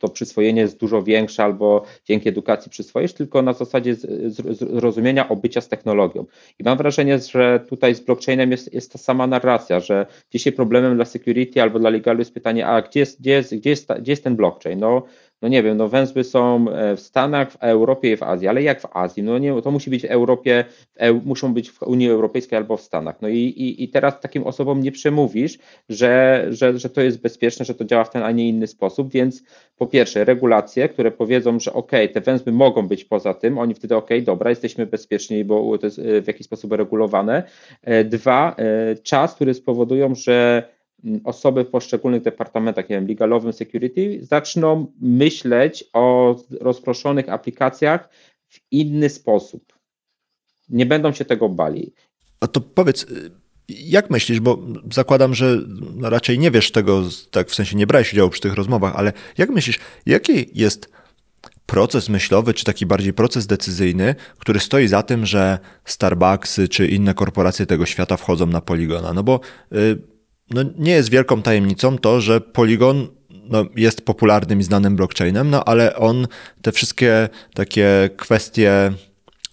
to 0.00 0.08
przyswojenie 0.08 0.60
jest 0.60 0.80
dużo 0.80 1.02
większe 1.02 1.44
albo 1.44 1.84
dzięki 2.04 2.28
edukacji 2.28 2.70
przyswoisz, 2.70 3.12
tylko 3.12 3.42
na 3.42 3.52
zasadzie 3.52 3.94
zrozumienia 4.50 5.28
obycia 5.28 5.60
z 5.60 5.68
technologią. 5.68 6.24
I 6.58 6.64
mam 6.64 6.78
wrażenie, 6.78 7.18
że 7.18 7.60
tutaj 7.68 7.94
z 7.94 8.00
blockchainem 8.00 8.50
jest, 8.50 8.74
jest 8.74 8.92
ta 8.92 8.98
sama 8.98 9.26
narracja, 9.26 9.80
że 9.80 10.06
dzisiaj 10.30 10.52
problemem 10.52 10.96
dla 10.96 11.04
security 11.04 11.62
albo 11.62 11.78
dla 11.78 11.90
legalu 11.90 12.18
jest 12.18 12.34
pytanie, 12.34 12.66
a 12.66 12.82
gdzie 12.82 13.00
jest, 13.00 13.20
gdzie 13.20 13.30
jest, 13.30 13.54
gdzie 13.54 13.70
jest, 13.70 13.92
gdzie 14.00 14.12
jest 14.12 14.24
ten 14.24 14.36
blockchain? 14.36 14.78
No, 14.78 15.02
no 15.42 15.48
nie 15.48 15.62
wiem, 15.62 15.76
no 15.76 15.88
węzły 15.88 16.24
są 16.24 16.70
e, 16.70 16.96
w 16.96 17.00
Stanach, 17.00 17.52
w 17.52 17.56
Europie 17.60 18.12
i 18.12 18.16
w 18.16 18.22
Azji, 18.22 18.48
ale 18.48 18.62
jak 18.62 18.80
w 18.80 18.96
Azji? 18.96 19.22
No 19.22 19.38
nie, 19.38 19.62
to 19.62 19.70
musi 19.70 19.90
być 19.90 20.02
w 20.02 20.04
Europie, 20.04 20.64
w 20.96 21.20
muszą 21.24 21.54
być 21.54 21.70
w 21.70 21.82
Unii 21.82 22.10
Europejskiej 22.10 22.56
albo 22.56 22.76
w 22.76 22.80
Stanach. 22.80 23.22
No 23.22 23.28
i, 23.28 23.38
i, 23.38 23.84
i 23.84 23.88
teraz 23.88 24.20
takim 24.20 24.46
osobom 24.46 24.82
nie 24.82 24.92
przemówisz, 24.92 25.58
że, 25.88 26.46
że, 26.50 26.78
że 26.78 26.90
to 26.90 27.00
jest 27.00 27.20
bezpieczne, 27.20 27.64
że 27.64 27.74
to 27.74 27.84
działa 27.84 28.04
w 28.04 28.10
ten, 28.10 28.22
a 28.22 28.30
nie 28.30 28.48
inny 28.48 28.66
sposób, 28.66 29.12
więc 29.12 29.42
po 29.76 29.86
pierwsze 29.86 30.24
regulacje, 30.24 30.88
które 30.88 31.10
powiedzą, 31.10 31.60
że 31.60 31.72
ok, 31.72 31.92
te 32.12 32.20
węzły 32.20 32.52
mogą 32.52 32.88
być 32.88 33.04
poza 33.04 33.34
tym, 33.34 33.58
oni 33.58 33.74
wtedy 33.74 33.96
ok, 33.96 34.10
dobra, 34.22 34.50
jesteśmy 34.50 34.86
bezpieczni, 34.86 35.44
bo 35.44 35.78
to 35.78 35.86
jest 35.86 35.98
e, 35.98 36.22
w 36.22 36.26
jakiś 36.26 36.46
sposób 36.46 36.72
regulowane. 36.72 37.42
E, 37.82 38.04
dwa, 38.04 38.56
czas, 39.02 39.34
który 39.34 39.54
spowodują, 39.54 40.14
że 40.14 40.68
osoby 41.24 41.64
w 41.64 41.68
poszczególnych 41.68 42.22
departamentach, 42.22 42.88
nie 42.88 42.96
wiem, 42.96 43.08
legalowym, 43.08 43.52
security, 43.52 44.18
zaczną 44.22 44.92
myśleć 45.00 45.84
o 45.92 46.36
rozproszonych 46.60 47.28
aplikacjach 47.28 48.08
w 48.48 48.58
inny 48.70 49.08
sposób. 49.08 49.72
Nie 50.68 50.86
będą 50.86 51.12
się 51.12 51.24
tego 51.24 51.48
bali. 51.48 51.92
A 52.40 52.46
to 52.46 52.60
powiedz, 52.60 53.06
jak 53.68 54.10
myślisz, 54.10 54.40
bo 54.40 54.58
zakładam, 54.92 55.34
że 55.34 55.58
raczej 56.02 56.38
nie 56.38 56.50
wiesz 56.50 56.70
tego, 56.70 57.02
tak 57.30 57.48
w 57.48 57.54
sensie 57.54 57.76
nie 57.76 57.86
brałeś 57.86 58.12
udziału 58.12 58.30
przy 58.30 58.40
tych 58.40 58.54
rozmowach, 58.54 58.96
ale 58.96 59.12
jak 59.38 59.50
myślisz, 59.50 59.78
jaki 60.06 60.50
jest 60.54 60.90
proces 61.66 62.08
myślowy, 62.08 62.54
czy 62.54 62.64
taki 62.64 62.86
bardziej 62.86 63.12
proces 63.12 63.46
decyzyjny, 63.46 64.14
który 64.38 64.60
stoi 64.60 64.88
za 64.88 65.02
tym, 65.02 65.26
że 65.26 65.58
Starbucksy 65.84 66.68
czy 66.68 66.86
inne 66.86 67.14
korporacje 67.14 67.66
tego 67.66 67.86
świata 67.86 68.16
wchodzą 68.16 68.46
na 68.46 68.60
Poligona? 68.60 69.12
No 69.12 69.22
bo 69.22 69.40
y, 69.72 69.98
no 70.50 70.62
nie 70.78 70.92
jest 70.92 71.10
wielką 71.10 71.42
tajemnicą 71.42 71.98
to, 71.98 72.20
że 72.20 72.40
Polygon 72.40 73.08
no, 73.30 73.64
jest 73.76 74.04
popularnym 74.04 74.60
i 74.60 74.62
znanym 74.62 74.96
blockchainem, 74.96 75.50
no 75.50 75.64
ale 75.64 75.96
on 75.96 76.26
te 76.62 76.72
wszystkie 76.72 77.28
takie 77.54 78.10
kwestie 78.16 78.92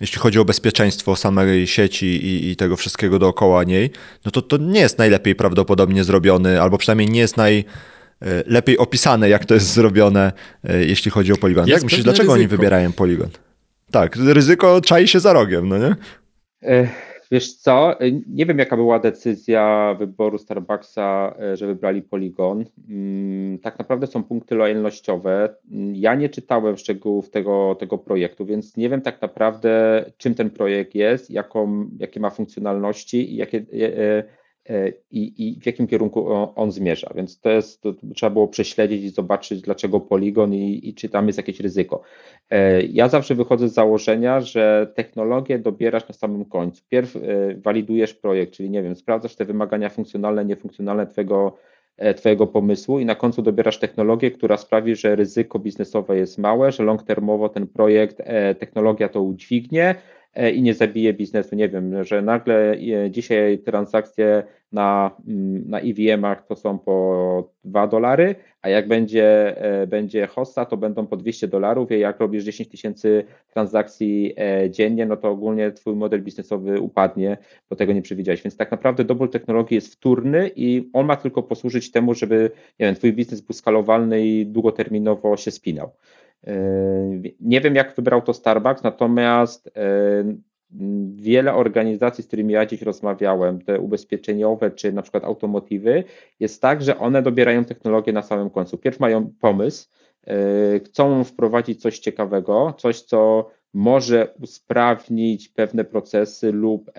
jeśli 0.01 0.19
chodzi 0.19 0.39
o 0.39 0.45
bezpieczeństwo 0.45 1.15
samej 1.15 1.67
sieci 1.67 2.05
i, 2.05 2.49
i, 2.49 2.55
tego 2.55 2.77
wszystkiego 2.77 3.19
dookoła 3.19 3.63
niej, 3.63 3.91
no 4.25 4.31
to 4.31 4.41
to 4.41 4.57
nie 4.57 4.79
jest 4.79 4.97
najlepiej 4.97 5.35
prawdopodobnie 5.35 6.03
zrobiony, 6.03 6.61
albo 6.61 6.77
przynajmniej 6.77 7.09
nie 7.09 7.19
jest 7.19 7.35
najlepiej 7.37 8.77
opisane, 8.77 9.29
jak 9.29 9.45
to 9.45 9.53
jest 9.53 9.73
zrobione, 9.73 10.31
e, 10.63 10.85
jeśli 10.85 11.11
chodzi 11.11 11.33
o 11.33 11.37
poligon. 11.37 11.67
Jak 11.67 11.83
myślisz, 11.83 12.03
dlaczego 12.03 12.33
ryzyko. 12.33 12.33
oni 12.33 12.47
wybierają 12.47 12.91
poligon? 12.91 13.29
Tak, 13.91 14.15
ryzyko 14.15 14.81
czai 14.81 15.07
się 15.07 15.19
za 15.19 15.33
rogiem, 15.33 15.69
no 15.69 15.77
nie? 15.77 15.95
Wiesz 17.31 17.53
co, 17.53 17.95
nie 18.27 18.45
wiem 18.45 18.59
jaka 18.59 18.75
była 18.75 18.99
decyzja 18.99 19.95
wyboru 19.99 20.37
Starbucksa, 20.37 21.35
e, 21.39 21.57
że 21.57 21.67
wybrali 21.67 22.01
Polygon. 22.01 22.65
Mm, 22.89 23.59
tak 23.59 23.79
naprawdę 23.79 24.07
są 24.07 24.23
punkty 24.23 24.55
lojalnościowe. 24.55 25.55
Ja 25.93 26.15
nie 26.15 26.29
czytałem 26.29 26.77
szczegółów 26.77 27.29
tego, 27.29 27.75
tego 27.79 27.97
projektu, 27.97 28.45
więc 28.45 28.77
nie 28.77 28.89
wiem 28.89 29.01
tak 29.01 29.21
naprawdę 29.21 30.05
czym 30.17 30.35
ten 30.35 30.49
projekt 30.49 30.95
jest, 30.95 31.31
jaką, 31.31 31.89
jakie 31.99 32.19
ma 32.19 32.29
funkcjonalności 32.29 33.33
i 33.33 33.35
jakie, 33.35 33.57
e, 33.57 33.97
E, 33.97 34.23
i, 35.11 35.47
i 35.47 35.59
w 35.61 35.65
jakim 35.65 35.87
kierunku 35.87 36.27
on 36.55 36.71
zmierza. 36.71 37.11
Więc 37.15 37.39
to 37.39 37.49
jest, 37.49 37.81
to 37.81 37.93
trzeba 38.15 38.29
było 38.29 38.47
prześledzić 38.47 39.03
i 39.03 39.09
zobaczyć, 39.09 39.61
dlaczego 39.61 39.99
poligon 39.99 40.53
i, 40.53 40.89
i 40.89 40.93
czy 40.93 41.09
tam 41.09 41.27
jest 41.27 41.37
jakieś 41.37 41.59
ryzyko. 41.59 42.01
E, 42.49 42.81
ja 42.81 43.09
zawsze 43.09 43.35
wychodzę 43.35 43.69
z 43.69 43.73
założenia, 43.73 44.41
że 44.41 44.91
technologię 44.95 45.59
dobierasz 45.59 46.07
na 46.07 46.13
samym 46.13 46.45
końcu. 46.45 46.83
Pierw 46.89 47.15
e, 47.15 47.19
walidujesz 47.55 48.13
projekt, 48.13 48.53
czyli 48.53 48.69
nie 48.69 48.83
wiem, 48.83 48.95
sprawdzasz 48.95 49.35
te 49.35 49.45
wymagania 49.45 49.89
funkcjonalne, 49.89 50.45
niefunkcjonalne 50.45 51.07
twojego, 51.07 51.57
twojego 52.15 52.47
pomysłu 52.47 52.99
i 52.99 53.05
na 53.05 53.15
końcu 53.15 53.41
dobierasz 53.41 53.79
technologię, 53.79 54.31
która 54.31 54.57
sprawi, 54.57 54.95
że 54.95 55.15
ryzyko 55.15 55.59
biznesowe 55.59 56.17
jest 56.17 56.37
małe, 56.37 56.71
że 56.71 56.83
long 56.83 57.03
termowo 57.03 57.49
ten 57.49 57.67
projekt, 57.67 58.21
technologia 58.59 59.09
to 59.09 59.21
udźwignie, 59.21 59.95
E, 59.95 60.16
i 60.53 60.61
nie 60.61 60.73
zabije 60.73 61.13
biznesu. 61.13 61.55
Nie 61.55 61.69
wiem, 61.69 62.03
że 62.03 62.21
nagle 62.21 62.71
e, 62.71 63.11
dzisiaj 63.11 63.59
transakcje 63.59 64.43
na, 64.71 65.11
mm, 65.27 65.69
na 65.69 65.79
EVM-ach 65.79 66.45
to 66.47 66.55
są 66.55 66.79
po 66.79 67.49
2 67.63 67.87
dolary, 67.87 68.35
a 68.61 68.69
jak 68.69 68.87
będzie, 68.87 69.57
e, 69.61 69.87
będzie 69.87 70.27
hossa, 70.27 70.65
to 70.65 70.77
będą 70.77 71.07
po 71.07 71.17
200 71.17 71.47
dolarów 71.47 71.91
i 71.91 71.99
jak 71.99 72.19
robisz 72.19 72.43
10 72.43 72.69
tysięcy 72.69 73.23
transakcji 73.53 74.35
dziennie, 74.69 75.05
no 75.05 75.17
to 75.17 75.29
ogólnie 75.29 75.71
twój 75.71 75.95
model 75.95 76.23
biznesowy 76.23 76.81
upadnie, 76.81 77.37
bo 77.69 77.75
tego 77.75 77.93
nie 77.93 78.01
przewidziałeś. 78.01 78.43
Więc 78.43 78.57
tak 78.57 78.71
naprawdę 78.71 79.03
dobór 79.03 79.31
technologii 79.31 79.75
jest 79.75 79.93
wtórny 79.93 80.51
i 80.55 80.89
on 80.93 81.05
ma 81.05 81.15
tylko 81.15 81.43
posłużyć 81.43 81.91
temu, 81.91 82.13
żeby 82.13 82.51
nie 82.79 82.85
wiem, 82.85 82.95
twój 82.95 83.13
biznes 83.13 83.41
był 83.41 83.53
skalowalny 83.53 84.27
i 84.27 84.45
długoterminowo 84.45 85.37
się 85.37 85.51
spinał. 85.51 85.91
Yy, 86.43 87.35
nie 87.39 87.61
wiem, 87.61 87.75
jak 87.75 87.95
wybrał 87.95 88.21
to 88.21 88.33
Starbucks, 88.33 88.83
natomiast 88.83 89.71
yy, 89.75 90.37
wiele 91.15 91.53
organizacji, 91.53 92.23
z 92.23 92.27
którymi 92.27 92.53
ja 92.53 92.65
dziś 92.65 92.81
rozmawiałem, 92.81 93.61
te 93.61 93.79
ubezpieczeniowe 93.79 94.71
czy 94.71 94.91
na 94.91 95.01
przykład 95.01 95.23
automotywy, 95.23 96.03
jest 96.39 96.61
tak, 96.61 96.81
że 96.81 96.97
one 96.97 97.21
dobierają 97.21 97.65
technologię 97.65 98.13
na 98.13 98.21
samym 98.21 98.49
końcu. 98.49 98.77
Pierw 98.77 98.99
mają 98.99 99.33
pomysł, 99.41 99.89
yy, 100.27 100.81
chcą 100.85 101.23
wprowadzić 101.23 101.81
coś 101.81 101.99
ciekawego, 101.99 102.73
coś, 102.77 103.01
co 103.01 103.49
może 103.73 104.33
usprawnić 104.41 105.49
pewne 105.49 105.83
procesy 105.83 106.51
lub 106.51 106.91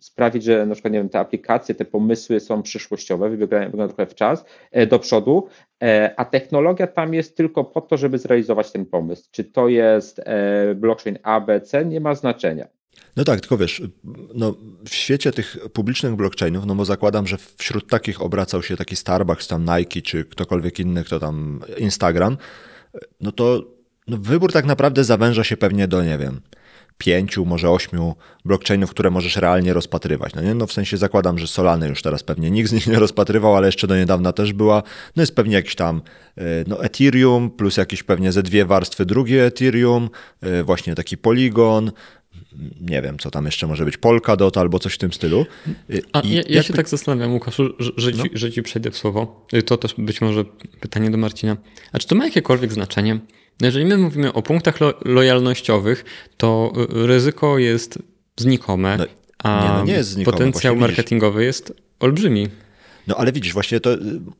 sprawić, 0.00 0.44
że 0.44 0.66
na 0.66 0.74
przykład 0.74 0.92
nie 0.92 0.98
wiem, 0.98 1.08
te 1.08 1.18
aplikacje, 1.18 1.74
te 1.74 1.84
pomysły 1.84 2.40
są 2.40 2.62
przyszłościowe, 2.62 3.30
wybiegają 3.30 3.70
trochę 3.70 4.06
w 4.06 4.14
czas, 4.14 4.44
e, 4.72 4.86
do 4.86 4.98
przodu, 4.98 5.48
e, 5.82 6.14
a 6.16 6.24
technologia 6.24 6.86
tam 6.86 7.14
jest 7.14 7.36
tylko 7.36 7.64
po 7.64 7.80
to, 7.80 7.96
żeby 7.96 8.18
zrealizować 8.18 8.72
ten 8.72 8.86
pomysł. 8.86 9.28
Czy 9.30 9.44
to 9.44 9.68
jest 9.68 10.18
e, 10.18 10.74
blockchain 10.74 11.18
A, 11.22 11.40
B, 11.40 11.60
C, 11.60 11.84
nie 11.84 12.00
ma 12.00 12.14
znaczenia. 12.14 12.68
No 13.16 13.24
tak, 13.24 13.40
tylko 13.40 13.56
wiesz, 13.56 13.82
no 14.34 14.54
w 14.88 14.94
świecie 14.94 15.32
tych 15.32 15.56
publicznych 15.72 16.14
blockchainów, 16.14 16.66
no 16.66 16.74
bo 16.74 16.84
zakładam, 16.84 17.26
że 17.26 17.36
wśród 17.56 17.90
takich 17.90 18.22
obracał 18.22 18.62
się 18.62 18.76
taki 18.76 18.96
Starbucks, 18.96 19.48
tam 19.48 19.64
Nike, 19.64 20.02
czy 20.02 20.24
ktokolwiek 20.24 20.78
inny, 20.78 21.04
kto 21.04 21.20
tam 21.20 21.60
Instagram, 21.78 22.36
no 23.20 23.32
to 23.32 23.64
no 24.08 24.16
wybór 24.20 24.52
tak 24.52 24.64
naprawdę 24.64 25.04
zawęża 25.04 25.44
się 25.44 25.56
pewnie 25.56 25.88
do, 25.88 26.02
nie 26.02 26.18
wiem, 26.18 26.40
pięciu, 27.00 27.44
może 27.44 27.70
ośmiu 27.70 28.14
blockchainów, 28.44 28.90
które 28.90 29.10
możesz 29.10 29.36
realnie 29.36 29.72
rozpatrywać. 29.72 30.34
No, 30.34 30.42
nie? 30.42 30.54
no 30.54 30.66
w 30.66 30.72
sensie 30.72 30.96
zakładam, 30.96 31.38
że 31.38 31.46
Solany 31.46 31.88
już 31.88 32.02
teraz 32.02 32.22
pewnie 32.22 32.50
nikt 32.50 32.70
z 32.70 32.72
nich 32.72 32.86
nie 32.86 32.98
rozpatrywał, 32.98 33.56
ale 33.56 33.68
jeszcze 33.68 33.86
do 33.86 33.96
niedawna 33.96 34.32
też 34.32 34.52
była. 34.52 34.82
No 35.16 35.22
jest 35.22 35.34
pewnie 35.34 35.54
jakiś 35.54 35.74
tam 35.74 36.02
e, 36.38 36.42
no, 36.66 36.84
Ethereum, 36.84 37.50
plus 37.50 37.76
jakieś 37.76 38.02
pewnie 38.02 38.32
ze 38.32 38.42
dwie 38.42 38.64
warstwy 38.64 39.06
drugie 39.06 39.44
Ethereum, 39.44 40.10
e, 40.40 40.62
właśnie 40.62 40.94
taki 40.94 41.16
Polygon, 41.16 41.92
nie 42.80 43.02
wiem, 43.02 43.18
co 43.18 43.30
tam 43.30 43.46
jeszcze 43.46 43.66
może 43.66 43.84
być, 43.84 43.96
Polkadot 43.96 44.56
albo 44.56 44.78
coś 44.78 44.94
w 44.94 44.98
tym 44.98 45.12
stylu. 45.12 45.46
E, 45.90 45.94
A 46.12 46.22
ja, 46.24 46.42
ja 46.48 46.62
się 46.62 46.74
tak 46.74 46.88
zastanawiam, 46.88 47.32
Łukaszu, 47.32 47.64
że, 47.78 47.90
że, 47.96 48.10
no. 48.10 48.22
ci, 48.24 48.30
że 48.32 48.52
ci 48.52 48.62
przejdę 48.62 48.90
w 48.90 48.96
słowo. 48.96 49.46
To 49.66 49.76
też 49.76 49.94
być 49.98 50.20
może 50.20 50.44
pytanie 50.80 51.10
do 51.10 51.18
Marcina. 51.18 51.56
A 51.92 51.98
czy 51.98 52.08
to 52.08 52.14
ma 52.14 52.24
jakiekolwiek 52.24 52.72
znaczenie? 52.72 53.20
No 53.60 53.66
jeżeli 53.66 53.84
my 53.84 53.98
mówimy 53.98 54.32
o 54.32 54.42
punktach 54.42 54.80
lo 54.80 54.94
lojalnościowych, 55.04 56.04
to 56.36 56.72
y, 57.02 57.06
ryzyko 57.06 57.58
jest 57.58 57.98
znikome, 58.36 58.96
no, 58.96 59.04
a 59.38 59.62
nie, 59.62 59.68
no 59.68 59.84
nie 59.84 59.92
jest 59.92 60.10
znikome, 60.10 60.32
potencjał 60.38 60.76
marketingowy 60.76 61.44
jest 61.44 61.72
olbrzymi. 62.00 62.48
No 63.06 63.16
ale 63.16 63.32
widzisz, 63.32 63.52
właśnie 63.52 63.80
to 63.80 63.90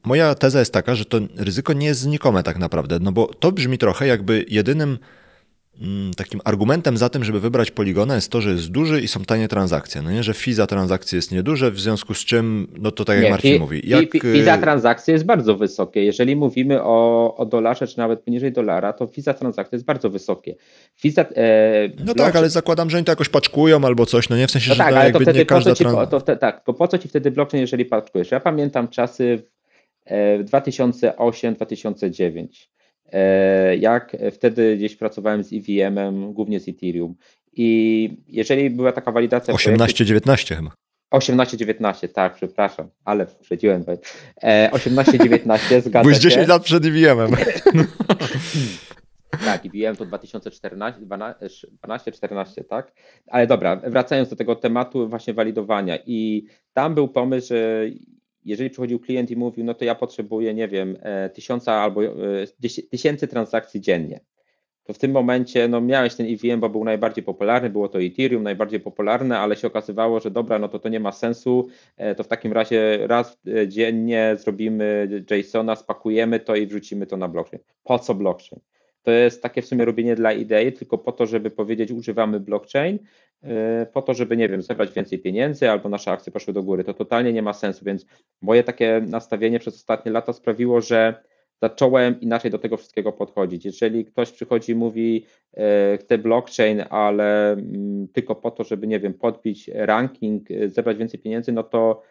moja 0.04 0.34
teza 0.34 0.58
jest 0.58 0.72
taka, 0.72 0.94
że 0.94 1.04
to 1.04 1.20
ryzyko 1.36 1.72
nie 1.72 1.86
jest 1.86 2.00
znikome 2.00 2.42
tak 2.42 2.58
naprawdę, 2.58 2.98
no 3.00 3.12
bo 3.12 3.26
to 3.26 3.52
brzmi 3.52 3.78
trochę 3.78 4.06
jakby 4.06 4.44
jedynym 4.48 4.98
takim 6.16 6.40
argumentem 6.44 6.96
za 6.96 7.08
tym, 7.08 7.24
żeby 7.24 7.40
wybrać 7.40 7.70
poligona 7.70 8.14
jest 8.14 8.32
to, 8.32 8.40
że 8.40 8.50
jest 8.50 8.70
duży 8.70 9.00
i 9.00 9.08
są 9.08 9.24
tanie 9.24 9.48
transakcje. 9.48 10.02
No 10.02 10.10
nie, 10.10 10.22
że 10.22 10.34
fee 10.34 10.52
za 10.52 10.66
transakcje 10.66 11.16
jest 11.16 11.32
nieduże, 11.32 11.70
w 11.70 11.80
związku 11.80 12.14
z 12.14 12.24
czym, 12.24 12.68
no 12.78 12.90
to 12.90 13.04
tak 13.04 13.16
jak 13.16 13.24
nie, 13.24 13.30
Marcin 13.30 13.52
fi, 13.52 13.60
mówi. 13.60 13.82
Jak... 13.84 14.12
Fee 14.22 14.42
za 14.44 14.58
transakcje 14.58 15.12
jest 15.12 15.24
bardzo 15.24 15.56
wysokie. 15.56 16.04
Jeżeli 16.04 16.36
mówimy 16.36 16.82
o, 16.82 17.36
o 17.36 17.46
dolarze, 17.46 17.86
czy 17.86 17.98
nawet 17.98 18.20
poniżej 18.20 18.52
dolara, 18.52 18.92
to 18.92 19.06
fee 19.06 19.22
za 19.22 19.34
transakcje 19.34 19.76
jest 19.76 19.86
bardzo 19.86 20.10
wysokie. 20.10 20.54
Fee 21.00 21.10
za, 21.10 21.22
e, 21.22 21.88
no 22.04 22.14
tak, 22.14 22.36
ale 22.36 22.50
zakładam, 22.50 22.90
że 22.90 22.96
oni 22.96 23.04
to 23.04 23.12
jakoś 23.12 23.28
paczkują 23.28 23.84
albo 23.84 24.06
coś, 24.06 24.28
no 24.28 24.36
nie, 24.36 24.46
w 24.46 24.50
sensie, 24.50 24.68
no 24.68 24.74
że 24.74 24.82
tak, 24.84 24.94
ale 24.94 25.12
to 25.12 25.20
wtedy 25.20 25.38
nie 25.38 25.46
każda... 25.46 25.74
Ci, 25.74 25.84
to 26.10 26.20
wtedy, 26.20 26.38
tak, 26.38 26.64
po 26.64 26.88
co 26.88 26.98
ci 26.98 27.08
wtedy 27.08 27.30
blockchain, 27.30 27.60
jeżeli 27.60 27.84
paczkujesz? 27.84 28.30
Ja 28.30 28.40
pamiętam 28.40 28.88
czasy 28.88 29.42
w 30.06 30.44
2008-2009 30.52 32.46
E, 32.46 32.79
jak 33.78 34.16
wtedy 34.32 34.76
gdzieś 34.76 34.96
pracowałem 34.96 35.44
z 35.44 35.52
EVM-em, 35.52 36.32
głównie 36.32 36.60
z 36.60 36.68
Ethereum. 36.68 37.14
I 37.52 38.22
jeżeli 38.26 38.70
była 38.70 38.92
taka 38.92 39.12
walidacja. 39.12 39.54
18-19 39.54 40.56
chyba. 40.56 40.70
18-19, 41.14 42.08
tak, 42.08 42.34
przepraszam, 42.34 42.88
ale 43.04 43.26
przedziłem. 43.26 43.84
18-19, 44.70 45.80
zgadza 45.84 46.02
Byłeś 46.02 46.18
10 46.18 46.48
lat 46.48 46.62
przed 46.62 46.84
EVM-em. 46.84 47.30
tak, 49.44 49.66
EVM 49.66 49.96
to 49.96 50.06
2014, 50.06 51.00
12-14, 51.00 52.64
tak? 52.68 52.92
Ale 53.26 53.46
dobra, 53.46 53.76
wracając 53.76 54.28
do 54.28 54.36
tego 54.36 54.56
tematu 54.56 55.08
właśnie 55.08 55.34
walidowania 55.34 55.98
i 56.06 56.46
tam 56.72 56.94
był 56.94 57.08
pomysł, 57.08 57.48
że 57.48 57.84
jeżeli 58.44 58.70
przychodził 58.70 59.00
klient 59.00 59.30
i 59.30 59.36
mówił, 59.36 59.64
no 59.64 59.74
to 59.74 59.84
ja 59.84 59.94
potrzebuję, 59.94 60.54
nie 60.54 60.68
wiem, 60.68 60.96
e, 61.00 61.30
tysiąca 61.30 61.72
albo 61.72 62.04
e, 62.04 62.10
tysięcy 62.90 63.28
transakcji 63.28 63.80
dziennie, 63.80 64.20
to 64.84 64.92
w 64.92 64.98
tym 64.98 65.10
momencie 65.10 65.68
no, 65.68 65.80
miałeś 65.80 66.14
ten 66.14 66.26
EVM, 66.26 66.60
bo 66.60 66.68
był 66.68 66.84
najbardziej 66.84 67.24
popularny, 67.24 67.70
było 67.70 67.88
to 67.88 68.02
Ethereum 68.02 68.42
najbardziej 68.42 68.80
popularne, 68.80 69.38
ale 69.38 69.56
się 69.56 69.66
okazywało, 69.66 70.20
że 70.20 70.30
dobra, 70.30 70.58
no 70.58 70.68
to 70.68 70.78
to 70.78 70.88
nie 70.88 71.00
ma 71.00 71.12
sensu, 71.12 71.68
e, 71.96 72.14
to 72.14 72.24
w 72.24 72.28
takim 72.28 72.52
razie 72.52 72.98
raz 73.06 73.38
dziennie 73.66 74.36
zrobimy 74.38 75.08
JSONa, 75.30 75.76
spakujemy 75.76 76.40
to 76.40 76.56
i 76.56 76.66
wrzucimy 76.66 77.06
to 77.06 77.16
na 77.16 77.28
blockchain. 77.28 77.62
Po 77.84 77.98
co 77.98 78.14
blockchain? 78.14 78.60
To 79.02 79.10
jest 79.10 79.42
takie 79.42 79.62
w 79.62 79.66
sumie 79.66 79.84
robienie 79.84 80.14
dla 80.14 80.32
idei, 80.32 80.72
tylko 80.72 80.98
po 80.98 81.12
to, 81.12 81.26
żeby 81.26 81.50
powiedzieć, 81.50 81.90
używamy 81.90 82.40
blockchain, 82.40 82.98
e, 83.42 83.86
po 83.92 84.02
to, 84.02 84.14
żeby, 84.14 84.36
nie 84.36 84.48
wiem, 84.48 84.62
zebrać 84.62 84.92
więcej 84.92 85.18
pieniędzy 85.18 85.70
albo 85.70 85.88
nasze 85.88 86.10
akcje 86.10 86.32
poszły 86.32 86.52
do 86.52 86.62
góry. 86.62 86.84
To 86.84 86.94
totalnie 86.94 87.32
nie 87.32 87.42
ma 87.42 87.52
sensu, 87.52 87.84
więc 87.84 88.06
moje 88.42 88.64
takie 88.64 89.02
nastawienie 89.06 89.58
przez 89.58 89.74
ostatnie 89.74 90.12
lata 90.12 90.32
sprawiło, 90.32 90.80
że 90.80 91.14
zacząłem 91.62 92.20
inaczej 92.20 92.50
do 92.50 92.58
tego 92.58 92.76
wszystkiego 92.76 93.12
podchodzić. 93.12 93.64
Jeżeli 93.64 94.04
ktoś 94.04 94.32
przychodzi 94.32 94.72
i 94.72 94.74
mówi, 94.74 95.26
e, 95.56 95.98
chce 95.98 96.18
blockchain, 96.18 96.84
ale 96.90 97.52
mm, 97.52 98.08
tylko 98.08 98.34
po 98.34 98.50
to, 98.50 98.64
żeby, 98.64 98.86
nie 98.86 99.00
wiem, 99.00 99.14
podbić 99.14 99.70
ranking, 99.74 100.48
zebrać 100.66 100.96
więcej 100.96 101.20
pieniędzy, 101.20 101.52
no 101.52 101.62
to 101.62 102.02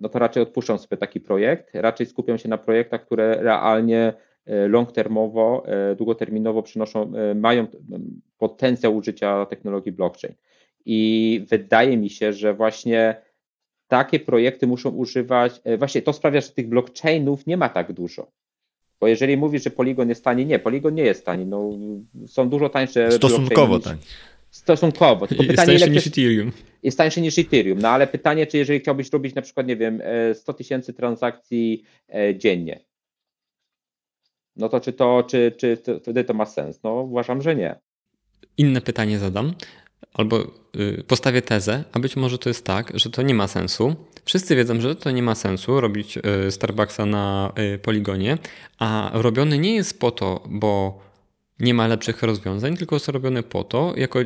no 0.00 0.08
to 0.08 0.18
raczej 0.18 0.42
odpuszczam 0.42 0.78
sobie 0.78 0.96
taki 0.96 1.20
projekt. 1.20 1.70
Raczej 1.74 2.06
skupiam 2.06 2.38
się 2.38 2.48
na 2.48 2.58
projektach, 2.58 3.06
które 3.06 3.42
realnie 3.42 4.06
E, 4.08 4.12
long-termowo, 4.46 5.62
e, 5.66 5.94
długoterminowo 5.94 6.62
przynoszą, 6.62 7.12
e, 7.14 7.34
mają 7.34 7.66
potencjał 8.38 8.96
użycia 8.96 9.46
technologii 9.46 9.92
blockchain. 9.92 10.34
I 10.84 11.40
wydaje 11.48 11.96
mi 11.96 12.10
się, 12.10 12.32
że 12.32 12.54
właśnie 12.54 13.16
takie 13.88 14.20
projekty 14.20 14.66
muszą 14.66 14.90
używać, 14.90 15.60
właśnie 15.78 16.02
to 16.02 16.12
sprawia, 16.12 16.40
że 16.40 16.48
tych 16.48 16.68
blockchainów 16.68 17.46
nie 17.46 17.56
ma 17.56 17.68
tak 17.68 17.92
dużo. 17.92 18.30
Bo 19.00 19.06
jeżeli 19.06 19.36
mówisz, 19.36 19.64
że 19.64 19.70
Polygon 19.70 20.08
jest 20.08 20.24
tani, 20.24 20.46
nie, 20.46 20.58
Polygon 20.58 20.94
nie 20.94 21.02
jest 21.02 21.26
tani. 21.26 21.46
No, 21.46 21.70
są 22.26 22.48
dużo 22.48 22.68
tańsze. 22.68 23.12
Stosunkowo 23.12 23.78
tań. 23.78 23.96
Stosunkowo. 24.50 25.26
Tylko 25.26 25.42
jest 25.44 25.50
pytanie, 25.56 25.78
tańszy 25.78 25.90
niż 25.90 26.06
Ethereum. 26.06 26.52
Jest 26.82 26.98
tańszy 26.98 27.20
niż 27.20 27.38
Ethereum. 27.38 27.78
No 27.78 27.88
ale 27.88 28.06
pytanie, 28.06 28.46
czy 28.46 28.58
jeżeli 28.58 28.80
chciałbyś 28.80 29.12
robić 29.12 29.34
na 29.34 29.42
przykład, 29.42 29.66
nie 29.66 29.76
wiem, 29.76 30.02
100 30.34 30.52
tysięcy 30.52 30.92
transakcji 30.92 31.82
dziennie, 32.34 32.80
no 34.56 34.68
to 34.68 34.80
czy 34.80 34.92
to, 34.92 35.22
czy, 35.22 35.52
czy 35.58 35.78
wtedy 36.02 36.24
to 36.24 36.34
ma 36.34 36.46
sens? 36.46 36.82
No 36.82 36.92
uważam, 36.92 37.42
że 37.42 37.56
nie. 37.56 37.80
Inne 38.58 38.80
pytanie 38.80 39.18
zadam, 39.18 39.54
albo 40.14 40.40
y, 40.76 41.04
postawię 41.06 41.42
tezę, 41.42 41.84
a 41.92 41.98
być 41.98 42.16
może 42.16 42.38
to 42.38 42.50
jest 42.50 42.64
tak, 42.64 42.92
że 42.94 43.10
to 43.10 43.22
nie 43.22 43.34
ma 43.34 43.48
sensu. 43.48 43.96
Wszyscy 44.24 44.56
wiedzą, 44.56 44.80
że 44.80 44.96
to 44.96 45.10
nie 45.10 45.22
ma 45.22 45.34
sensu 45.34 45.80
robić 45.80 46.18
y, 46.18 46.50
Starbucksa 46.50 47.06
na 47.06 47.52
y, 47.74 47.78
poligonie, 47.78 48.38
a 48.78 49.10
robiony 49.14 49.58
nie 49.58 49.74
jest 49.74 50.00
po 50.00 50.10
to, 50.10 50.42
bo 50.48 51.00
nie 51.60 51.74
ma 51.74 51.86
lepszych 51.86 52.22
rozwiązań, 52.22 52.76
tylko 52.76 52.96
jest 52.96 53.08
robione 53.08 53.42
po 53.42 53.64
to, 53.64 53.92
jako 53.96 54.18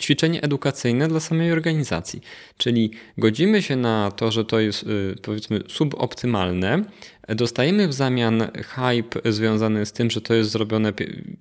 ćwiczenie 0.00 0.42
edukacyjne 0.42 1.08
dla 1.08 1.20
samej 1.20 1.52
organizacji. 1.52 2.20
Czyli 2.56 2.90
godzimy 3.18 3.62
się 3.62 3.76
na 3.76 4.10
to, 4.10 4.30
że 4.30 4.44
to 4.44 4.60
jest 4.60 4.84
powiedzmy 5.22 5.60
suboptymalne, 5.68 6.84
Dostajemy 7.28 7.88
w 7.88 7.92
zamian 7.92 8.48
hype 8.54 9.32
związany 9.32 9.86
z 9.86 9.92
tym, 9.92 10.10
że 10.10 10.20
to 10.20 10.34
jest 10.34 10.50
zrobione 10.50 10.92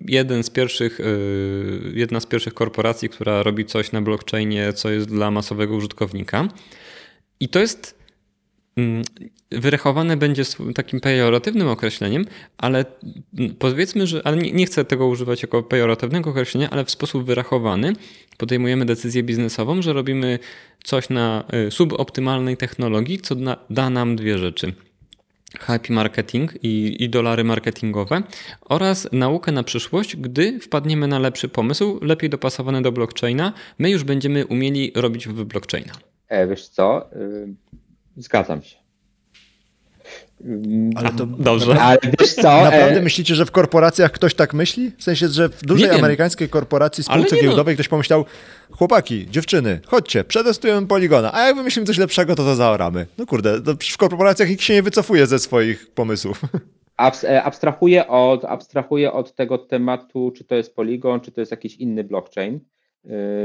jeden 0.08 0.44
z 0.44 0.50
pierwszych, 0.50 1.00
y, 1.00 1.92
jedna 1.94 2.20
z 2.20 2.26
pierwszych 2.26 2.54
korporacji, 2.54 3.10
która 3.10 3.44
robi 3.44 3.66
coś 3.66 3.92
na 3.92 4.02
blockchainie, 4.02 4.74
co 4.74 4.90
jest 4.90 5.08
dla 5.08 5.32
masowego 5.32 5.76
użytkownika. 5.76 6.48
I 7.40 7.50
to 7.50 7.60
jest 7.60 7.97
mm, 8.78 9.04
wyrachowane 9.52 10.18
będzie 10.18 10.44
takim 10.76 11.00
pejoratywnym 11.00 11.68
określeniem, 11.68 12.26
ale 12.58 12.86
powiedzmy, 13.60 14.08
że 14.08 14.22
ale 14.24 14.38
nie, 14.38 14.66
chcę 14.66 14.86
tego 14.86 15.08
używać 15.08 15.42
jako 15.42 15.64
pejoratywnego 15.64 16.30
określenia, 16.30 16.70
ale 16.70 16.86
w 16.86 16.92
sposób 16.92 17.26
wyrachowany 17.26 17.94
podejmujemy 18.38 18.86
decyzję 18.86 19.24
biznesową, 19.24 19.82
że 19.82 19.94
robimy 19.94 20.40
coś 20.84 21.10
na 21.10 21.44
y, 21.68 21.72
suboptymalnej 21.72 22.58
technologii, 22.58 23.20
co 23.20 23.36
da 23.70 23.90
nam 23.90 24.16
dwie 24.16 24.38
rzeczy– 24.38 24.74
happy 25.60 25.94
marketing 25.94 26.54
i, 26.64 27.04
i 27.04 27.10
dolary 27.10 27.44
marketingowe 27.44 28.22
oraz 28.62 29.08
naukę 29.12 29.52
na 29.52 29.64
przyszłość, 29.64 30.16
gdy 30.16 30.60
wpadniemy 30.60 31.08
na 31.08 31.20
lepszy 31.20 31.50
pomysł, 31.50 32.00
lepiej 32.02 32.30
dopasowany 32.30 32.82
do 32.82 32.92
blockchaina, 32.92 33.54
my 33.80 33.90
już 33.90 34.04
będziemy 34.04 34.46
umieli 34.46 34.92
robić 34.96 35.28
w 35.28 35.44
blockchaina. 35.44 35.94
E, 36.28 36.48
wiesz 36.48 36.68
co, 36.68 37.10
yy, 37.16 37.54
zgadzam 38.18 38.62
się. 38.62 38.78
Ale 40.96 41.10
to 41.10 41.26
dobrze. 41.26 41.82
Ale 41.82 41.98
wiesz 42.20 42.34
co? 42.34 42.64
Naprawdę 42.64 43.00
e, 43.00 43.02
myślicie, 43.02 43.36
że 43.36 43.46
w 43.46 43.52
korporacjach 43.52 44.12
ktoś 44.12 44.36
tak 44.36 44.54
myśli? 44.54 44.92
W 44.98 45.04
sensie, 45.04 45.28
że 45.28 45.50
w 45.50 45.62
dużej 45.62 45.90
amerykańskiej 45.90 46.50
korporacji, 46.50 47.04
spółce 47.04 47.36
no. 47.36 47.42
giełdowej 47.42 47.76
ktoś 47.76 47.88
pomyślał, 47.88 48.26
chłopaki, 48.72 49.28
dziewczyny, 49.30 49.80
chodźcie, 49.86 50.24
przetestujemy 50.24 50.88
poligona, 50.88 51.34
a 51.34 51.48
jak 51.48 51.56
wymyślimy 51.56 51.86
coś 51.86 51.98
lepszego, 51.98 52.36
to 52.36 52.44
to 52.44 52.56
zaoramy. 52.56 53.08
No 53.18 53.26
kurde, 53.26 53.62
w 53.92 53.98
korporacjach 53.98 54.50
nikt 54.50 54.64
się 54.64 54.74
nie 54.74 54.84
wycofuje 54.84 55.28
ze 55.28 55.40
swoich 55.40 55.92
pomysłów. 55.92 56.42
E, 57.24 57.44
abstrahuję 57.44 58.08
od, 58.08 58.46
abstrahuję 58.46 59.14
od 59.14 59.36
tego 59.36 59.58
tematu, 59.58 60.32
czy 60.36 60.44
to 60.44 60.56
jest 60.56 60.76
poligon, 60.76 61.20
czy 61.22 61.32
to 61.32 61.42
jest 61.42 61.52
jakiś 61.52 61.76
inny 61.76 62.04
blockchain. 62.04 62.60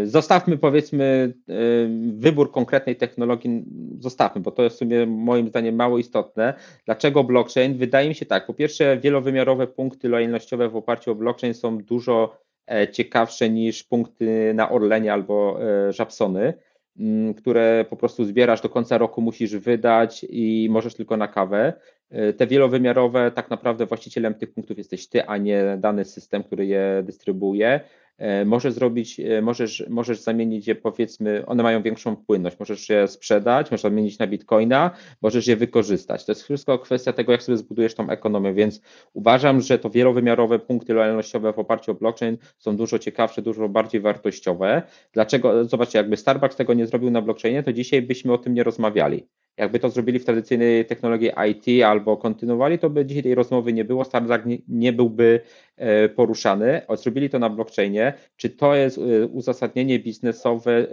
Y, 0.02 0.06
zostawmy 0.06 0.58
powiedzmy 0.58 1.34
y, 1.50 1.88
wybór 2.12 2.52
konkretnej 2.52 2.96
technologii, 2.96 3.64
zostawmy, 3.98 4.40
bo 4.42 4.50
to 4.50 4.62
jest 4.62 4.76
w 4.76 4.78
sumie 4.78 5.06
moim 5.06 5.48
zdaniem 5.48 5.74
mało 5.74 5.98
istotne. 5.98 6.54
Dlaczego 6.84 7.24
blockchain? 7.24 7.74
Wydaje 7.74 8.08
mi 8.08 8.14
się 8.14 8.26
tak, 8.26 8.46
po 8.46 8.54
pierwsze 8.54 8.96
wielowymiarowe 8.96 9.66
punkty 9.66 10.08
lojalnościowe 10.08 10.68
w 10.68 10.76
oparciu 10.76 11.10
o 11.12 11.14
blockchain 11.14 11.54
są 11.54 11.78
dużo 11.78 12.36
e, 12.70 12.88
ciekawsze 12.88 13.50
niż 13.50 13.84
punkty 13.84 14.54
na 14.54 14.70
Orlenie 14.70 15.12
albo 15.12 15.58
e, 15.62 15.92
Żabsony, 15.92 16.54
mm, 16.98 17.34
które 17.34 17.84
po 17.90 17.96
prostu 17.96 18.24
zbierasz 18.24 18.60
do 18.60 18.68
końca 18.68 18.98
roku, 18.98 19.20
musisz 19.20 19.56
wydać 19.56 20.26
i 20.28 20.68
możesz 20.70 20.94
tylko 20.94 21.16
na 21.16 21.28
kawę. 21.28 21.72
E, 22.10 22.32
te 22.32 22.46
wielowymiarowe, 22.46 23.30
tak 23.30 23.50
naprawdę 23.50 23.86
właścicielem 23.86 24.34
tych 24.34 24.52
punktów 24.54 24.78
jesteś 24.78 25.08
ty, 25.08 25.26
a 25.26 25.36
nie 25.36 25.76
dany 25.78 26.04
system, 26.04 26.42
który 26.42 26.66
je 26.66 27.02
dystrybuuje. 27.04 27.80
E, 28.18 28.44
możesz 28.44 28.74
zrobić, 28.74 29.20
e, 29.20 29.42
możesz, 29.42 29.84
możesz 29.88 30.20
zamienić 30.20 30.66
je 30.66 30.74
powiedzmy, 30.74 31.46
one 31.46 31.62
mają 31.62 31.82
większą 31.82 32.16
płynność, 32.16 32.58
możesz 32.58 32.88
je 32.88 33.08
sprzedać, 33.08 33.70
możesz 33.70 33.82
zamienić 33.82 34.18
na 34.18 34.26
bitcoina, 34.26 34.90
możesz 35.22 35.46
je 35.46 35.56
wykorzystać. 35.56 36.24
To 36.24 36.32
jest 36.32 36.42
wszystko 36.42 36.78
kwestia 36.78 37.12
tego, 37.12 37.32
jak 37.32 37.42
sobie 37.42 37.58
zbudujesz 37.58 37.94
tą 37.94 38.10
ekonomię, 38.10 38.54
więc 38.54 38.80
uważam, 39.12 39.60
że 39.60 39.78
to 39.78 39.90
wielowymiarowe 39.90 40.58
punkty 40.58 40.94
lojalnościowe 40.94 41.52
w 41.52 41.58
oparciu 41.58 41.90
o 41.90 41.94
blockchain 41.94 42.36
są 42.58 42.76
dużo 42.76 42.98
ciekawsze, 42.98 43.42
dużo 43.42 43.68
bardziej 43.68 44.00
wartościowe. 44.00 44.82
Dlaczego? 45.12 45.64
Zobaczcie, 45.64 45.98
jakby 45.98 46.16
Starbucks 46.16 46.56
tego 46.56 46.74
nie 46.74 46.86
zrobił 46.86 47.10
na 47.10 47.22
blockchainie, 47.22 47.62
to 47.62 47.72
dzisiaj 47.72 48.02
byśmy 48.02 48.32
o 48.32 48.38
tym 48.38 48.54
nie 48.54 48.64
rozmawiali. 48.64 49.26
Jakby 49.56 49.78
to 49.78 49.90
zrobili 49.90 50.18
w 50.18 50.24
tradycyjnej 50.24 50.84
technologii 50.84 51.30
IT 51.50 51.84
albo 51.84 52.16
kontynuowali, 52.16 52.78
to 52.78 52.90
by 52.90 53.06
dzisiaj 53.06 53.22
tej 53.22 53.34
rozmowy 53.34 53.72
nie 53.72 53.84
było, 53.84 54.04
Startup 54.04 54.46
nie, 54.46 54.58
nie 54.68 54.92
byłby 54.92 55.40
e, 55.76 56.08
poruszany. 56.08 56.80
Zrobili 56.94 57.30
to 57.30 57.38
na 57.38 57.50
blockchainie. 57.50 58.12
Czy 58.36 58.50
to 58.50 58.74
jest 58.74 58.98
e, 58.98 59.26
uzasadnienie 59.26 59.98
biznesowe? 59.98 60.72
E, 60.72 60.86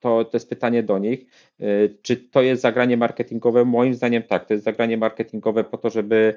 to, 0.00 0.24
to 0.24 0.36
jest 0.36 0.48
pytanie 0.48 0.82
do 0.82 0.98
nich. 0.98 1.26
Czy 2.02 2.16
to 2.16 2.42
jest 2.42 2.62
zagranie 2.62 2.96
marketingowe? 2.96 3.64
Moim 3.64 3.94
zdaniem 3.94 4.22
tak, 4.22 4.46
to 4.46 4.54
jest 4.54 4.64
zagranie 4.64 4.96
marketingowe 4.96 5.64
po 5.64 5.78
to, 5.78 5.90
żeby 5.90 6.34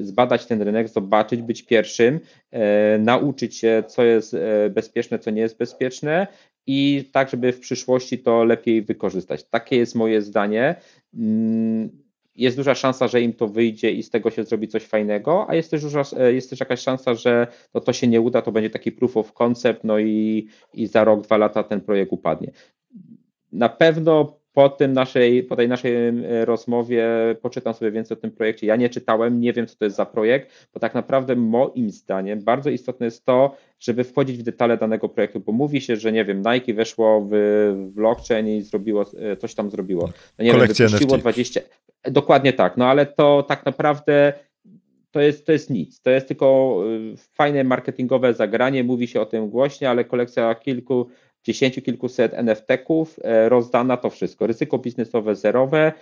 zbadać 0.00 0.46
ten 0.46 0.62
rynek, 0.62 0.88
zobaczyć, 0.88 1.42
być 1.42 1.62
pierwszym, 1.62 2.20
nauczyć 2.98 3.56
się, 3.56 3.82
co 3.86 4.04
jest 4.04 4.36
bezpieczne, 4.70 5.18
co 5.18 5.30
nie 5.30 5.42
jest 5.42 5.58
bezpieczne 5.58 6.26
i 6.66 7.10
tak, 7.12 7.30
żeby 7.30 7.52
w 7.52 7.60
przyszłości 7.60 8.18
to 8.18 8.44
lepiej 8.44 8.82
wykorzystać. 8.82 9.44
Takie 9.44 9.76
jest 9.76 9.94
moje 9.94 10.22
zdanie. 10.22 10.74
Mm, 11.14 11.90
jest 12.36 12.56
duża 12.56 12.74
szansa, 12.74 13.08
że 13.08 13.22
im 13.22 13.32
to 13.32 13.48
wyjdzie 13.48 13.90
i 13.90 14.02
z 14.02 14.10
tego 14.10 14.30
się 14.30 14.44
zrobi 14.44 14.68
coś 14.68 14.82
fajnego, 14.82 15.46
a 15.48 15.54
jest 15.54 15.70
też, 15.70 15.82
duża, 15.82 16.02
jest 16.28 16.50
też 16.50 16.60
jakaś 16.60 16.80
szansa, 16.80 17.14
że 17.14 17.46
no 17.74 17.80
to 17.80 17.92
się 17.92 18.06
nie 18.06 18.20
uda, 18.20 18.42
to 18.42 18.52
będzie 18.52 18.70
taki 18.70 18.92
proof 18.92 19.16
of 19.16 19.32
concept, 19.32 19.84
no 19.84 19.98
i, 19.98 20.48
i 20.74 20.86
za 20.86 21.04
rok, 21.04 21.22
dwa 21.22 21.36
lata 21.36 21.62
ten 21.62 21.80
projekt 21.80 22.12
upadnie. 22.12 22.52
Na 23.52 23.68
pewno 23.68 24.39
po, 24.60 24.68
tym 24.68 24.92
naszej, 24.92 25.42
po 25.42 25.56
tej 25.56 25.68
naszej 25.68 25.92
rozmowie 26.44 27.06
poczytam 27.42 27.74
sobie 27.74 27.90
więcej 27.90 28.16
o 28.16 28.20
tym 28.20 28.30
projekcie. 28.30 28.66
Ja 28.66 28.76
nie 28.76 28.88
czytałem, 28.88 29.40
nie 29.40 29.52
wiem, 29.52 29.66
co 29.66 29.76
to 29.76 29.84
jest 29.84 29.96
za 29.96 30.06
projekt, 30.06 30.68
bo 30.74 30.80
tak 30.80 30.94
naprawdę 30.94 31.36
moim 31.36 31.90
zdaniem 31.90 32.44
bardzo 32.44 32.70
istotne 32.70 33.06
jest 33.06 33.24
to, 33.24 33.56
żeby 33.78 34.04
wchodzić 34.04 34.38
w 34.38 34.42
detale 34.42 34.76
danego 34.76 35.08
projektu, 35.08 35.40
bo 35.40 35.52
mówi 35.52 35.80
się, 35.80 35.96
że 35.96 36.12
nie 36.12 36.24
wiem, 36.24 36.42
Nike 36.42 36.74
weszło 36.74 37.28
w 37.30 37.90
blockchain 37.94 38.48
i 38.48 38.62
zrobiło, 38.62 39.04
e, 39.18 39.36
coś 39.36 39.54
tam 39.54 39.70
zrobiło. 39.70 40.08
No 40.38 40.44
nie 40.44 40.52
Kolekcja 40.52 40.86
wiem, 40.86 40.92
wypuściło 40.92 41.18
20. 41.18 41.60
Dokładnie 42.04 42.52
tak, 42.52 42.76
no 42.76 42.86
ale 42.86 43.06
to 43.06 43.42
tak 43.48 43.66
naprawdę 43.66 44.32
to 45.10 45.20
jest, 45.20 45.46
to 45.46 45.52
jest 45.52 45.70
nic. 45.70 46.02
To 46.02 46.10
jest 46.10 46.28
tylko 46.28 46.76
e, 47.12 47.16
fajne 47.16 47.64
marketingowe 47.64 48.34
zagranie, 48.34 48.84
mówi 48.84 49.08
się 49.08 49.20
o 49.20 49.26
tym 49.26 49.50
głośnie, 49.50 49.90
ale 49.90 50.04
kolekcja 50.04 50.54
kilku 50.54 51.06
dziesięciu 51.44 51.82
kilkuset 51.82 52.34
NFT-ków, 52.34 53.20
e, 53.22 53.48
rozdana 53.48 53.96
to 53.96 54.10
wszystko. 54.10 54.46
Ryzyko 54.46 54.78
biznesowe 54.78 55.34
zerowe, 55.34 55.92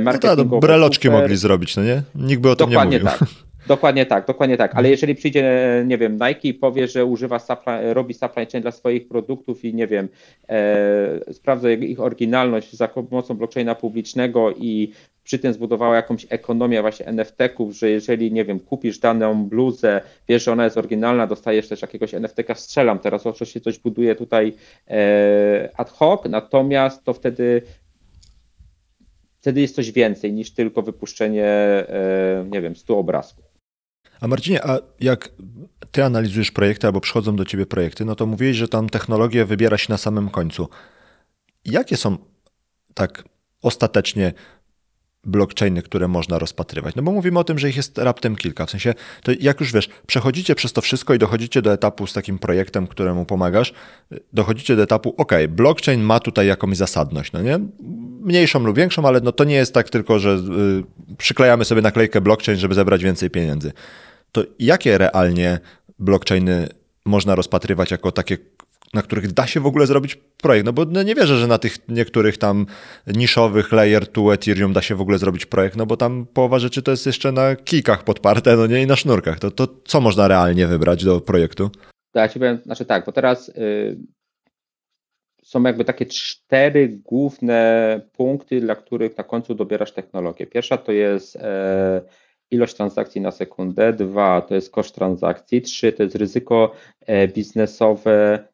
marketingowe. 0.00 0.44
No 0.44 0.50
tak, 0.50 0.60
breloczki 0.60 1.08
super. 1.08 1.20
mogli 1.20 1.36
zrobić, 1.36 1.76
no 1.76 1.82
nie? 1.82 2.02
Nikt 2.14 2.42
by 2.42 2.50
o 2.50 2.56
tym 2.56 2.68
Dokładnie 2.68 2.98
nie 2.98 3.04
mówił. 3.04 3.18
Tak. 3.18 3.28
Dokładnie 3.66 4.06
tak, 4.06 4.26
dokładnie 4.26 4.56
tak. 4.56 4.74
Ale 4.74 4.90
jeżeli 4.90 5.14
przyjdzie, 5.14 5.44
nie 5.86 5.98
wiem, 5.98 6.12
Nike 6.12 6.48
i 6.48 6.54
powie, 6.54 6.88
że 6.88 7.04
używa 7.04 7.38
supply, 7.38 7.94
robi 7.94 8.14
supply 8.14 8.46
chain 8.46 8.62
dla 8.62 8.70
swoich 8.70 9.08
produktów 9.08 9.64
i 9.64 9.74
nie 9.74 9.86
wiem, 9.86 10.08
e, 10.48 11.32
sprawdza 11.32 11.70
ich 11.70 12.00
oryginalność 12.00 12.72
za 12.72 12.88
pomocą 12.88 13.34
blockchaina 13.34 13.74
publicznego 13.74 14.52
i 14.56 14.92
przy 15.24 15.38
tym 15.38 15.52
zbudowała 15.52 15.96
jakąś 15.96 16.26
ekonomię 16.28 16.80
właśnie 16.80 17.06
NFT-ków, 17.06 17.72
że 17.72 17.90
jeżeli, 17.90 18.32
nie 18.32 18.44
wiem, 18.44 18.60
kupisz 18.60 18.98
daną 18.98 19.44
bluzę, 19.44 20.00
wiesz, 20.28 20.44
że 20.44 20.52
ona 20.52 20.64
jest 20.64 20.78
oryginalna, 20.78 21.26
dostajesz 21.26 21.68
też 21.68 21.82
jakiegoś 21.82 22.14
NFT-ka, 22.14 22.54
strzelam, 22.54 22.98
teraz 22.98 23.26
oczywiście 23.26 23.60
coś 23.60 23.78
buduje 23.78 24.14
tutaj 24.14 24.54
e, 24.88 25.68
ad 25.76 25.90
hoc, 25.90 26.20
natomiast 26.28 27.04
to 27.04 27.12
wtedy 27.12 27.62
wtedy 29.40 29.60
jest 29.60 29.74
coś 29.74 29.92
więcej 29.92 30.32
niż 30.32 30.50
tylko 30.50 30.82
wypuszczenie, 30.82 31.46
e, 31.46 32.46
nie 32.50 32.62
wiem, 32.62 32.76
100 32.76 32.98
obrazków. 32.98 33.44
A 34.20 34.28
Marcinie, 34.28 34.64
a 34.64 34.78
jak 35.00 35.30
ty 35.90 36.04
analizujesz 36.04 36.50
projekty 36.50 36.86
albo 36.86 37.00
przychodzą 37.00 37.36
do 37.36 37.44
ciebie 37.44 37.66
projekty, 37.66 38.04
no 38.04 38.14
to 38.14 38.26
mówiłeś, 38.26 38.56
że 38.56 38.68
tam 38.68 38.88
technologię 38.88 39.44
wybiera 39.44 39.78
się 39.78 39.86
na 39.92 39.98
samym 39.98 40.30
końcu. 40.30 40.68
Jakie 41.64 41.96
są 41.96 42.16
tak 42.94 43.24
ostatecznie 43.62 44.32
blockchainy, 45.26 45.82
które 45.82 46.08
można 46.08 46.38
rozpatrywać? 46.38 46.94
No 46.94 47.02
bo 47.02 47.12
mówimy 47.12 47.38
o 47.38 47.44
tym, 47.44 47.58
że 47.58 47.68
ich 47.68 47.76
jest 47.76 47.98
raptem 47.98 48.36
kilka. 48.36 48.66
W 48.66 48.70
sensie, 48.70 48.94
to 49.22 49.32
jak 49.40 49.60
już 49.60 49.72
wiesz, 49.72 49.88
przechodzicie 50.06 50.54
przez 50.54 50.72
to 50.72 50.80
wszystko 50.80 51.14
i 51.14 51.18
dochodzicie 51.18 51.62
do 51.62 51.72
etapu 51.72 52.06
z 52.06 52.12
takim 52.12 52.38
projektem, 52.38 52.86
któremu 52.86 53.24
pomagasz, 53.24 53.72
dochodzicie 54.32 54.76
do 54.76 54.82
etapu, 54.82 55.14
ok, 55.16 55.32
blockchain 55.48 56.02
ma 56.02 56.20
tutaj 56.20 56.46
jakąś 56.46 56.76
zasadność, 56.76 57.32
no 57.32 57.42
nie? 57.42 57.58
Mniejszą 58.20 58.64
lub 58.64 58.76
większą, 58.76 59.08
ale 59.08 59.20
no 59.20 59.32
to 59.32 59.44
nie 59.44 59.54
jest 59.54 59.74
tak 59.74 59.90
tylko, 59.90 60.18
że 60.18 60.30
y, 61.10 61.16
przyklejamy 61.16 61.64
sobie 61.64 61.82
naklejkę 61.82 62.20
blockchain, 62.20 62.58
żeby 62.58 62.74
zebrać 62.74 63.04
więcej 63.04 63.30
pieniędzy. 63.30 63.72
To 64.32 64.42
jakie 64.58 64.98
realnie 64.98 65.58
blockchainy 65.98 66.68
można 67.04 67.34
rozpatrywać 67.34 67.90
jako 67.90 68.12
takie 68.12 68.38
na 68.94 69.02
których 69.02 69.32
da 69.32 69.46
się 69.46 69.60
w 69.60 69.66
ogóle 69.66 69.86
zrobić 69.86 70.18
projekt. 70.42 70.66
No 70.66 70.72
bo 70.72 70.84
no 70.84 71.02
nie 71.02 71.14
wierzę, 71.14 71.36
że 71.36 71.46
na 71.46 71.58
tych 71.58 71.88
niektórych 71.88 72.38
tam 72.38 72.66
niszowych 73.06 73.72
layer 73.72 74.06
2 74.06 74.32
Ethereum 74.32 74.72
da 74.72 74.82
się 74.82 74.94
w 74.94 75.00
ogóle 75.00 75.18
zrobić 75.18 75.46
projekt, 75.46 75.76
no 75.76 75.86
bo 75.86 75.96
tam 75.96 76.26
połowa 76.34 76.58
rzeczy 76.58 76.82
to 76.82 76.90
jest 76.90 77.06
jeszcze 77.06 77.32
na 77.32 77.56
kikach 77.56 78.04
podparte, 78.04 78.56
no 78.56 78.66
nie 78.66 78.82
i 78.82 78.86
na 78.86 78.96
sznurkach. 78.96 79.38
To, 79.38 79.50
to 79.50 79.68
co 79.84 80.00
można 80.00 80.28
realnie 80.28 80.66
wybrać 80.66 81.04
do 81.04 81.20
projektu? 81.20 81.70
To 82.12 82.18
ja 82.20 82.28
ci 82.28 82.38
powiem, 82.38 82.58
znaczy 82.64 82.84
tak, 82.84 83.06
bo 83.06 83.12
teraz 83.12 83.48
y, 83.48 83.96
są 85.44 85.62
jakby 85.62 85.84
takie 85.84 86.06
cztery 86.06 86.88
główne 86.88 88.00
punkty, 88.12 88.60
dla 88.60 88.74
których 88.74 89.18
na 89.18 89.24
końcu 89.24 89.54
dobierasz 89.54 89.92
technologię. 89.92 90.46
Pierwsza 90.46 90.78
to 90.78 90.92
jest 90.92 91.36
e, 91.36 92.02
ilość 92.50 92.74
transakcji 92.74 93.20
na 93.20 93.30
sekundę, 93.30 93.92
dwa 93.92 94.40
to 94.40 94.54
jest 94.54 94.70
koszt 94.70 94.94
transakcji, 94.94 95.62
trzy 95.62 95.92
to 95.92 96.02
jest 96.02 96.16
ryzyko 96.16 96.72
e, 97.06 97.28
biznesowe 97.28 98.48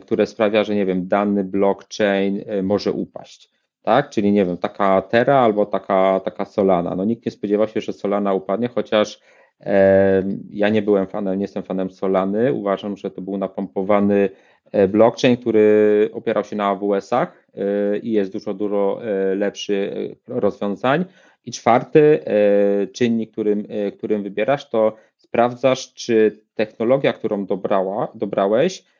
które 0.00 0.26
sprawia, 0.26 0.64
że 0.64 0.74
nie 0.74 0.86
wiem, 0.86 1.08
dany 1.08 1.44
blockchain 1.44 2.42
e, 2.46 2.62
może 2.62 2.92
upaść. 2.92 3.50
Tak? 3.82 4.10
Czyli 4.10 4.32
nie 4.32 4.44
wiem, 4.44 4.56
taka 4.56 5.02
Terra 5.02 5.38
albo 5.38 5.66
taka, 5.66 6.20
taka 6.24 6.44
Solana. 6.44 6.96
No 6.96 7.04
nikt 7.04 7.26
nie 7.26 7.32
spodziewał 7.32 7.68
się, 7.68 7.80
że 7.80 7.92
Solana 7.92 8.34
upadnie, 8.34 8.68
chociaż 8.68 9.20
e, 9.60 10.22
ja 10.50 10.68
nie 10.68 10.82
byłem 10.82 11.06
fanem, 11.06 11.38
nie 11.38 11.44
jestem 11.44 11.62
fanem 11.62 11.90
Solany. 11.90 12.52
Uważam, 12.52 12.96
że 12.96 13.10
to 13.10 13.20
był 13.20 13.38
napompowany 13.38 14.30
e, 14.72 14.88
blockchain, 14.88 15.36
który 15.36 16.08
opierał 16.12 16.44
się 16.44 16.56
na 16.56 16.66
AWS-ach 16.66 17.46
e, 17.54 17.98
i 17.98 18.12
jest 18.12 18.32
dużo, 18.32 18.54
dużo 18.54 19.00
lepszy 19.36 19.90
rozwiązań. 20.28 21.04
I 21.44 21.52
czwarty 21.52 22.24
e, 22.24 22.86
czynnik, 22.86 23.32
którym, 23.32 23.66
którym 23.98 24.22
wybierasz, 24.22 24.70
to 24.70 24.96
sprawdzasz, 25.16 25.94
czy 25.94 26.44
technologia, 26.54 27.12
którą 27.12 27.46
dobrała, 27.46 28.08
dobrałeś, 28.14 28.84
E, 28.84 28.99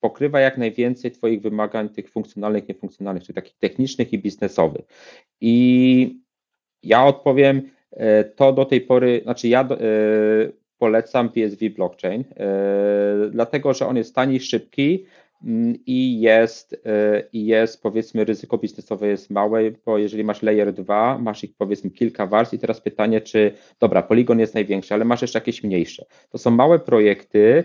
pokrywa 0.00 0.40
jak 0.40 0.58
najwięcej 0.58 1.10
Twoich 1.10 1.42
wymagań, 1.42 1.88
tych 1.88 2.10
funkcjonalnych, 2.10 2.68
niefunkcjonalnych, 2.68 3.22
czyli 3.22 3.34
takich 3.34 3.58
technicznych 3.58 4.12
i 4.12 4.18
biznesowych. 4.18 4.84
I 5.40 6.20
ja 6.82 7.04
odpowiem, 7.04 7.70
e, 7.90 8.24
to 8.24 8.52
do 8.52 8.64
tej 8.64 8.80
pory, 8.80 9.20
znaczy 9.22 9.48
ja 9.48 9.60
e, 9.60 9.76
polecam 10.78 11.28
PSV 11.28 11.70
Blockchain, 11.70 12.24
dlatego 13.30 13.74
że 13.74 13.86
on 13.86 13.96
jest 13.96 14.14
tani, 14.14 14.40
szybki, 14.40 15.06
Mm, 15.44 15.74
i 15.86 16.20
jest, 16.20 16.80
e, 16.86 17.22
i 17.32 17.46
jest 17.46 17.82
powiedzmy 17.82 18.24
ryzyko 18.24 18.58
biznesowe 18.58 19.08
jest 19.08 19.30
małe, 19.30 19.70
bo 19.70 19.98
jeżeli 19.98 20.24
masz 20.24 20.42
layer 20.42 20.72
2, 20.72 21.18
masz 21.18 21.44
ich 21.44 21.56
powiedzmy 21.56 21.90
kilka 21.90 22.26
warstw 22.26 22.54
i 22.54 22.58
teraz 22.58 22.80
pytanie, 22.80 23.20
czy 23.20 23.52
dobra, 23.80 24.02
Polygon 24.02 24.38
jest 24.38 24.54
największy, 24.54 24.94
ale 24.94 25.04
masz 25.04 25.22
jeszcze 25.22 25.38
jakieś 25.38 25.62
mniejsze. 25.62 26.04
To 26.30 26.38
są 26.38 26.50
małe 26.50 26.78
projekty 26.78 27.64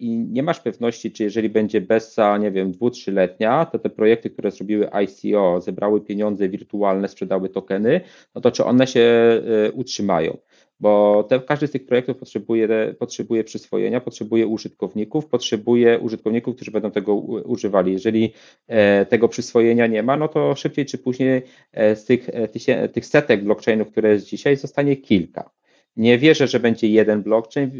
i 0.00 0.18
nie 0.18 0.42
masz 0.42 0.60
pewności, 0.60 1.12
czy 1.12 1.22
jeżeli 1.22 1.48
będzie 1.48 1.80
Bessa, 1.80 2.38
nie 2.38 2.50
wiem, 2.50 2.72
dwu, 2.72 2.90
trzyletnia, 2.90 3.66
to 3.66 3.78
te 3.78 3.90
projekty, 3.90 4.30
które 4.30 4.50
zrobiły 4.50 4.88
ICO, 4.90 5.60
zebrały 5.60 6.00
pieniądze 6.00 6.48
wirtualne, 6.48 7.08
sprzedały 7.08 7.48
tokeny, 7.48 8.00
no 8.34 8.40
to 8.40 8.50
czy 8.50 8.64
one 8.64 8.86
się 8.86 9.00
e, 9.00 9.72
utrzymają 9.72 10.36
bo 10.82 11.24
te, 11.28 11.40
każdy 11.40 11.66
z 11.66 11.70
tych 11.70 11.86
projektów 11.86 12.16
potrzebuje, 12.16 12.94
potrzebuje 12.98 13.44
przyswojenia, 13.44 14.00
potrzebuje 14.00 14.46
użytkowników, 14.46 15.26
potrzebuje 15.26 15.98
użytkowników, 15.98 16.56
którzy 16.56 16.70
będą 16.70 16.90
tego 16.90 17.14
używali. 17.14 17.92
Jeżeli 17.92 18.32
e, 18.68 19.06
tego 19.06 19.28
przyswojenia 19.28 19.86
nie 19.86 20.02
ma, 20.02 20.16
no 20.16 20.28
to 20.28 20.54
szybciej 20.54 20.86
czy 20.86 20.98
później 20.98 21.42
e, 21.72 21.96
z 21.96 22.04
tych, 22.04 22.28
e, 22.68 22.88
tych 22.88 23.06
setek 23.06 23.44
blockchainów, 23.44 23.90
które 23.90 24.12
jest 24.12 24.26
dzisiaj, 24.26 24.56
zostanie 24.56 24.96
kilka. 24.96 25.50
Nie 25.96 26.18
wierzę, 26.18 26.46
że 26.46 26.60
będzie 26.60 26.88
jeden 26.88 27.22
blockchain, 27.22 27.70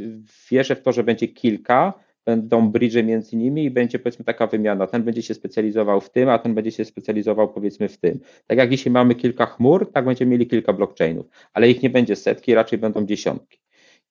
wierzę 0.50 0.76
w 0.76 0.82
to, 0.82 0.92
że 0.92 1.04
będzie 1.04 1.28
kilka, 1.28 1.94
będą 2.24 2.70
bridge 2.70 3.04
między 3.04 3.36
nimi 3.36 3.64
i 3.64 3.70
będzie 3.70 3.98
powiedzmy 3.98 4.24
taka 4.24 4.46
wymiana. 4.46 4.86
Ten 4.86 5.02
będzie 5.02 5.22
się 5.22 5.34
specjalizował 5.34 6.00
w 6.00 6.10
tym, 6.10 6.28
a 6.28 6.38
ten 6.38 6.54
będzie 6.54 6.70
się 6.70 6.84
specjalizował 6.84 7.52
powiedzmy 7.52 7.88
w 7.88 7.98
tym. 7.98 8.20
Tak 8.46 8.58
jak 8.58 8.70
dzisiaj 8.70 8.92
mamy 8.92 9.14
kilka 9.14 9.46
chmur, 9.46 9.92
tak 9.92 10.04
będziemy 10.04 10.30
mieli 10.30 10.46
kilka 10.46 10.72
blockchainów, 10.72 11.26
ale 11.52 11.70
ich 11.70 11.82
nie 11.82 11.90
będzie 11.90 12.16
setki, 12.16 12.54
raczej 12.54 12.78
będą 12.78 13.06
dziesiątki. 13.06 13.58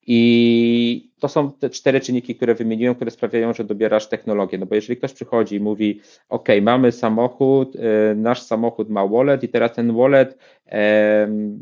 I 0.07 1.11
to 1.19 1.27
są 1.27 1.51
te 1.51 1.69
cztery 1.69 1.99
czynniki, 1.99 2.35
które 2.35 2.55
wymieniłem, 2.55 2.95
które 2.95 3.11
sprawiają, 3.11 3.53
że 3.53 3.63
dobierasz 3.63 4.09
technologię. 4.09 4.57
No 4.57 4.65
bo 4.65 4.75
jeżeli 4.75 4.97
ktoś 4.97 5.13
przychodzi 5.13 5.55
i 5.55 5.59
mówi, 5.59 6.01
OK, 6.29 6.47
mamy 6.61 6.91
samochód, 6.91 7.75
y, 7.75 7.79
nasz 8.15 8.41
samochód 8.41 8.89
ma 8.89 9.07
wallet 9.07 9.43
i 9.43 9.49
teraz 9.49 9.73
ten 9.73 9.95
wallet, 9.95 10.37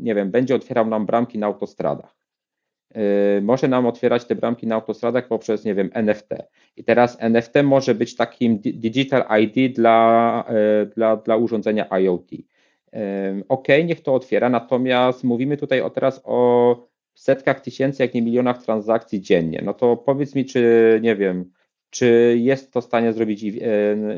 nie 0.00 0.14
wiem, 0.14 0.30
będzie 0.30 0.54
otwierał 0.54 0.86
nam 0.86 1.06
bramki 1.06 1.38
na 1.38 1.46
autostradach 1.46 2.19
może 3.42 3.68
nam 3.68 3.86
otwierać 3.86 4.24
te 4.24 4.34
bramki 4.34 4.66
na 4.66 4.74
autostradach 4.74 5.28
poprzez, 5.28 5.64
nie 5.64 5.74
wiem, 5.74 5.90
NFT. 5.92 6.28
I 6.76 6.84
teraz 6.84 7.16
NFT 7.20 7.54
może 7.64 7.94
być 7.94 8.16
takim 8.16 8.58
digital 8.58 9.24
ID 9.42 9.74
dla, 9.74 10.44
y, 10.82 10.86
dla, 10.86 11.16
dla 11.16 11.36
urządzenia 11.36 11.86
IoT. 12.00 12.32
Y, 12.32 12.42
OK, 13.48 13.68
niech 13.84 14.00
to 14.00 14.14
otwiera, 14.14 14.48
natomiast 14.48 15.24
mówimy 15.24 15.56
tutaj 15.56 15.80
o 15.80 15.90
teraz 15.90 16.20
o 16.24 16.90
setkach 17.14 17.60
tysięcy, 17.60 18.02
jak 18.02 18.14
nie 18.14 18.22
milionach 18.22 18.62
transakcji 18.62 19.20
dziennie. 19.20 19.62
No 19.64 19.74
to 19.74 19.96
powiedz 19.96 20.34
mi, 20.34 20.44
czy 20.44 20.98
nie 21.02 21.16
wiem, 21.16 21.50
czy 21.90 22.36
jest 22.38 22.72
to 22.72 22.80
w 22.80 22.84
stanie 22.84 23.12
zrobić, 23.12 23.44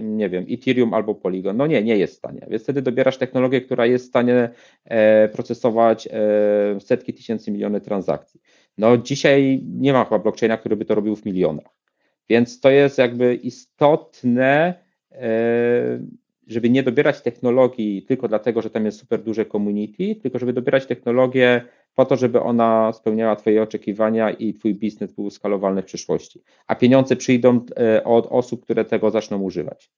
nie 0.02 0.28
wiem, 0.28 0.46
Ethereum 0.50 0.94
albo 0.94 1.14
Polygon? 1.14 1.56
No 1.56 1.66
nie, 1.66 1.82
nie 1.82 1.96
jest 1.96 2.14
w 2.14 2.16
stanie. 2.16 2.46
Więc 2.50 2.62
wtedy 2.62 2.82
dobierasz 2.82 3.18
technologię, 3.18 3.60
która 3.60 3.86
jest 3.86 4.04
w 4.04 4.08
stanie 4.08 4.50
e, 4.84 5.28
procesować 5.28 6.08
e, 6.10 6.80
setki 6.80 7.14
tysięcy, 7.14 7.50
miliony 7.50 7.80
transakcji. 7.80 8.40
No 8.78 8.96
dzisiaj 8.98 9.62
nie 9.64 9.92
ma 9.92 10.04
chyba 10.04 10.18
blockchaina, 10.18 10.56
który 10.56 10.76
by 10.76 10.84
to 10.84 10.94
robił 10.94 11.16
w 11.16 11.24
milionach. 11.24 11.72
Więc 12.28 12.60
to 12.60 12.70
jest 12.70 12.98
jakby 12.98 13.34
istotne, 13.34 14.74
e, 15.12 15.98
żeby 16.46 16.70
nie 16.70 16.82
dobierać 16.82 17.20
technologii 17.20 18.02
tylko 18.02 18.28
dlatego, 18.28 18.62
że 18.62 18.70
tam 18.70 18.84
jest 18.84 18.98
super 18.98 19.22
duże 19.22 19.46
community, 19.46 20.16
tylko 20.22 20.38
żeby 20.38 20.52
dobierać 20.52 20.86
technologię 20.86 21.64
po 21.94 22.04
to, 22.04 22.16
żeby 22.16 22.40
ona 22.40 22.92
spełniała 22.92 23.36
Twoje 23.36 23.62
oczekiwania 23.62 24.30
i 24.30 24.54
Twój 24.54 24.74
biznes 24.74 25.12
był 25.12 25.30
skalowalny 25.30 25.82
w 25.82 25.84
przyszłości. 25.84 26.42
A 26.66 26.74
pieniądze 26.74 27.16
przyjdą 27.16 27.60
e, 27.76 28.04
od 28.04 28.26
osób, 28.30 28.62
które 28.62 28.84
tego 28.84 29.10
zaczną 29.10 29.42
używać. 29.42 29.90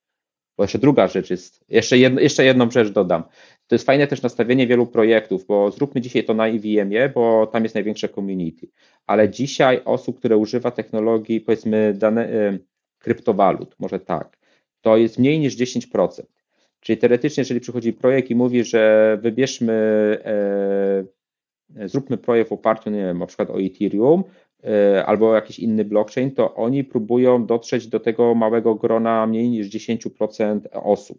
Bo 0.56 0.64
jeszcze 0.64 0.78
druga 0.78 1.08
rzecz 1.08 1.30
jest, 1.30 1.64
jeszcze, 1.68 1.98
jedno, 1.98 2.20
jeszcze 2.20 2.44
jedną 2.44 2.70
rzecz 2.70 2.88
dodam. 2.88 3.22
To 3.66 3.74
jest 3.74 3.86
fajne 3.86 4.06
też 4.06 4.22
nastawienie 4.22 4.66
wielu 4.66 4.86
projektów, 4.86 5.46
bo 5.46 5.70
zróbmy 5.70 6.00
dzisiaj 6.00 6.24
to 6.24 6.34
na 6.34 6.48
EVM-ie, 6.48 7.08
bo 7.08 7.46
tam 7.46 7.62
jest 7.62 7.74
największe 7.74 8.08
community. 8.08 8.68
Ale 9.06 9.28
dzisiaj 9.28 9.80
osób, 9.84 10.18
które 10.18 10.36
używa 10.36 10.70
technologii, 10.70 11.40
powiedzmy, 11.40 11.94
dane, 11.94 12.28
y, 12.28 12.58
kryptowalut, 12.98 13.76
może 13.78 14.00
tak, 14.00 14.38
to 14.80 14.96
jest 14.96 15.18
mniej 15.18 15.38
niż 15.38 15.56
10%. 15.56 16.22
Czyli 16.80 16.98
teoretycznie, 16.98 17.40
jeżeli 17.40 17.60
przychodzi 17.60 17.92
projekt 17.92 18.30
i 18.30 18.34
mówi, 18.34 18.64
że 18.64 19.18
wybierzmy, 19.22 19.72
e, 20.24 21.88
zróbmy 21.88 22.18
projekt 22.18 22.50
w 22.50 22.52
oparciu, 22.52 22.90
nie 22.90 23.02
wiem, 23.02 23.18
na 23.18 23.26
przykład 23.26 23.50
o 23.50 23.60
Ethereum, 23.60 24.24
E, 24.64 25.06
albo 25.06 25.34
jakiś 25.34 25.58
inny 25.58 25.84
blockchain, 25.84 26.30
to 26.30 26.54
oni 26.54 26.84
próbują 26.84 27.46
dotrzeć 27.46 27.86
do 27.86 28.00
tego 28.00 28.34
małego 28.34 28.74
grona 28.74 29.26
mniej 29.26 29.50
niż 29.50 29.68
10% 29.68 30.60
osób. 30.72 31.18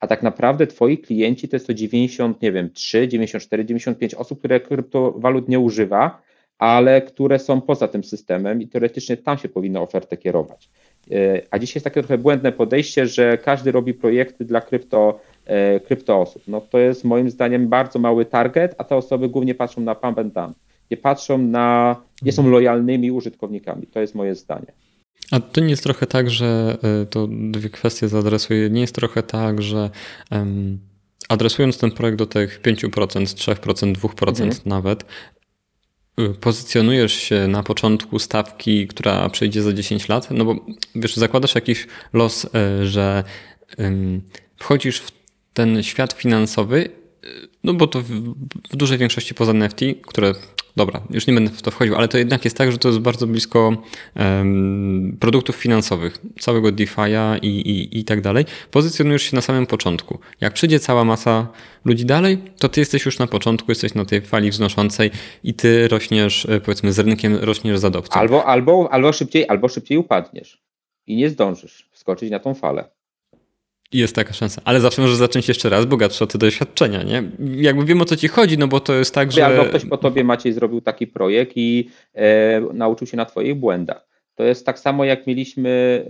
A 0.00 0.06
tak 0.06 0.22
naprawdę 0.22 0.66
twoi 0.66 0.98
klienci 0.98 1.48
to 1.48 1.56
jest 1.56 1.66
to 1.66 1.74
90, 1.74 2.42
nie 2.42 2.52
wiem, 2.52 2.70
3, 2.72 3.08
94, 3.08 3.64
95 3.64 4.14
osób, 4.14 4.38
które 4.38 4.60
kryptowalut 4.60 5.48
nie 5.48 5.60
używa, 5.60 6.22
ale 6.58 7.02
które 7.02 7.38
są 7.38 7.60
poza 7.60 7.88
tym 7.88 8.04
systemem 8.04 8.62
i 8.62 8.68
teoretycznie 8.68 9.16
tam 9.16 9.38
się 9.38 9.48
powinno 9.48 9.82
ofertę 9.82 10.16
kierować. 10.16 10.68
E, 11.10 11.42
a 11.50 11.58
dzisiaj 11.58 11.74
jest 11.76 11.84
takie 11.84 12.00
trochę 12.00 12.18
błędne 12.18 12.52
podejście, 12.52 13.06
że 13.06 13.38
każdy 13.38 13.72
robi 13.72 13.94
projekty 13.94 14.44
dla 14.44 14.60
krypto 14.60 15.20
e, 15.46 15.80
kryptoosób. 15.80 16.42
No 16.48 16.60
to 16.60 16.78
jest 16.78 17.04
moim 17.04 17.30
zdaniem 17.30 17.68
bardzo 17.68 17.98
mały 17.98 18.24
target, 18.24 18.74
a 18.78 18.84
te 18.84 18.96
osoby 18.96 19.28
głównie 19.28 19.54
patrzą 19.54 19.80
na 19.80 19.94
pump 19.94 20.18
and 20.18 20.34
dump. 20.34 20.56
Nie 20.90 20.96
patrzą 20.96 21.38
na, 21.38 21.96
nie 22.22 22.32
są 22.32 22.50
lojalnymi 22.50 23.10
użytkownikami. 23.10 23.86
To 23.86 24.00
jest 24.00 24.14
moje 24.14 24.34
zdanie. 24.34 24.72
A 25.30 25.40
to 25.40 25.60
nie 25.60 25.70
jest 25.70 25.82
trochę 25.82 26.06
tak, 26.06 26.30
że 26.30 26.78
y, 27.02 27.06
to 27.06 27.28
dwie 27.30 27.70
kwestie 27.70 28.08
zaadresuję. 28.08 28.70
Nie 28.70 28.80
jest 28.80 28.94
trochę 28.94 29.22
tak, 29.22 29.62
że 29.62 29.90
um, 30.30 30.78
adresując 31.28 31.78
ten 31.78 31.90
projekt 31.90 32.18
do 32.18 32.26
tych 32.26 32.62
5%, 32.62 32.88
3%, 32.90 33.92
2% 33.92 34.28
mhm. 34.28 34.52
nawet, 34.64 35.04
y, 36.20 36.28
pozycjonujesz 36.40 37.12
się 37.12 37.48
na 37.48 37.62
początku 37.62 38.18
stawki, 38.18 38.86
która 38.86 39.28
przejdzie 39.28 39.62
za 39.62 39.72
10 39.72 40.08
lat, 40.08 40.28
no 40.30 40.44
bo 40.44 40.66
wiesz, 40.94 41.16
zakładasz 41.16 41.54
jakiś 41.54 41.86
los, 42.12 42.44
y, 42.44 42.86
że 42.86 43.24
wchodzisz 44.56 45.00
w 45.00 45.10
ten 45.52 45.82
świat 45.82 46.12
finansowy, 46.12 46.99
no 47.64 47.74
bo 47.74 47.86
to 47.86 48.02
w, 48.02 48.10
w 48.70 48.76
dużej 48.76 48.98
większości 48.98 49.34
poza 49.34 49.52
NFT, 49.52 49.80
które 50.06 50.34
dobra, 50.76 51.00
już 51.10 51.26
nie 51.26 51.34
będę 51.34 51.50
w 51.50 51.62
to 51.62 51.70
wchodził, 51.70 51.96
ale 51.96 52.08
to 52.08 52.18
jednak 52.18 52.44
jest 52.44 52.56
tak, 52.56 52.72
że 52.72 52.78
to 52.78 52.88
jest 52.88 53.00
bardzo 53.00 53.26
blisko 53.26 53.82
um, 54.16 55.16
produktów 55.20 55.56
finansowych, 55.56 56.18
całego 56.40 56.68
DeFi'a 56.68 57.38
i, 57.42 57.46
i, 57.46 57.98
i 57.98 58.04
tak 58.04 58.20
dalej. 58.20 58.44
Pozycjonujesz 58.70 59.22
się 59.22 59.36
na 59.36 59.42
samym 59.42 59.66
początku. 59.66 60.18
Jak 60.40 60.52
przyjdzie 60.52 60.78
cała 60.78 61.04
masa 61.04 61.48
ludzi 61.84 62.04
dalej, 62.04 62.38
to 62.58 62.68
ty 62.68 62.80
jesteś 62.80 63.04
już 63.06 63.18
na 63.18 63.26
początku, 63.26 63.70
jesteś 63.70 63.94
na 63.94 64.04
tej 64.04 64.20
fali 64.20 64.50
wznoszącej 64.50 65.10
i 65.44 65.54
ty 65.54 65.88
rośniesz, 65.88 66.46
e, 66.46 66.60
powiedzmy, 66.60 66.92
z 66.92 66.98
rynkiem 66.98 67.36
rośniesz 67.36 67.78
z 67.78 67.84
adopcją. 67.84 68.20
Albo, 68.20 68.44
albo, 68.44 68.88
albo, 68.92 69.12
szybciej, 69.12 69.48
albo 69.48 69.68
szybciej 69.68 69.98
upadniesz 69.98 70.62
i 71.06 71.16
nie 71.16 71.30
zdążysz 71.30 71.88
wskoczyć 71.92 72.30
na 72.30 72.38
tą 72.38 72.54
falę. 72.54 72.90
Jest 73.92 74.14
taka 74.14 74.32
szansa, 74.32 74.60
ale 74.64 74.80
zawsze 74.80 75.02
możesz 75.02 75.16
zacząć 75.16 75.48
jeszcze 75.48 75.68
raz 75.68 75.86
bogatsze 75.86 76.24
o 76.24 76.26
te 76.26 76.38
doświadczenia, 76.38 77.02
nie? 77.02 77.22
Jakby 77.62 77.84
wiem 77.84 78.00
o 78.00 78.04
co 78.04 78.16
ci 78.16 78.28
chodzi, 78.28 78.58
no 78.58 78.68
bo 78.68 78.80
to 78.80 78.94
jest 78.94 79.14
tak, 79.14 79.32
że... 79.32 79.46
Albo 79.46 79.64
ktoś 79.64 79.84
po 79.84 79.98
tobie 79.98 80.24
Maciej 80.24 80.52
zrobił 80.52 80.80
taki 80.80 81.06
projekt 81.06 81.52
i 81.56 81.90
e, 82.14 82.60
nauczył 82.72 83.06
się 83.06 83.16
na 83.16 83.24
twoich 83.24 83.54
błędach. 83.54 84.08
To 84.34 84.44
jest 84.44 84.66
tak 84.66 84.78
samo 84.78 85.04
jak 85.04 85.26
mieliśmy 85.26 86.04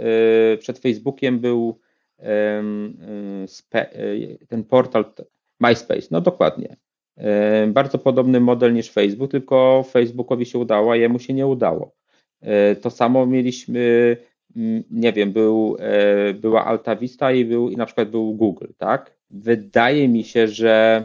e, 0.54 0.56
przed 0.56 0.78
Facebookiem 0.78 1.38
był 1.38 1.80
e, 2.18 2.62
spe, 3.46 3.92
e, 3.92 3.96
ten 4.48 4.64
portal 4.64 5.04
MySpace, 5.60 6.08
no 6.10 6.20
dokładnie. 6.20 6.76
E, 7.16 7.66
bardzo 7.66 7.98
podobny 7.98 8.40
model 8.40 8.74
niż 8.74 8.90
Facebook, 8.90 9.30
tylko 9.30 9.84
Facebookowi 9.90 10.46
się 10.46 10.58
udało, 10.58 10.92
a 10.92 10.96
jemu 10.96 11.18
się 11.18 11.34
nie 11.34 11.46
udało. 11.46 11.94
E, 12.40 12.76
to 12.76 12.90
samo 12.90 13.26
mieliśmy 13.26 14.16
nie 14.90 15.12
wiem, 15.12 15.32
był, 15.32 15.76
e, 15.80 16.34
była 16.34 16.64
Alta 16.64 16.96
Vista 16.96 17.32
i, 17.32 17.44
był, 17.44 17.70
i 17.70 17.76
na 17.76 17.86
przykład 17.86 18.10
był 18.10 18.34
Google, 18.34 18.66
tak? 18.78 19.14
Wydaje 19.30 20.08
mi 20.08 20.24
się, 20.24 20.48
że 20.48 21.04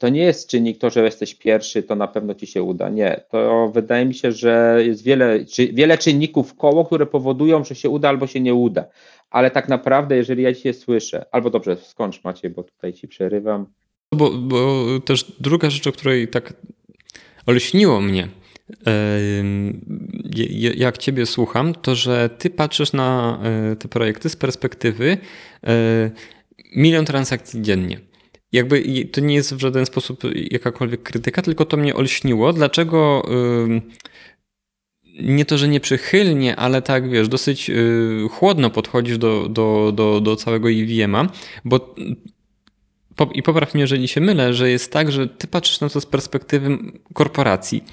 to 0.00 0.08
nie 0.08 0.22
jest 0.22 0.48
czynnik 0.48 0.78
to, 0.78 0.90
że 0.90 1.04
jesteś 1.04 1.34
pierwszy, 1.34 1.82
to 1.82 1.94
na 1.94 2.08
pewno 2.08 2.34
ci 2.34 2.46
się 2.46 2.62
uda. 2.62 2.88
Nie, 2.88 3.20
to 3.30 3.70
wydaje 3.74 4.04
mi 4.04 4.14
się, 4.14 4.32
że 4.32 4.78
jest 4.86 5.04
wiele, 5.04 5.44
czy, 5.44 5.72
wiele 5.72 5.98
czynników 5.98 6.54
koło, 6.54 6.84
które 6.84 7.06
powodują, 7.06 7.64
że 7.64 7.74
się 7.74 7.90
uda 7.90 8.08
albo 8.08 8.26
się 8.26 8.40
nie 8.40 8.54
uda. 8.54 8.84
Ale 9.30 9.50
tak 9.50 9.68
naprawdę, 9.68 10.16
jeżeli 10.16 10.42
ja 10.42 10.54
cię 10.54 10.74
słyszę, 10.74 11.24
albo 11.32 11.50
dobrze, 11.50 11.76
skończ 11.76 12.24
Macie, 12.24 12.50
bo 12.50 12.62
tutaj 12.62 12.92
ci 12.92 13.08
przerywam. 13.08 13.66
Bo, 14.12 14.30
bo 14.30 14.84
też 15.04 15.32
druga 15.40 15.70
rzecz, 15.70 15.86
o 15.86 15.92
której 15.92 16.28
tak 16.28 16.52
olśniło 17.46 18.00
mnie, 18.00 18.28
jak 20.76 20.98
Ciebie 20.98 21.26
słucham, 21.26 21.74
to 21.74 21.94
że 21.94 22.30
Ty 22.38 22.50
patrzysz 22.50 22.92
na 22.92 23.40
e, 23.42 23.76
te 23.76 23.88
projekty 23.88 24.28
z 24.28 24.36
perspektywy 24.36 25.18
e, 25.66 26.10
milion 26.76 27.04
transakcji 27.04 27.62
dziennie. 27.62 28.00
Jakby 28.52 29.04
to 29.12 29.20
nie 29.20 29.34
jest 29.34 29.54
w 29.54 29.60
żaden 29.60 29.86
sposób 29.86 30.22
jakakolwiek 30.50 31.02
krytyka, 31.02 31.42
tylko 31.42 31.64
to 31.64 31.76
mnie 31.76 31.94
olśniło. 31.94 32.52
Dlaczego 32.52 33.22
nie 35.20 35.44
to, 35.44 35.58
że 35.58 35.68
nieprzychylnie, 35.68 36.56
ale 36.56 36.82
tak 36.82 37.10
wiesz, 37.10 37.28
dosyć 37.28 37.70
y, 37.70 38.28
chłodno 38.30 38.70
podchodzisz 38.70 39.18
do, 39.18 39.48
do, 39.48 39.92
do, 39.94 40.20
do 40.20 40.36
całego 40.36 40.68
EVM-a, 40.70 41.28
bo 41.64 41.94
i 43.34 43.42
popraw 43.42 43.74
mnie, 43.74 43.80
jeżeli 43.80 44.08
się 44.08 44.20
mylę, 44.20 44.54
że 44.54 44.70
jest 44.70 44.92
tak, 44.92 45.12
że 45.12 45.28
ty 45.28 45.46
patrzysz 45.46 45.80
na 45.80 45.88
to 45.88 46.00
z 46.00 46.06
perspektywy 46.06 46.78
korporacji, 47.14 47.84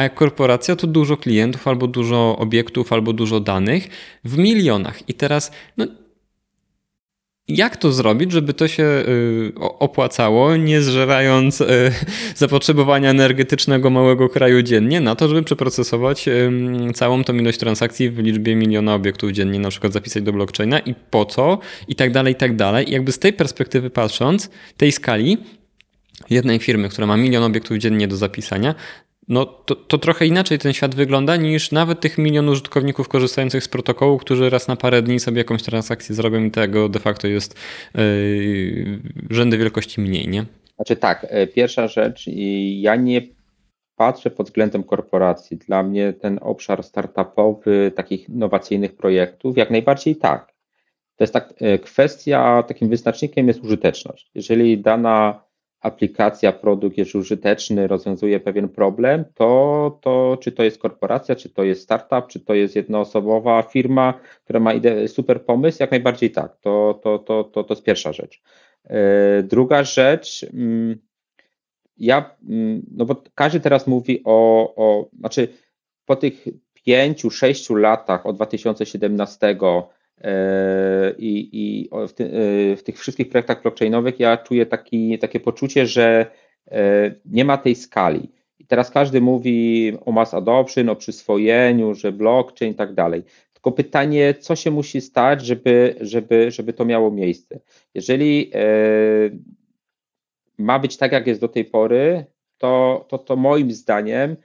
a 0.00 0.02
jak 0.02 0.14
korporacja 0.14 0.76
to 0.76 0.86
dużo 0.86 1.16
klientów, 1.16 1.68
albo 1.68 1.86
dużo 1.86 2.36
obiektów, 2.38 2.92
albo 2.92 3.12
dużo 3.12 3.40
danych 3.40 3.88
w 4.24 4.38
milionach. 4.38 5.08
I 5.08 5.14
teraz, 5.14 5.52
no, 5.76 5.86
jak 7.48 7.76
to 7.76 7.92
zrobić, 7.92 8.32
żeby 8.32 8.54
to 8.54 8.68
się 8.68 8.82
y, 8.82 9.52
opłacało, 9.58 10.56
nie 10.56 10.82
zżerając 10.82 11.60
y, 11.60 11.66
zapotrzebowania 12.36 13.10
energetycznego 13.10 13.90
małego 13.90 14.28
kraju 14.28 14.62
dziennie 14.62 15.00
na 15.00 15.16
to, 15.16 15.28
żeby 15.28 15.42
przeprocesować 15.42 16.28
całą 16.94 17.24
tą 17.24 17.34
ilość 17.34 17.58
transakcji 17.58 18.10
w 18.10 18.18
liczbie 18.18 18.56
miliona 18.56 18.94
obiektów 18.94 19.30
dziennie, 19.30 19.60
na 19.60 19.68
przykład 19.68 19.92
zapisać 19.92 20.22
do 20.22 20.32
blockchaina 20.32 20.78
i 20.78 20.94
po 21.10 21.24
co, 21.24 21.58
i 21.88 21.94
tak 21.94 22.12
dalej, 22.12 22.32
i 22.32 22.36
tak 22.36 22.56
dalej. 22.56 22.88
I 22.88 22.92
jakby 22.92 23.12
z 23.12 23.18
tej 23.18 23.32
perspektywy 23.32 23.90
patrząc, 23.90 24.50
tej 24.76 24.92
skali, 24.92 25.38
jednej 26.30 26.58
firmy, 26.58 26.88
która 26.88 27.06
ma 27.06 27.16
milion 27.16 27.42
obiektów 27.42 27.78
dziennie 27.78 28.08
do 28.08 28.16
zapisania, 28.16 28.74
no 29.30 29.46
to, 29.46 29.74
to 29.76 29.98
trochę 29.98 30.26
inaczej 30.26 30.58
ten 30.58 30.72
świat 30.72 30.94
wygląda 30.94 31.36
niż 31.36 31.72
nawet 31.72 32.00
tych 32.00 32.18
milion 32.18 32.48
użytkowników 32.48 33.08
korzystających 33.08 33.64
z 33.64 33.68
protokołu, 33.68 34.18
którzy 34.18 34.50
raz 34.50 34.68
na 34.68 34.76
parę 34.76 35.02
dni 35.02 35.20
sobie 35.20 35.38
jakąś 35.38 35.62
transakcję 35.62 36.14
zrobią 36.14 36.44
i 36.44 36.50
tego 36.50 36.88
de 36.88 36.98
facto 36.98 37.28
jest 37.28 37.54
yy, 37.94 39.00
rzędy 39.30 39.58
wielkości 39.58 40.00
mniej, 40.00 40.28
nie? 40.28 40.44
Znaczy 40.76 40.96
tak, 40.96 41.26
e, 41.28 41.46
pierwsza 41.46 41.88
rzecz, 41.88 42.24
ja 42.80 42.96
nie 42.96 43.22
patrzę 43.96 44.30
pod 44.30 44.46
względem 44.46 44.84
korporacji. 44.84 45.56
Dla 45.56 45.82
mnie 45.82 46.12
ten 46.12 46.38
obszar 46.42 46.82
startupowy, 46.82 47.92
takich 47.96 48.28
innowacyjnych 48.28 48.96
projektów, 48.96 49.56
jak 49.56 49.70
najbardziej 49.70 50.16
tak. 50.16 50.46
To 51.16 51.24
jest 51.24 51.32
tak, 51.32 51.54
e, 51.60 51.78
kwestia, 51.78 52.62
takim 52.62 52.88
wyznacznikiem 52.88 53.48
jest 53.48 53.64
użyteczność. 53.64 54.30
Jeżeli 54.34 54.78
dana 54.78 55.44
aplikacja, 55.80 56.52
produkt 56.52 56.98
jest 56.98 57.14
użyteczny, 57.14 57.86
rozwiązuje 57.86 58.40
pewien 58.40 58.68
problem, 58.68 59.24
to, 59.34 59.98
to 60.02 60.38
czy 60.40 60.52
to 60.52 60.62
jest 60.62 60.78
korporacja, 60.78 61.36
czy 61.36 61.50
to 61.50 61.64
jest 61.64 61.82
startup, 61.82 62.26
czy 62.28 62.40
to 62.40 62.54
jest 62.54 62.76
jednoosobowa 62.76 63.62
firma, 63.62 64.14
która 64.44 64.60
ma 64.60 64.72
super 65.06 65.44
pomysł, 65.44 65.78
jak 65.80 65.90
najbardziej 65.90 66.30
tak. 66.30 66.56
To, 66.60 67.00
to, 67.02 67.18
to, 67.18 67.44
to, 67.44 67.64
to 67.64 67.74
jest 67.74 67.84
pierwsza 67.84 68.12
rzecz. 68.12 68.42
E, 68.84 69.42
druga 69.42 69.84
rzecz, 69.84 70.46
mm, 70.52 70.98
ja, 71.96 72.36
mm, 72.48 72.82
no 72.96 73.04
bo 73.04 73.22
każdy 73.34 73.60
teraz 73.60 73.86
mówi 73.86 74.22
o, 74.24 74.72
o 74.76 75.08
znaczy 75.18 75.48
po 76.04 76.16
tych 76.16 76.44
pięciu, 76.84 77.30
sześciu 77.30 77.74
latach 77.74 78.26
od 78.26 78.36
2017 78.36 79.46
E, 79.46 79.99
I, 81.18 81.48
i 81.52 81.88
w, 82.08 82.12
ty, 82.12 82.24
e, 82.24 82.76
w, 82.76 82.82
tych 82.82 82.98
wszystkich 82.98 83.28
projektach 83.28 83.62
blockchainowych 83.62 84.20
ja 84.20 84.36
czuję 84.36 84.66
taki, 84.66 85.18
takie 85.18 85.40
poczucie, 85.40 85.86
że 85.86 86.26
e, 86.70 87.14
nie 87.24 87.44
ma 87.44 87.58
tej 87.58 87.74
skali. 87.74 88.32
I 88.58 88.66
teraz 88.66 88.90
każdy 88.90 89.20
mówi 89.20 89.92
o 90.04 90.12
mass 90.12 90.34
adoption, 90.34 90.88
o 90.88 90.96
przyswojeniu, 90.96 91.94
że 91.94 92.12
blockchain 92.12 92.72
i 92.72 92.74
tak 92.74 92.94
dalej. 92.94 93.22
Tylko 93.52 93.72
pytanie, 93.72 94.34
co 94.34 94.56
się 94.56 94.70
musi 94.70 95.00
stać, 95.00 95.46
żeby, 95.46 95.94
żeby, 96.00 96.50
żeby 96.50 96.72
to 96.72 96.84
miało 96.84 97.10
miejsce. 97.10 97.60
Jeżeli 97.94 98.50
ma 100.58 100.78
być 100.78 100.96
tak, 100.96 101.12
jak 101.12 101.26
jest 101.26 101.40
do 101.40 101.48
tej 101.48 101.64
pory, 101.64 102.24
to, 102.58 103.04
to, 103.08 103.18
to 103.18 103.36
moim 103.36 103.72
zdaniem 103.72 104.36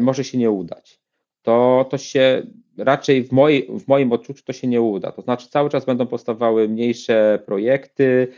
może 0.00 0.24
się 0.24 0.38
nie 0.38 0.50
udać. 0.50 1.00
To, 1.42 1.86
to 1.90 1.98
się 1.98 2.42
raczej 2.78 3.24
w, 3.24 3.32
mojej, 3.32 3.68
w 3.80 3.88
moim 3.88 4.12
odczuciu 4.12 4.44
to 4.44 4.52
się 4.52 4.66
nie 4.66 4.80
uda. 4.80 5.12
To 5.12 5.22
znaczy 5.22 5.48
cały 5.48 5.70
czas 5.70 5.84
będą 5.84 6.06
powstawały 6.06 6.68
mniejsze 6.68 7.42
projekty, 7.46 8.28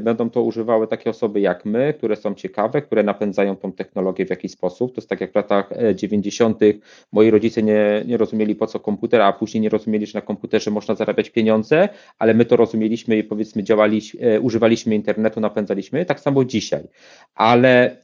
będą 0.00 0.30
to 0.30 0.42
używały 0.42 0.86
takie 0.86 1.10
osoby 1.10 1.40
jak 1.40 1.64
my, 1.64 1.94
które 1.98 2.16
są 2.16 2.34
ciekawe, 2.34 2.82
które 2.82 3.02
napędzają 3.02 3.56
tą 3.56 3.72
technologię 3.72 4.26
w 4.26 4.30
jakiś 4.30 4.52
sposób. 4.52 4.94
To 4.94 5.00
jest 5.00 5.08
tak 5.08 5.20
jak 5.20 5.32
w 5.32 5.34
latach 5.34 5.70
90. 5.94 6.62
E, 6.62 6.66
moi 7.12 7.30
rodzice 7.30 7.62
nie, 7.62 8.02
nie 8.06 8.16
rozumieli 8.16 8.54
po 8.54 8.66
co 8.66 8.80
komputer, 8.80 9.20
a 9.20 9.32
później 9.32 9.60
nie 9.60 9.68
rozumieli, 9.68 10.06
że 10.06 10.18
na 10.18 10.22
komputerze 10.22 10.70
można 10.70 10.94
zarabiać 10.94 11.30
pieniądze, 11.30 11.88
ale 12.18 12.34
my 12.34 12.44
to 12.44 12.56
rozumieliśmy 12.56 13.18
i 13.18 13.24
powiedzmy 13.24 13.62
działaliśmy, 13.62 14.20
e, 14.20 14.40
używaliśmy 14.40 14.94
internetu, 14.94 15.40
napędzaliśmy. 15.40 16.04
Tak 16.04 16.20
samo 16.20 16.44
dzisiaj. 16.44 16.88
Ale 17.34 17.96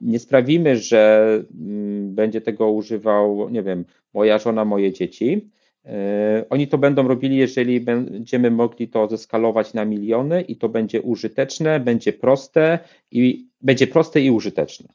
nie 0.00 0.18
sprawimy, 0.18 0.76
że 0.76 1.24
mm, 1.60 2.14
będzie 2.14 2.40
tego 2.40 2.70
używał, 2.70 3.48
nie 3.50 3.62
wiem, 3.62 3.84
moja 4.14 4.38
żona, 4.38 4.64
moje 4.64 4.92
dzieci. 4.92 5.50
E, 5.88 6.44
oni 6.50 6.68
to 6.68 6.78
będą 6.78 7.08
robili, 7.08 7.36
jeżeli 7.36 7.80
będziemy 7.80 8.50
mogli 8.50 8.88
to 8.88 9.08
zeskalować 9.08 9.74
na 9.74 9.84
miliony 9.84 10.42
i 10.42 10.56
to 10.56 10.68
będzie 10.68 11.02
użyteczne, 11.02 11.80
będzie 11.80 12.12
proste 12.12 12.78
i 13.10 13.48
będzie 13.60 13.86
proste 13.86 14.20
i 14.20 14.30
użyteczne. 14.30 14.88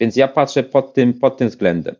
Więc 0.00 0.16
ja 0.16 0.28
patrzę 0.28 0.62
pod 0.62 0.94
tym, 0.94 1.14
pod 1.14 1.36
tym 1.36 1.48
względem. 1.48 1.94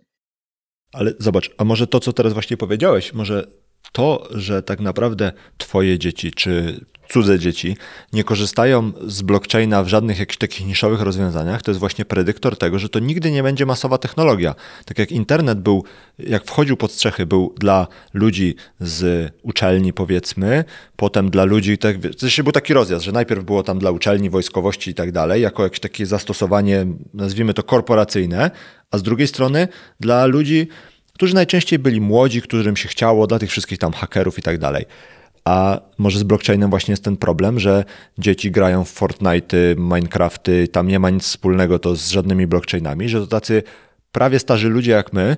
Ale 0.92 1.12
zobacz, 1.18 1.50
a 1.58 1.64
może 1.64 1.86
to, 1.86 2.00
co 2.00 2.12
teraz 2.12 2.32
właśnie 2.32 2.56
powiedziałeś, 2.56 3.12
może 3.12 3.46
to, 3.92 4.28
że 4.30 4.62
tak 4.62 4.80
naprawdę 4.80 5.32
twoje 5.58 5.98
dzieci 5.98 6.32
czy 6.32 6.80
cudze 7.12 7.38
dzieci 7.38 7.76
nie 8.12 8.24
korzystają 8.24 8.92
z 9.06 9.22
blockchaina 9.22 9.82
w 9.82 9.88
żadnych 9.88 10.18
jakichś 10.18 10.36
takich 10.36 10.66
niszowych 10.66 11.00
rozwiązaniach, 11.00 11.62
to 11.62 11.70
jest 11.70 11.80
właśnie 11.80 12.04
predyktor 12.04 12.56
tego, 12.56 12.78
że 12.78 12.88
to 12.88 12.98
nigdy 12.98 13.30
nie 13.30 13.42
będzie 13.42 13.66
masowa 13.66 13.98
technologia. 13.98 14.54
Tak 14.84 14.98
jak 14.98 15.12
internet 15.12 15.60
był, 15.60 15.84
jak 16.18 16.44
wchodził 16.44 16.76
pod 16.76 16.92
strzechy, 16.92 17.26
był 17.26 17.54
dla 17.58 17.86
ludzi 18.14 18.54
z 18.80 19.32
uczelni 19.42 19.92
powiedzmy, 19.92 20.64
potem 20.96 21.30
dla 21.30 21.44
ludzi, 21.44 21.78
tak, 21.78 21.96
to 22.36 22.42
był 22.42 22.52
taki 22.52 22.74
rozjazd, 22.74 23.04
że 23.04 23.12
najpierw 23.12 23.44
było 23.44 23.62
tam 23.62 23.78
dla 23.78 23.90
uczelni, 23.90 24.30
wojskowości 24.30 24.90
i 24.90 24.94
tak 24.94 25.12
dalej, 25.12 25.42
jako 25.42 25.62
jakieś 25.62 25.80
takie 25.80 26.06
zastosowanie, 26.06 26.86
nazwijmy 27.14 27.54
to 27.54 27.62
korporacyjne, 27.62 28.50
a 28.90 28.98
z 28.98 29.02
drugiej 29.02 29.28
strony 29.28 29.68
dla 30.00 30.26
ludzi, 30.26 30.68
którzy 31.12 31.34
najczęściej 31.34 31.78
byli 31.78 32.00
młodzi, 32.00 32.42
którym 32.42 32.76
się 32.76 32.88
chciało, 32.88 33.26
dla 33.26 33.38
tych 33.38 33.50
wszystkich 33.50 33.78
tam 33.78 33.92
hakerów 33.92 34.38
i 34.38 34.42
tak 34.42 34.58
dalej. 34.58 34.84
A 35.44 35.80
może 35.98 36.18
z 36.18 36.22
blockchainem 36.22 36.70
właśnie 36.70 36.92
jest 36.92 37.04
ten 37.04 37.16
problem, 37.16 37.60
że 37.60 37.84
dzieci 38.18 38.50
grają 38.50 38.84
w 38.84 38.90
Fortnite, 38.90 39.56
Minecrafty, 39.76 40.68
tam 40.68 40.88
nie 40.88 40.98
ma 40.98 41.10
nic 41.10 41.22
wspólnego 41.22 41.78
to 41.78 41.96
z 41.96 42.10
żadnymi 42.10 42.46
blockchainami, 42.46 43.08
że 43.08 43.20
to 43.20 43.26
tacy 43.26 43.62
prawie 44.12 44.38
starzy 44.38 44.68
ludzie 44.68 44.92
jak 44.92 45.12
my, 45.12 45.36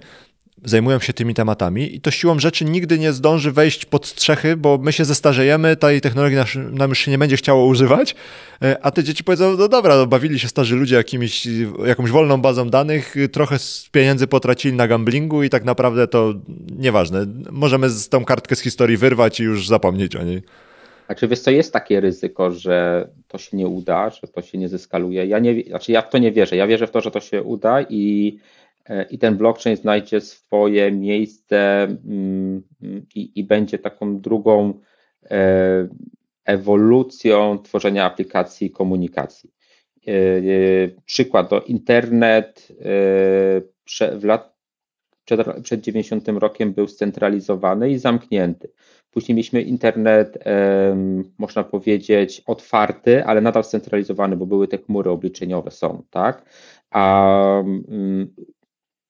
zajmują 0.64 0.98
się 0.98 1.12
tymi 1.12 1.34
tematami 1.34 1.96
i 1.96 2.00
to 2.00 2.10
siłą 2.10 2.38
rzeczy 2.38 2.64
nigdy 2.64 2.98
nie 2.98 3.12
zdąży 3.12 3.52
wejść 3.52 3.84
pod 3.84 4.06
strzechy, 4.06 4.56
bo 4.56 4.78
my 4.78 4.92
się 4.92 5.04
zestarzejemy, 5.04 5.76
tej 5.76 6.00
technologii 6.00 6.38
nam 6.70 6.90
już 6.90 6.98
się 6.98 7.10
nie 7.10 7.18
będzie 7.18 7.36
chciało 7.36 7.66
używać, 7.66 8.14
e, 8.62 8.76
a 8.82 8.90
te 8.90 9.04
dzieci 9.04 9.24
powiedzą, 9.24 9.56
no 9.56 9.68
dobra, 9.68 9.96
no 9.96 10.06
bawili 10.06 10.38
się 10.38 10.48
starzy 10.48 10.76
ludzie 10.76 10.96
jakimiś, 10.96 11.48
jakąś 11.86 12.10
wolną 12.10 12.40
bazą 12.40 12.70
danych, 12.70 13.14
trochę 13.32 13.56
pieniędzy 13.92 14.26
potracili 14.26 14.74
na 14.74 14.88
gamblingu 14.88 15.42
i 15.42 15.50
tak 15.50 15.64
naprawdę 15.64 16.08
to 16.08 16.34
nieważne. 16.78 17.26
Możemy 17.50 17.90
z 17.90 18.08
tą 18.08 18.24
kartkę 18.24 18.56
z 18.56 18.60
historii 18.60 18.96
wyrwać 18.96 19.40
i 19.40 19.42
już 19.42 19.68
zapomnieć 19.68 20.16
o 20.16 20.22
niej. 20.22 20.42
Znaczy, 21.06 21.28
wiesz 21.28 21.40
co, 21.40 21.50
jest 21.50 21.72
takie 21.72 22.00
ryzyko, 22.00 22.50
że 22.50 23.08
to 23.28 23.38
się 23.38 23.56
nie 23.56 23.66
uda, 23.66 24.10
że 24.10 24.28
to 24.28 24.42
się 24.42 24.58
nie 24.58 24.68
zeskaluje. 24.68 25.26
Ja 25.26 25.38
nie, 25.38 25.62
znaczy 25.62 25.92
ja 25.92 26.02
w 26.02 26.10
to 26.10 26.18
nie 26.18 26.32
wierzę. 26.32 26.56
Ja 26.56 26.66
wierzę 26.66 26.86
w 26.86 26.90
to, 26.90 27.00
że 27.00 27.10
to 27.10 27.20
się 27.20 27.42
uda 27.42 27.82
i 27.88 28.38
i 29.10 29.18
ten 29.18 29.36
blockchain 29.36 29.76
znajdzie 29.76 30.20
swoje 30.20 30.92
miejsce 30.92 31.82
mm, 31.82 32.62
i, 33.14 33.32
i 33.34 33.44
będzie 33.44 33.78
taką 33.78 34.20
drugą 34.20 34.80
e, 35.30 35.88
ewolucją 36.44 37.58
tworzenia 37.58 38.04
aplikacji 38.04 38.70
komunikacji. 38.70 39.50
E, 40.06 40.12
przykład 41.04 41.48
to 41.48 41.60
internet 41.60 42.68
w 44.20 44.24
lat 44.24 44.54
przed, 45.24 45.40
przed 45.62 45.80
90 45.80 46.28
rokiem 46.28 46.72
był 46.72 46.88
scentralizowany 46.88 47.90
i 47.90 47.98
zamknięty. 47.98 48.72
Później 49.10 49.36
mieliśmy 49.36 49.62
internet, 49.62 50.38
można 51.38 51.64
powiedzieć, 51.64 52.42
otwarty, 52.46 53.24
ale 53.24 53.40
nadal 53.40 53.64
scentralizowany, 53.64 54.36
bo 54.36 54.46
były 54.46 54.68
te 54.68 54.78
chmury 54.78 55.10
obliczeniowe, 55.10 55.70
są, 55.70 56.02
tak? 56.10 56.44
A 56.90 57.60
mm, 57.60 58.34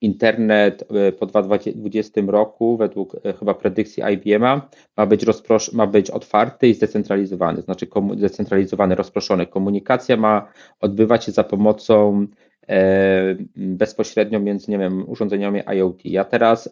internet 0.05 0.85
e, 0.91 1.13
po 1.13 1.27
2020 1.27 2.21
roku, 2.27 2.77
według 2.77 3.17
e, 3.25 3.33
chyba 3.33 3.55
predykcji 3.55 4.03
IBM-a, 4.13 4.69
ma 4.97 5.07
być, 5.07 5.27
ma 5.73 5.87
być 5.87 6.11
otwarty 6.11 6.69
i 6.69 6.75
zdecentralizowany, 6.75 7.63
znaczy 7.63 7.87
zdecentralizowany, 8.17 8.95
rozproszony. 8.95 9.47
Komunikacja 9.47 10.17
ma 10.17 10.49
odbywać 10.81 11.25
się 11.25 11.33
za 11.33 11.45
pomocą 11.45 12.27
e, 12.69 13.37
bezpośrednio 13.57 14.41
między 14.41 14.71
nie 14.71 14.79
wiem, 14.79 15.05
urządzeniami 15.09 15.61
IoT. 15.77 16.05
Ja 16.05 16.25
teraz 16.25 16.71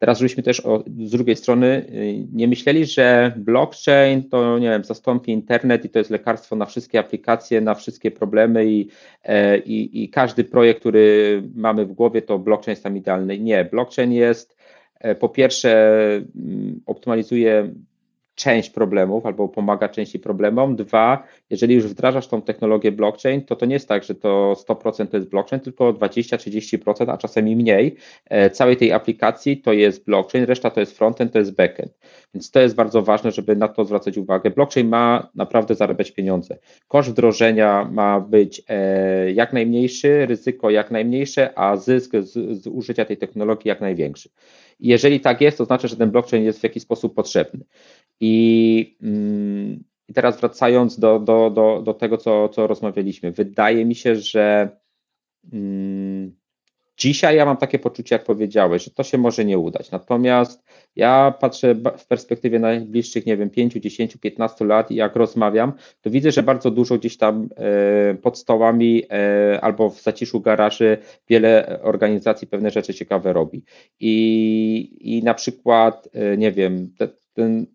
Teraz 0.00 0.18
żebyśmy 0.18 0.42
też 0.42 0.60
o, 0.60 0.84
z 1.04 1.10
drugiej 1.10 1.36
strony 1.36 1.66
y, 1.66 2.26
nie 2.32 2.48
myśleli, 2.48 2.86
że 2.86 3.32
blockchain 3.36 4.28
to 4.28 4.58
nie 4.58 4.70
wiem, 4.70 4.84
zastąpi 4.84 5.32
internet 5.32 5.84
i 5.84 5.88
to 5.88 5.98
jest 5.98 6.10
lekarstwo 6.10 6.56
na 6.56 6.66
wszystkie 6.66 6.98
aplikacje, 6.98 7.60
na 7.60 7.74
wszystkie 7.74 8.10
problemy 8.10 8.66
i, 8.66 8.88
e, 9.24 9.58
i, 9.58 10.04
i 10.04 10.08
każdy 10.08 10.44
projekt, 10.44 10.80
który 10.80 11.42
mamy 11.54 11.86
w 11.86 11.92
głowie, 11.92 12.22
to 12.22 12.38
blockchain 12.38 12.72
jest 12.72 12.82
tam 12.82 12.96
idealny. 12.96 13.38
Nie, 13.38 13.64
blockchain 13.64 14.12
jest 14.12 14.56
e, 15.00 15.14
po 15.14 15.28
pierwsze 15.28 15.96
mm, 16.36 16.80
optymalizuje 16.86 17.74
część 18.40 18.70
problemów 18.70 19.26
albo 19.26 19.48
pomaga 19.48 19.88
części 19.88 20.18
problemom. 20.18 20.76
Dwa, 20.76 21.24
jeżeli 21.50 21.74
już 21.74 21.86
wdrażasz 21.86 22.28
tą 22.28 22.42
technologię 22.42 22.92
blockchain, 22.92 23.44
to 23.44 23.56
to 23.56 23.66
nie 23.66 23.74
jest 23.74 23.88
tak, 23.88 24.04
że 24.04 24.14
to 24.14 24.56
100% 24.68 25.06
to 25.06 25.16
jest 25.16 25.28
blockchain, 25.28 25.60
tylko 25.60 25.92
20-30%, 25.92 27.10
a 27.10 27.16
czasem 27.16 27.48
i 27.48 27.56
mniej 27.56 27.96
e, 28.26 28.50
całej 28.50 28.76
tej 28.76 28.92
aplikacji 28.92 29.56
to 29.56 29.72
jest 29.72 30.04
blockchain, 30.04 30.44
reszta 30.44 30.70
to 30.70 30.80
jest 30.80 30.98
frontend, 30.98 31.32
to 31.32 31.38
jest 31.38 31.54
backend. 31.54 31.92
Więc 32.34 32.50
to 32.50 32.60
jest 32.60 32.74
bardzo 32.74 33.02
ważne, 33.02 33.30
żeby 33.30 33.56
na 33.56 33.68
to 33.68 33.84
zwracać 33.84 34.18
uwagę. 34.18 34.50
Blockchain 34.50 34.88
ma 34.88 35.30
naprawdę 35.34 35.74
zarabiać 35.74 36.12
pieniądze. 36.12 36.58
Koszt 36.88 37.10
wdrożenia 37.10 37.88
ma 37.92 38.20
być 38.20 38.62
e, 38.68 39.32
jak 39.32 39.52
najmniejszy, 39.52 40.26
ryzyko 40.26 40.70
jak 40.70 40.90
najmniejsze, 40.90 41.58
a 41.58 41.76
zysk 41.76 42.12
z, 42.20 42.62
z 42.62 42.66
użycia 42.66 43.04
tej 43.04 43.16
technologii 43.16 43.68
jak 43.68 43.80
największy. 43.80 44.30
Jeżeli 44.80 45.20
tak 45.20 45.40
jest, 45.40 45.58
to 45.58 45.64
znaczy, 45.64 45.88
że 45.88 45.96
ten 45.96 46.10
blockchain 46.10 46.44
jest 46.44 46.60
w 46.60 46.62
jakiś 46.62 46.82
sposób 46.82 47.14
potrzebny. 47.14 47.64
I, 48.20 48.96
mm, 49.02 49.84
i 50.08 50.14
teraz 50.14 50.40
wracając 50.40 50.98
do, 50.98 51.18
do, 51.18 51.50
do, 51.50 51.82
do 51.82 51.94
tego, 51.94 52.16
co, 52.16 52.48
co 52.48 52.66
rozmawialiśmy, 52.66 53.32
wydaje 53.32 53.84
mi 53.84 53.94
się, 53.94 54.16
że 54.16 54.70
mm, 55.52 56.40
dzisiaj 57.00 57.36
ja 57.36 57.44
mam 57.44 57.56
takie 57.56 57.78
poczucie, 57.78 58.14
jak 58.14 58.24
powiedziałeś, 58.24 58.84
że 58.84 58.90
to 58.90 59.02
się 59.02 59.18
może 59.18 59.44
nie 59.44 59.58
udać. 59.58 59.90
Natomiast 59.90 60.62
ja 60.96 61.34
patrzę 61.40 61.74
w 61.98 62.06
perspektywie 62.06 62.58
najbliższych, 62.58 63.26
nie 63.26 63.36
wiem, 63.36 63.50
5, 63.50 63.72
10, 63.72 64.16
15 64.16 64.64
lat 64.64 64.90
i 64.90 64.94
jak 64.94 65.16
rozmawiam, 65.16 65.72
to 66.00 66.10
widzę, 66.10 66.32
że 66.32 66.42
bardzo 66.42 66.70
dużo 66.70 66.98
gdzieś 66.98 67.16
tam 67.16 67.48
e, 67.56 68.14
pod 68.14 68.38
stołami 68.38 69.02
e, 69.10 69.60
albo 69.60 69.90
w 69.90 70.02
zaciszu 70.02 70.40
garaży 70.40 70.98
wiele 71.28 71.78
organizacji 71.82 72.46
pewne 72.46 72.70
rzeczy 72.70 72.94
ciekawe 72.94 73.32
robi. 73.32 73.62
I, 74.00 74.98
i 75.00 75.22
na 75.22 75.34
przykład, 75.34 76.08
e, 76.12 76.36
nie 76.36 76.52
wiem, 76.52 76.94
ten 77.32 77.66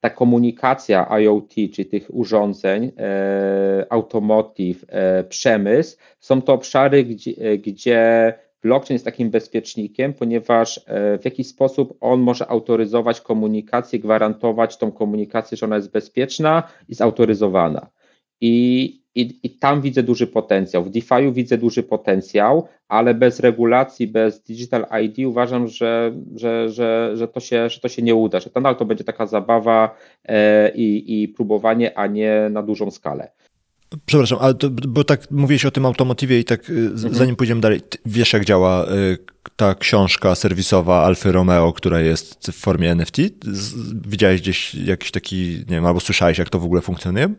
ta 0.00 0.10
komunikacja 0.10 1.18
IoT, 1.18 1.54
czyli 1.54 1.86
tych 1.86 2.14
urządzeń, 2.14 2.92
e, 2.98 3.86
automotive, 3.90 4.84
e, 4.88 5.24
przemysł, 5.24 5.96
są 6.20 6.42
to 6.42 6.52
obszary, 6.52 7.04
gdzie, 7.04 7.32
e, 7.38 7.58
gdzie 7.58 8.34
blockchain 8.62 8.94
jest 8.94 9.04
takim 9.04 9.30
bezpiecznikiem, 9.30 10.14
ponieważ 10.14 10.78
e, 10.86 11.18
w 11.18 11.24
jakiś 11.24 11.46
sposób 11.46 11.96
on 12.00 12.20
może 12.20 12.50
autoryzować 12.50 13.20
komunikację, 13.20 13.98
gwarantować 13.98 14.76
tą 14.76 14.92
komunikację, 14.92 15.56
że 15.56 15.66
ona 15.66 15.76
jest 15.76 15.92
bezpieczna 15.92 16.62
i 16.88 16.94
zautoryzowana. 16.94 17.90
I 18.40 18.99
i, 19.14 19.40
I 19.42 19.50
tam 19.50 19.80
widzę 19.80 20.02
duży 20.02 20.26
potencjał. 20.26 20.84
W 20.84 20.90
DeFi'u 20.90 21.32
widzę 21.32 21.58
duży 21.58 21.82
potencjał, 21.82 22.68
ale 22.88 23.14
bez 23.14 23.40
regulacji, 23.40 24.06
bez 24.06 24.42
Digital 24.42 24.86
ID 25.04 25.26
uważam, 25.26 25.68
że, 25.68 26.12
że, 26.36 26.68
że, 26.68 27.12
że, 27.14 27.28
to, 27.28 27.40
się, 27.40 27.68
że 27.68 27.80
to 27.80 27.88
się 27.88 28.02
nie 28.02 28.14
uda, 28.14 28.40
że 28.40 28.50
to 28.50 28.60
nadal 28.60 28.76
to 28.76 28.84
będzie 28.84 29.04
taka 29.04 29.26
zabawa 29.26 29.96
e, 30.24 30.70
i, 30.74 31.22
i 31.22 31.28
próbowanie, 31.28 31.98
a 31.98 32.06
nie 32.06 32.48
na 32.50 32.62
dużą 32.62 32.90
skalę. 32.90 33.30
Przepraszam, 34.06 34.38
ale 34.40 34.54
to, 34.54 34.70
bo 34.70 35.04
tak 35.04 35.30
mówiłeś 35.30 35.64
o 35.64 35.70
tym 35.70 35.86
automotywie 35.86 36.38
i 36.38 36.44
tak 36.44 36.70
y, 36.70 36.72
mhm. 36.72 37.14
zanim 37.14 37.36
pójdziemy 37.36 37.60
dalej, 37.60 37.80
wiesz 38.06 38.32
jak 38.32 38.44
działa 38.44 38.84
y, 38.84 39.18
ta 39.56 39.74
książka 39.74 40.34
serwisowa 40.34 41.04
Alfa 41.04 41.32
Romeo, 41.32 41.72
która 41.72 42.00
jest 42.00 42.50
w 42.52 42.54
formie 42.54 42.90
NFT? 42.90 43.16
Widziałeś 44.06 44.40
gdzieś 44.40 44.74
jakiś 44.74 45.10
taki, 45.10 45.36
nie 45.58 45.74
wiem, 45.76 45.86
albo 45.86 46.00
słyszałeś 46.00 46.38
jak 46.38 46.50
to 46.50 46.58
w 46.58 46.64
ogóle 46.64 46.80
funkcjonuje? 46.80 47.34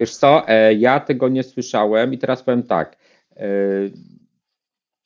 Wiesz 0.00 0.16
co, 0.16 0.48
e, 0.48 0.74
ja 0.74 1.00
tego 1.00 1.28
nie 1.28 1.42
słyszałem 1.42 2.12
i 2.12 2.18
teraz 2.18 2.42
powiem 2.42 2.62
tak. 2.62 2.96
E, 3.36 3.46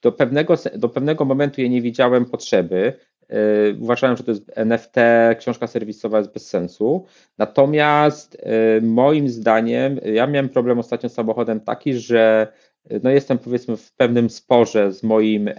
do 0.03 0.13
pewnego, 0.13 0.55
do 0.77 0.89
pewnego 0.89 1.25
momentu 1.25 1.61
ja 1.61 1.69
nie 1.69 1.83
widziałem 1.83 2.25
potrzeby. 2.25 2.93
E, 3.29 3.37
uważałem, 3.81 4.17
że 4.17 4.25
to 4.25 4.31
jest 4.31 4.51
NFT, 4.55 4.97
książka 5.39 5.67
serwisowa 5.67 6.19
jest 6.19 6.33
bez 6.33 6.49
sensu. 6.49 7.07
Natomiast 7.39 8.43
moim 8.83 9.29
zdaniem, 9.29 10.01
ja 10.05 10.27
miałem 10.27 10.49
problem 10.49 10.79
ostatnio 10.79 11.09
z 11.09 11.15
samochodem 11.15 11.61
taki, 11.61 11.95
że 11.95 12.53
no 13.03 13.11
jestem 13.11 13.39
powiedzmy 13.39 13.77
w 13.77 13.93
pewnym 13.93 14.31
sporze 14.31 14.93
z 14.93 15.03
moim, 15.03 15.51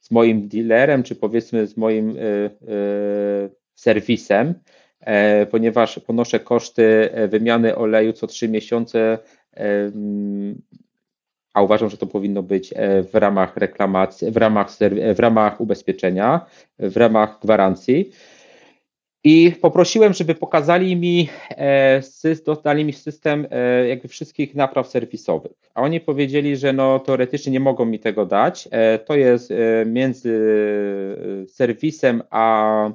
z 0.00 0.10
moim 0.10 0.48
dealerem, 0.48 1.02
czy 1.02 1.16
powiedzmy 1.16 1.66
z 1.66 1.76
moim 1.76 2.16
serwisem 3.74 4.54
ponieważ 5.50 5.98
ponoszę 6.06 6.40
koszty 6.40 7.10
e, 7.12 7.28
wymiany 7.28 7.76
oleju 7.76 8.12
co 8.12 8.26
trzy 8.26 8.48
miesiące, 8.48 9.18
e, 9.54 9.64
mm, 9.94 10.62
a 11.54 11.62
uważam, 11.62 11.90
że 11.90 11.96
to 11.96 12.06
powinno 12.06 12.42
być 12.42 12.74
w 13.12 13.14
ramach 13.14 13.56
reklamacji, 13.56 14.30
w 14.30 14.36
ramach, 14.36 14.68
w 15.14 15.18
ramach 15.18 15.60
ubezpieczenia, 15.60 16.46
w 16.78 16.96
ramach 16.96 17.38
gwarancji. 17.42 18.10
I 19.24 19.52
poprosiłem, 19.60 20.12
żeby 20.12 20.34
pokazali 20.34 20.96
mi, 20.96 21.28
e, 21.50 22.02
dodali 22.46 22.84
mi 22.84 22.92
system 22.92 23.46
e, 23.50 23.88
jakby 23.88 24.08
wszystkich 24.08 24.54
napraw 24.54 24.88
serwisowych. 24.88 25.52
A 25.74 25.82
oni 25.82 26.00
powiedzieli, 26.00 26.56
że 26.56 26.72
no 26.72 26.98
teoretycznie 26.98 27.52
nie 27.52 27.60
mogą 27.60 27.84
mi 27.84 27.98
tego 27.98 28.26
dać. 28.26 28.68
E, 28.70 28.98
to 28.98 29.16
jest 29.16 29.52
między 29.86 30.40
serwisem 31.48 32.22
a 32.30 32.90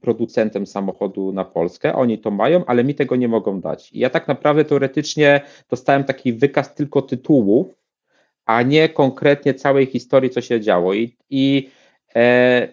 producentem 0.00 0.66
samochodu 0.66 1.32
na 1.32 1.44
Polskę. 1.44 1.94
Oni 1.94 2.18
to 2.18 2.30
mają, 2.30 2.64
ale 2.64 2.84
mi 2.84 2.94
tego 2.94 3.16
nie 3.16 3.28
mogą 3.28 3.60
dać. 3.60 3.92
I 3.92 3.98
ja 3.98 4.10
tak 4.10 4.28
naprawdę 4.28 4.64
teoretycznie 4.64 5.40
dostałem 5.70 6.04
taki 6.04 6.32
wykaz 6.32 6.74
tylko 6.74 7.02
tytułów, 7.02 7.66
a 8.46 8.62
nie 8.62 8.88
konkretnie 8.88 9.54
całej 9.54 9.86
historii, 9.86 10.30
co 10.30 10.40
się 10.40 10.60
działo. 10.60 10.94
I, 10.94 11.16
i 11.30 11.70
e, 12.14 12.68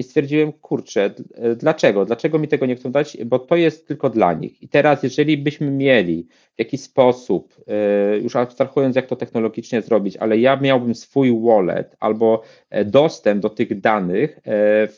i 0.00 0.02
stwierdziłem, 0.02 0.52
kurczę, 0.52 1.10
dlaczego? 1.56 2.04
Dlaczego 2.04 2.38
mi 2.38 2.48
tego 2.48 2.66
nie 2.66 2.76
chcą 2.76 2.92
dać? 2.92 3.16
Bo 3.24 3.38
to 3.38 3.56
jest 3.56 3.88
tylko 3.88 4.10
dla 4.10 4.32
nich. 4.32 4.62
I 4.62 4.68
teraz, 4.68 5.02
jeżeli 5.02 5.38
byśmy 5.38 5.70
mieli 5.70 6.26
w 6.56 6.58
jakiś 6.58 6.80
sposób, 6.80 7.54
e, 7.66 8.18
już 8.18 8.36
abstrahując, 8.36 8.96
jak 8.96 9.06
to 9.06 9.16
technologicznie 9.16 9.82
zrobić, 9.82 10.16
ale 10.16 10.38
ja 10.38 10.56
miałbym 10.56 10.94
swój 10.94 11.40
wallet 11.42 11.96
albo 12.00 12.42
e, 12.70 12.84
dostęp 12.84 13.42
do 13.42 13.50
tych 13.50 13.80
danych 13.80 14.40
e, 14.46 14.88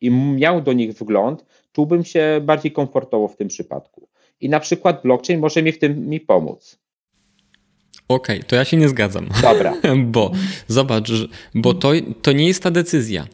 i 0.00 0.10
miał 0.10 0.60
do 0.60 0.72
nich 0.72 0.92
wgląd, 0.92 1.44
czułbym 1.72 2.04
się 2.04 2.40
bardziej 2.42 2.72
komfortowo 2.72 3.28
w 3.28 3.36
tym 3.36 3.48
przypadku. 3.48 4.08
I 4.40 4.48
na 4.48 4.60
przykład 4.60 5.02
blockchain 5.02 5.40
może 5.40 5.62
mi 5.62 5.72
w 5.72 5.78
tym 5.78 6.08
mi 6.08 6.20
pomóc. 6.20 6.78
Okej, 8.08 8.36
okay, 8.36 8.48
to 8.48 8.56
ja 8.56 8.64
się 8.64 8.76
nie 8.76 8.88
zgadzam. 8.88 9.28
Dobra. 9.42 9.74
bo 10.14 10.32
zobacz, 10.66 11.10
bo 11.54 11.74
to, 11.74 11.92
to 12.22 12.32
nie 12.32 12.46
jest 12.46 12.62
ta 12.62 12.70
decyzja. 12.70 13.26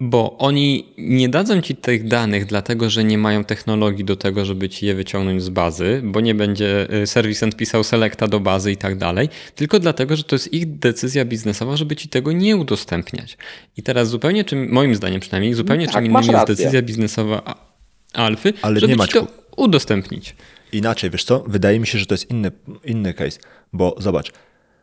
Bo 0.00 0.38
oni 0.38 0.94
nie 0.98 1.28
dadzą 1.28 1.60
ci 1.60 1.76
tych 1.76 2.08
danych, 2.08 2.46
dlatego 2.46 2.90
że 2.90 3.04
nie 3.04 3.18
mają 3.18 3.44
technologii 3.44 4.04
do 4.04 4.16
tego, 4.16 4.44
żeby 4.44 4.68
ci 4.68 4.86
je 4.86 4.94
wyciągnąć 4.94 5.42
z 5.42 5.48
bazy, 5.48 6.00
bo 6.04 6.20
nie 6.20 6.34
będzie 6.34 6.94
y, 7.02 7.06
serwisant 7.06 7.56
pisał 7.56 7.84
selecta 7.84 8.28
do 8.28 8.40
bazy 8.40 8.72
i 8.72 8.76
tak 8.76 8.98
dalej, 8.98 9.28
tylko 9.54 9.78
dlatego, 9.78 10.16
że 10.16 10.24
to 10.24 10.34
jest 10.34 10.52
ich 10.52 10.78
decyzja 10.78 11.24
biznesowa, 11.24 11.76
żeby 11.76 11.96
ci 11.96 12.08
tego 12.08 12.32
nie 12.32 12.56
udostępniać. 12.56 13.38
I 13.76 13.82
teraz 13.82 14.08
zupełnie 14.08 14.44
czym, 14.44 14.72
moim 14.72 14.94
zdaniem 14.94 15.20
przynajmniej, 15.20 15.54
zupełnie 15.54 15.86
tak, 15.86 15.94
czym 15.94 16.06
innym 16.06 16.22
jest 16.22 16.46
decyzja 16.46 16.82
biznesowa 16.82 17.70
Alfy, 18.12 18.52
Ale 18.62 18.80
żeby 18.80 18.96
nie 18.96 19.06
ci 19.06 19.12
to 19.12 19.26
udostępnić. 19.56 20.34
Inaczej, 20.72 21.10
wiesz 21.10 21.24
co? 21.24 21.44
Wydaje 21.46 21.80
mi 21.80 21.86
się, 21.86 21.98
że 21.98 22.06
to 22.06 22.14
jest 22.14 22.30
inny, 22.30 22.50
inny 22.84 23.14
case, 23.14 23.38
bo 23.72 23.96
zobacz, 23.98 24.32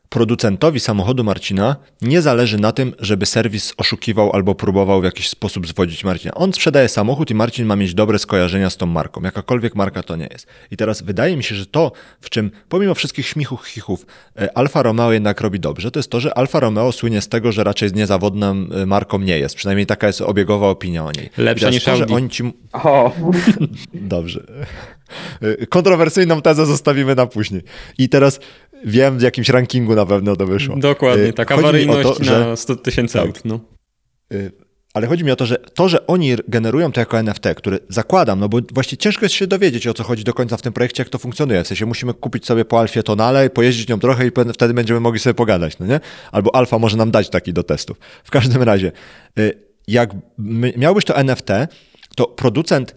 Producentowi 0.09 0.79
samochodu 0.79 1.23
Marcina 1.23 1.75
nie 2.01 2.21
zależy 2.21 2.59
na 2.59 2.71
tym, 2.71 2.93
żeby 2.99 3.25
serwis 3.25 3.73
oszukiwał 3.77 4.31
albo 4.33 4.55
próbował 4.55 5.01
w 5.01 5.03
jakiś 5.03 5.29
sposób 5.29 5.67
zwodzić 5.67 6.03
Marcina. 6.03 6.33
On 6.33 6.53
sprzedaje 6.53 6.89
samochód 6.89 7.31
i 7.31 7.35
Marcin 7.35 7.65
ma 7.65 7.75
mieć 7.75 7.93
dobre 7.93 8.19
skojarzenia 8.19 8.69
z 8.69 8.77
tą 8.77 8.85
marką. 8.85 9.21
Jakakolwiek 9.21 9.75
marka 9.75 10.03
to 10.03 10.15
nie 10.15 10.27
jest. 10.31 10.47
I 10.71 10.77
teraz 10.77 11.01
wydaje 11.01 11.37
mi 11.37 11.43
się, 11.43 11.55
że 11.55 11.65
to, 11.65 11.91
w 12.21 12.29
czym 12.29 12.51
pomimo 12.69 12.95
wszystkich 12.95 13.27
śmichów, 13.27 13.67
chichów, 13.67 14.05
e, 14.39 14.57
Alfa 14.57 14.83
Romeo 14.83 15.11
jednak 15.11 15.41
robi 15.41 15.59
dobrze, 15.59 15.91
to 15.91 15.99
jest 15.99 16.11
to, 16.11 16.19
że 16.19 16.37
Alfa 16.37 16.59
Romeo 16.59 16.91
słynie 16.91 17.21
z 17.21 17.27
tego, 17.27 17.51
że 17.51 17.63
raczej 17.63 17.93
niezawodną 17.93 18.51
e, 18.51 18.85
marką 18.85 19.19
nie 19.19 19.39
jest. 19.39 19.55
Przynajmniej 19.55 19.85
taka 19.85 20.07
jest 20.07 20.21
obiegowa 20.21 20.67
opinia 20.67 21.05
o 21.05 21.11
niej. 21.11 21.29
Lepsza 21.37 21.69
niż 21.69 21.83
to, 21.83 21.91
Audi. 21.91 22.09
Że 22.09 22.15
oni 22.15 22.29
ci... 22.29 22.43
O. 22.73 23.11
Dobrze. 23.93 24.43
E, 25.41 25.67
kontrowersyjną 25.67 26.41
tezę 26.41 26.65
zostawimy 26.65 27.15
na 27.15 27.25
później. 27.25 27.61
I 27.97 28.09
teraz 28.09 28.39
Wiem, 28.85 29.17
w 29.17 29.21
jakimś 29.21 29.49
rankingu 29.49 29.95
na 29.95 30.05
pewno 30.05 30.35
to 30.35 30.45
wyszło. 30.45 30.75
Dokładnie, 30.77 31.25
y, 31.25 31.33
tak. 31.33 31.51
Awaryjność 31.51 32.09
to, 32.19 32.23
na 32.23 32.55
100 32.55 32.75
tysięcy 32.75 33.13
tak. 33.13 33.27
aut. 33.27 33.41
No. 33.45 33.59
Y, 34.33 34.51
ale 34.93 35.07
chodzi 35.07 35.23
mi 35.23 35.31
o 35.31 35.35
to, 35.35 35.45
że 35.45 35.57
to, 35.57 35.89
że 35.89 36.07
oni 36.07 36.35
generują 36.47 36.91
to 36.91 36.99
jako 36.99 37.19
NFT, 37.19 37.43
które 37.55 37.79
zakładam, 37.89 38.39
no 38.39 38.49
bo 38.49 38.57
właściwie 38.73 38.97
ciężko 38.97 39.25
jest 39.25 39.35
się 39.35 39.47
dowiedzieć, 39.47 39.87
o 39.87 39.93
co 39.93 40.03
chodzi 40.03 40.23
do 40.23 40.33
końca 40.33 40.57
w 40.57 40.61
tym 40.61 40.73
projekcie, 40.73 41.03
jak 41.03 41.09
to 41.09 41.17
funkcjonuje. 41.17 41.63
W 41.63 41.67
sensie 41.67 41.85
musimy 41.85 42.13
kupić 42.13 42.45
sobie 42.45 42.65
po 42.65 42.79
Alfie 42.79 43.03
tonale, 43.03 43.49
pojeździć 43.49 43.87
nią 43.87 43.99
trochę 43.99 44.27
i 44.27 44.31
wtedy 44.53 44.73
będziemy 44.73 44.99
mogli 44.99 45.19
sobie 45.19 45.33
pogadać, 45.33 45.79
no 45.79 45.85
nie? 45.85 45.99
Albo 46.31 46.55
Alfa 46.55 46.79
może 46.79 46.97
nam 46.97 47.11
dać 47.11 47.29
taki 47.29 47.53
do 47.53 47.63
testów. 47.63 47.97
W 48.23 48.31
każdym 48.31 48.63
razie, 48.63 48.91
y, 49.39 49.53
jak 49.87 50.09
miałbyś 50.77 51.05
to 51.05 51.17
NFT, 51.17 51.49
to 52.15 52.25
producent 52.25 52.95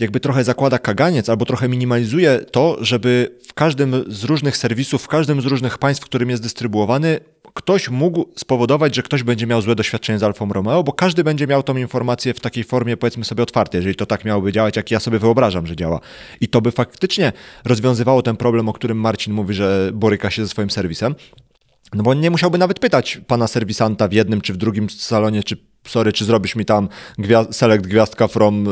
jakby 0.00 0.20
trochę 0.20 0.44
zakłada 0.44 0.78
kaganiec 0.78 1.28
albo 1.28 1.44
trochę 1.44 1.68
minimalizuje 1.68 2.38
to, 2.50 2.76
żeby 2.80 3.38
w 3.48 3.54
każdym 3.54 4.04
z 4.08 4.24
różnych 4.24 4.56
serwisów, 4.56 5.02
w 5.02 5.08
każdym 5.08 5.40
z 5.40 5.46
różnych 5.46 5.78
państw, 5.78 6.02
w 6.02 6.06
którym 6.06 6.30
jest 6.30 6.42
dystrybuowany, 6.42 7.20
ktoś 7.54 7.88
mógł 7.88 8.24
spowodować, 8.36 8.94
że 8.94 9.02
ktoś 9.02 9.22
będzie 9.22 9.46
miał 9.46 9.62
złe 9.62 9.74
doświadczenie 9.74 10.18
z 10.18 10.22
Alfą 10.22 10.52
Romeo, 10.52 10.82
bo 10.82 10.92
każdy 10.92 11.24
będzie 11.24 11.46
miał 11.46 11.62
tą 11.62 11.76
informację 11.76 12.34
w 12.34 12.40
takiej 12.40 12.64
formie, 12.64 12.96
powiedzmy 12.96 13.24
sobie, 13.24 13.42
otwartej, 13.42 13.78
jeżeli 13.78 13.96
to 13.96 14.06
tak 14.06 14.24
miałoby 14.24 14.52
działać, 14.52 14.76
jak 14.76 14.90
ja 14.90 15.00
sobie 15.00 15.18
wyobrażam, 15.18 15.66
że 15.66 15.76
działa. 15.76 16.00
I 16.40 16.48
to 16.48 16.60
by 16.60 16.70
faktycznie 16.70 17.32
rozwiązywało 17.64 18.22
ten 18.22 18.36
problem, 18.36 18.68
o 18.68 18.72
którym 18.72 19.00
Marcin 19.00 19.32
mówi, 19.32 19.54
że 19.54 19.90
boryka 19.94 20.30
się 20.30 20.42
ze 20.42 20.48
swoim 20.48 20.70
serwisem. 20.70 21.14
No 21.94 22.02
bo 22.02 22.14
nie 22.14 22.30
musiałby 22.30 22.58
nawet 22.58 22.78
pytać 22.78 23.20
pana 23.26 23.46
serwisanta 23.46 24.08
w 24.08 24.12
jednym 24.12 24.40
czy 24.40 24.52
w 24.52 24.56
drugim 24.56 24.90
salonie, 24.90 25.42
czy 25.42 25.56
sorry, 25.88 26.12
czy 26.12 26.24
zrobisz 26.24 26.56
mi 26.56 26.64
tam 26.64 26.88
gwiazd 27.18 27.56
select 27.56 27.86
gwiazdka 27.86 28.28
from 28.28 28.68
y, 28.68 28.70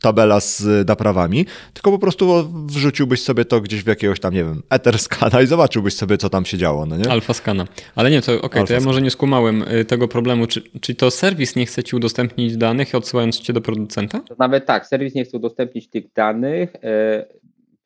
tabela 0.00 0.40
z 0.40 0.88
naprawami, 0.88 1.46
tylko 1.74 1.90
po 1.90 1.98
prostu 1.98 2.48
wrzuciłbyś 2.66 3.22
sobie 3.22 3.44
to 3.44 3.60
gdzieś 3.60 3.82
w 3.82 3.86
jakiegoś 3.86 4.20
tam, 4.20 4.34
nie 4.34 4.44
wiem, 4.44 4.62
Etherscana 4.70 5.42
i 5.42 5.46
zobaczyłbyś 5.46 5.94
sobie, 5.94 6.18
co 6.18 6.30
tam 6.30 6.44
się 6.44 6.58
działo, 6.58 6.86
no 6.86 6.96
nie? 6.96 7.10
Alfa 7.10 7.34
skana. 7.34 7.66
Ale 7.94 8.10
nie, 8.10 8.22
to 8.22 8.32
okej, 8.32 8.46
okay, 8.46 8.64
to 8.66 8.72
ja 8.72 8.80
może 8.80 9.02
nie 9.02 9.10
skumałem 9.10 9.62
y, 9.62 9.84
tego 9.84 10.08
problemu. 10.08 10.46
Czy, 10.46 10.62
czy 10.80 10.94
to 10.94 11.10
serwis 11.10 11.56
nie 11.56 11.66
chce 11.66 11.84
ci 11.84 11.96
udostępnić 11.96 12.56
danych, 12.56 12.94
odsyłając 12.94 13.40
cię 13.40 13.52
do 13.52 13.60
producenta? 13.60 14.20
Nawet 14.38 14.66
tak, 14.66 14.86
serwis 14.86 15.14
nie 15.14 15.24
chce 15.24 15.36
udostępnić 15.36 15.88
tych 15.88 16.12
danych, 16.12 16.74
y, 16.74 16.78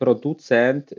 producent, 0.03 0.95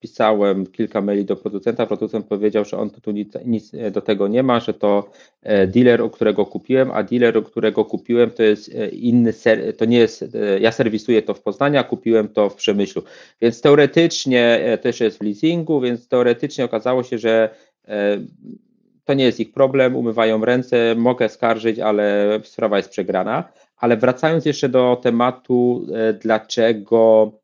pisałem 0.00 0.66
kilka 0.66 1.00
maili 1.00 1.24
do 1.24 1.36
producenta, 1.36 1.86
producent 1.86 2.26
powiedział, 2.26 2.64
że 2.64 2.78
on 2.78 2.90
tu 2.90 3.10
nic, 3.10 3.32
nic, 3.44 3.72
do 3.92 4.00
tego 4.00 4.28
nie 4.28 4.42
ma, 4.42 4.60
że 4.60 4.74
to 4.74 5.10
e, 5.42 5.66
dealer, 5.66 6.02
u 6.02 6.10
którego 6.10 6.46
kupiłem, 6.46 6.90
a 6.90 7.02
dealer, 7.02 7.36
u 7.36 7.42
którego 7.42 7.84
kupiłem, 7.84 8.30
to 8.30 8.42
jest 8.42 8.74
e, 8.74 8.88
inny, 8.88 9.32
ser, 9.32 9.76
to 9.76 9.84
nie 9.84 9.98
jest, 9.98 10.22
e, 10.22 10.60
ja 10.60 10.72
serwisuję 10.72 11.22
to 11.22 11.34
w 11.34 11.40
Poznaniu, 11.40 11.78
a 11.80 11.84
kupiłem 11.84 12.28
to 12.28 12.50
w 12.50 12.54
Przemyślu. 12.54 13.02
Więc 13.40 13.60
teoretycznie 13.60 14.78
też 14.82 15.00
jest 15.00 15.18
w 15.18 15.22
leasingu, 15.22 15.80
więc 15.80 16.08
teoretycznie 16.08 16.64
okazało 16.64 17.02
się, 17.02 17.18
że 17.18 17.50
to 19.04 19.14
nie 19.14 19.24
jest 19.24 19.40
ich 19.40 19.52
problem, 19.52 19.96
umywają 19.96 20.44
ręce, 20.44 20.94
mogę 20.94 21.28
skarżyć, 21.28 21.78
ale 21.78 22.40
sprawa 22.44 22.76
jest 22.76 22.88
przegrana. 22.88 23.52
Ale 23.76 23.96
wracając 23.96 24.46
jeszcze 24.46 24.68
do 24.68 25.00
tematu, 25.02 25.86
dlaczego 26.22 27.32
E, 27.32 27.41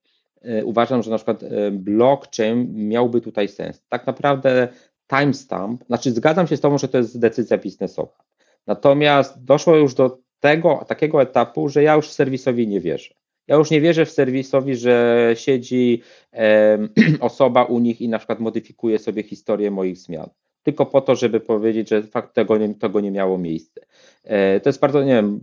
uważam, 0.64 1.02
że 1.02 1.10
na 1.10 1.16
przykład 1.16 1.42
e, 1.42 1.70
blockchain 1.70 2.88
miałby 2.88 3.20
tutaj 3.20 3.48
sens. 3.48 3.82
Tak 3.88 4.06
naprawdę 4.06 4.68
timestamp, 5.08 5.84
znaczy 5.84 6.12
zgadzam 6.12 6.46
się 6.46 6.56
z 6.56 6.60
Tobą, 6.60 6.78
że 6.78 6.88
to 6.88 6.98
jest 6.98 7.18
decyzja 7.18 7.58
biznesowa. 7.58 8.24
Natomiast 8.66 9.44
doszło 9.44 9.76
już 9.76 9.94
do 9.94 10.18
tego, 10.40 10.84
takiego 10.88 11.22
etapu, 11.22 11.68
że 11.68 11.82
ja 11.82 11.94
już 11.94 12.10
serwisowi 12.10 12.68
nie 12.68 12.80
wierzę. 12.80 13.14
Ja 13.46 13.56
już 13.56 13.70
nie 13.70 13.80
wierzę 13.80 14.06
w 14.06 14.10
serwisowi, 14.10 14.76
że 14.76 15.30
siedzi 15.34 16.02
e, 16.32 16.78
osoba 17.20 17.64
u 17.64 17.78
nich 17.78 18.00
i 18.00 18.08
na 18.08 18.18
przykład 18.18 18.40
modyfikuje 18.40 18.98
sobie 18.98 19.22
historię 19.22 19.70
moich 19.70 19.98
zmian. 19.98 20.28
Tylko 20.62 20.86
po 20.86 21.00
to, 21.00 21.16
żeby 21.16 21.40
powiedzieć, 21.40 21.88
że 21.88 22.02
fakt 22.02 22.34
tego 22.34 22.58
nie, 22.58 22.74
tego 22.74 23.00
nie 23.00 23.10
miało 23.10 23.38
miejsca. 23.38 23.80
E, 24.24 24.60
to 24.60 24.68
jest 24.68 24.80
bardzo, 24.80 25.04
nie 25.04 25.14
wiem, 25.14 25.40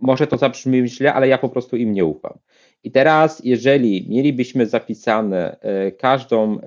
może 0.00 0.26
to 0.26 0.36
zabrzmi 0.36 0.88
źle, 0.88 1.14
ale 1.14 1.28
ja 1.28 1.38
po 1.38 1.48
prostu 1.48 1.76
im 1.76 1.92
nie 1.92 2.04
ufam. 2.04 2.38
I 2.84 2.90
teraz, 2.90 3.44
jeżeli 3.44 4.06
mielibyśmy 4.08 4.66
zapisane 4.66 5.60
e, 5.60 5.92
każdą 5.92 6.58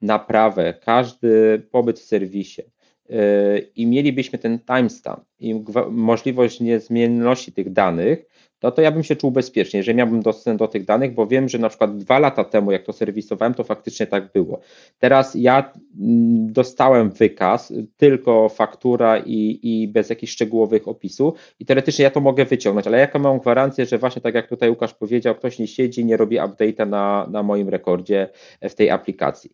naprawę, 0.00 0.74
każdy 0.74 1.62
pobyt 1.70 2.00
w 2.00 2.04
serwisie 2.04 2.62
e, 3.10 3.58
i 3.58 3.86
mielibyśmy 3.86 4.38
ten 4.38 4.58
timestamp 4.58 5.24
i 5.38 5.64
możliwość 5.90 6.60
niezmienności 6.60 7.52
tych 7.52 7.72
danych, 7.72 8.26
no 8.62 8.70
to 8.70 8.82
ja 8.82 8.90
bym 8.90 9.02
się 9.04 9.16
czuł 9.16 9.30
bezpiecznie, 9.30 9.78
jeżeli 9.78 9.98
miałbym 9.98 10.22
dostęp 10.22 10.58
do 10.58 10.68
tych 10.68 10.84
danych, 10.84 11.14
bo 11.14 11.26
wiem, 11.26 11.48
że 11.48 11.58
na 11.58 11.68
przykład 11.68 11.96
dwa 11.96 12.18
lata 12.18 12.44
temu, 12.44 12.72
jak 12.72 12.82
to 12.82 12.92
serwisowałem, 12.92 13.54
to 13.54 13.64
faktycznie 13.64 14.06
tak 14.06 14.32
było. 14.32 14.60
Teraz 14.98 15.34
ja 15.34 15.72
mm, 16.00 16.52
dostałem 16.52 17.10
wykaz, 17.10 17.72
tylko 17.96 18.48
faktura 18.48 19.18
i, 19.18 19.58
i 19.62 19.88
bez 19.88 20.10
jakichś 20.10 20.32
szczegółowych 20.32 20.88
opisów 20.88 21.34
i 21.60 21.66
teoretycznie 21.66 22.02
ja 22.02 22.10
to 22.10 22.20
mogę 22.20 22.44
wyciągnąć, 22.44 22.86
ale 22.86 22.98
jaką 22.98 23.18
mam 23.18 23.38
gwarancję, 23.38 23.86
że 23.86 23.98
właśnie 23.98 24.22
tak 24.22 24.34
jak 24.34 24.48
tutaj 24.48 24.70
Łukasz 24.70 24.94
powiedział, 24.94 25.34
ktoś 25.34 25.58
nie 25.58 25.66
siedzi, 25.66 26.04
nie 26.04 26.16
robi 26.16 26.36
update'a 26.36 26.88
na, 26.88 27.26
na 27.30 27.42
moim 27.42 27.68
rekordzie 27.68 28.28
w 28.62 28.74
tej 28.74 28.90
aplikacji. 28.90 29.50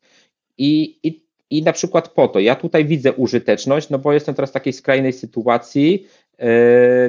I, 0.59 0.99
i 1.03 1.23
i 1.51 1.63
na 1.63 1.73
przykład 1.73 2.09
po 2.09 2.29
to, 2.29 2.41
ja 2.41 2.55
tutaj 2.55 2.85
widzę 2.85 3.13
użyteczność, 3.13 3.91
no 3.91 3.99
bo 3.99 4.13
jestem 4.13 4.35
teraz 4.35 4.51
w 4.51 4.53
takiej 4.53 4.73
skrajnej 4.73 5.13
sytuacji, 5.13 6.07
E, 6.07 6.22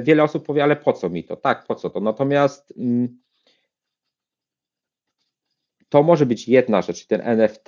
wiele 0.01 0.23
osób 0.23 0.45
powie, 0.45 0.63
ale 0.63 0.75
po 0.75 0.93
co 0.93 1.09
mi 1.09 1.23
to? 1.23 1.35
Tak, 1.35 1.65
po 1.65 1.75
co 1.75 1.89
to? 1.89 1.99
Natomiast 1.99 2.73
mm, 2.77 3.19
to 5.89 6.03
może 6.03 6.25
być 6.25 6.47
jedna 6.47 6.81
rzecz, 6.81 7.05
ten 7.05 7.21
NFT, 7.21 7.67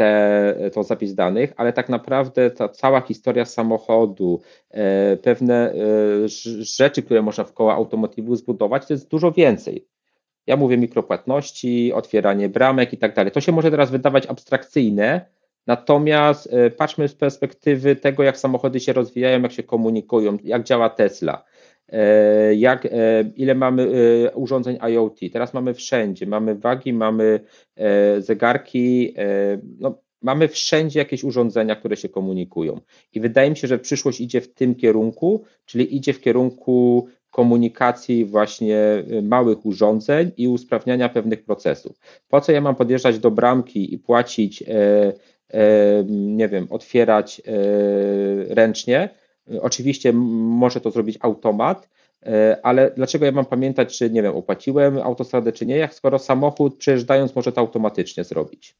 to 0.74 0.84
zapis 0.84 1.16
danych, 1.16 1.53
ale 1.57 1.74
tak 1.74 1.89
naprawdę 1.89 2.51
ta 2.51 2.70
cała 2.70 3.01
historia 3.01 3.45
samochodu, 3.45 4.41
pewne 5.22 5.74
rzeczy, 6.59 7.03
które 7.03 7.22
można 7.22 7.43
w 7.43 7.53
koło 7.53 7.74
automotywu 7.74 8.36
zbudować, 8.36 8.86
to 8.88 8.93
jest 8.93 9.09
dużo 9.09 9.32
więcej. 9.32 9.88
Ja 10.47 10.57
mówię 10.57 10.78
mikropłatności, 10.78 11.93
otwieranie 11.93 12.49
bramek 12.49 12.93
i 12.93 12.97
tak 12.97 13.16
dalej. 13.16 13.32
To 13.32 13.41
się 13.41 13.51
może 13.51 13.72
teraz 13.72 13.91
wydawać 13.91 14.26
abstrakcyjne, 14.26 15.26
natomiast 15.68 16.53
e, 16.53 16.70
patrzmy 16.70 17.07
z 17.07 17.16
perspektywy 17.16 17.95
tego, 17.95 18.24
jak 18.24 18.38
samochody 18.38 18.80
się 18.80 18.93
rozwijają, 18.93 19.41
jak 19.41 19.51
się 19.51 19.63
komunikują, 19.63 20.38
jak 20.43 20.63
działa 20.63 20.89
Tesla. 20.89 21.43
E, 21.89 22.55
jak, 22.55 22.86
e, 22.86 22.89
ile 23.36 23.55
mamy 23.55 23.88
urządzeń 24.36 24.77
IoT. 24.91 25.19
Teraz 25.33 25.53
mamy 25.53 25.73
wszędzie, 25.73 26.25
mamy 26.25 26.55
wagi, 26.55 26.93
mamy 26.93 27.39
zegarki, 28.19 29.15
no, 29.79 30.01
mamy 30.21 30.47
wszędzie 30.47 30.99
jakieś 30.99 31.23
urządzenia, 31.23 31.75
które 31.75 31.97
się 31.97 32.09
komunikują. 32.09 32.79
I 33.13 33.19
wydaje 33.19 33.49
mi 33.49 33.57
się, 33.57 33.67
że 33.67 33.79
przyszłość 33.79 34.21
idzie 34.21 34.41
w 34.41 34.53
tym 34.53 34.75
kierunku, 34.75 35.43
czyli 35.65 35.95
idzie 35.95 36.13
w 36.13 36.21
kierunku 36.21 37.07
komunikacji 37.36 38.25
właśnie 38.25 39.03
małych 39.23 39.65
urządzeń 39.65 40.31
i 40.38 40.47
usprawniania 40.47 41.09
pewnych 41.09 41.43
procesów. 41.43 41.99
Po 42.27 42.41
co 42.41 42.51
ja 42.51 42.61
mam 42.61 42.75
podjeżdżać 42.75 43.19
do 43.19 43.31
bramki 43.31 43.93
i 43.93 43.97
płacić, 43.97 44.61
e, 44.61 44.67
e, 45.49 46.03
nie 46.07 46.47
wiem, 46.47 46.67
otwierać 46.69 47.41
e, 47.45 48.55
ręcznie? 48.55 49.09
Oczywiście 49.61 50.13
może 50.13 50.81
to 50.81 50.91
zrobić 50.91 51.17
automat, 51.21 51.89
ale 52.63 52.91
dlaczego 52.95 53.25
ja 53.25 53.31
mam 53.31 53.45
pamiętać, 53.45 53.97
czy 53.97 54.09
nie 54.09 54.23
wiem, 54.23 54.35
opłaciłem 54.35 54.97
autostradę, 54.97 55.51
czy 55.51 55.65
nie, 55.65 55.77
jak 55.77 55.93
skoro 55.93 56.19
samochód 56.19 56.77
przejeżdżając 56.77 57.35
może 57.35 57.51
to 57.51 57.61
automatycznie 57.61 58.23
zrobić? 58.23 58.75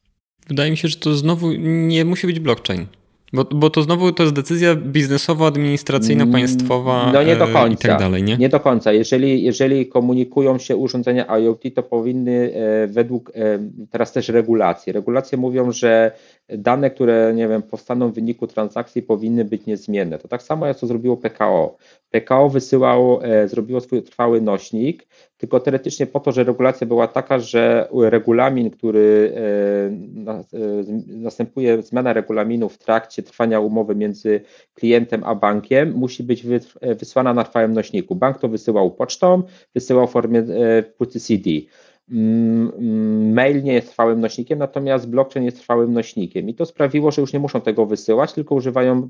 Wydaje 0.48 0.70
mi 0.70 0.76
się, 0.76 0.88
że 0.88 0.96
to 0.96 1.14
znowu 1.14 1.52
nie 1.58 2.04
musi 2.04 2.26
być 2.26 2.40
blockchain. 2.40 2.86
Bo, 3.32 3.44
bo 3.44 3.70
to 3.70 3.82
znowu 3.82 4.12
to 4.12 4.22
jest 4.22 4.34
decyzja 4.34 4.74
biznesowa, 4.74 5.46
administracyjna, 5.46 6.22
mm, 6.22 6.32
państwowa 6.32 7.10
no 7.12 7.22
nie 7.22 7.36
do 7.36 7.46
końca, 7.46 7.88
i 7.88 7.90
tak 7.90 7.98
dalej, 7.98 8.22
nie? 8.22 8.36
Nie 8.36 8.48
do 8.48 8.60
końca. 8.60 8.92
Jeżeli, 8.92 9.42
jeżeli 9.42 9.86
komunikują 9.86 10.58
się 10.58 10.76
urządzenia 10.76 11.26
IoT, 11.38 11.62
to 11.74 11.82
powinny 11.82 12.52
e, 12.54 12.86
według 12.86 13.32
e, 13.34 13.58
teraz 13.90 14.12
też 14.12 14.28
regulacji. 14.28 14.92
Regulacje 14.92 15.38
mówią, 15.38 15.72
że 15.72 16.12
dane, 16.48 16.90
które 16.90 17.32
nie 17.34 17.48
wiem, 17.48 17.62
powstaną 17.62 18.10
w 18.10 18.14
wyniku 18.14 18.46
transakcji 18.46 19.02
powinny 19.02 19.44
być 19.44 19.66
niezmienne. 19.66 20.18
To 20.18 20.28
tak 20.28 20.42
samo 20.42 20.66
jak 20.66 20.78
to 20.78 20.86
zrobiło 20.86 21.16
PKO. 21.16 21.76
PKO 22.10 22.48
wysyłało, 22.48 23.24
e, 23.24 23.48
zrobiło 23.48 23.80
swój 23.80 24.02
trwały 24.02 24.40
nośnik, 24.40 25.06
tylko 25.36 25.60
teoretycznie 25.60 26.06
po 26.06 26.20
to, 26.20 26.32
że 26.32 26.44
regulacja 26.44 26.86
była 26.86 27.08
taka, 27.08 27.38
że 27.38 27.88
regulamin, 27.92 28.70
który 28.70 29.32
e, 29.36 29.40
e, 29.40 30.84
następuje, 31.06 31.82
zmiana 31.82 32.12
regulaminu 32.12 32.68
w 32.68 32.78
trakcie 32.78 33.22
trwania 33.22 33.60
umowy 33.60 33.94
między 33.94 34.40
klientem 34.74 35.24
a 35.24 35.34
bankiem, 35.34 35.92
musi 35.92 36.22
być 36.22 36.46
wysłana 36.82 37.34
na 37.34 37.44
trwałym 37.44 37.72
nośniku. 37.72 38.14
Bank 38.14 38.38
to 38.38 38.48
wysyłał 38.48 38.90
pocztą, 38.90 39.42
wysyłał 39.74 40.06
w 40.06 40.10
formie 40.10 40.44
płyty 40.98 41.20
CD. 41.20 41.50
Mm, 42.10 42.72
mm, 42.78 43.32
mail 43.32 43.62
nie 43.62 43.72
jest 43.72 43.90
trwałym 43.90 44.20
nośnikiem, 44.20 44.58
natomiast 44.58 45.10
blockchain 45.10 45.44
jest 45.44 45.58
trwałym 45.58 45.92
nośnikiem. 45.92 46.48
I 46.48 46.54
to 46.54 46.66
sprawiło, 46.66 47.10
że 47.10 47.20
już 47.20 47.32
nie 47.32 47.38
muszą 47.38 47.60
tego 47.60 47.86
wysyłać, 47.86 48.32
tylko 48.32 48.54
używają 48.54 49.08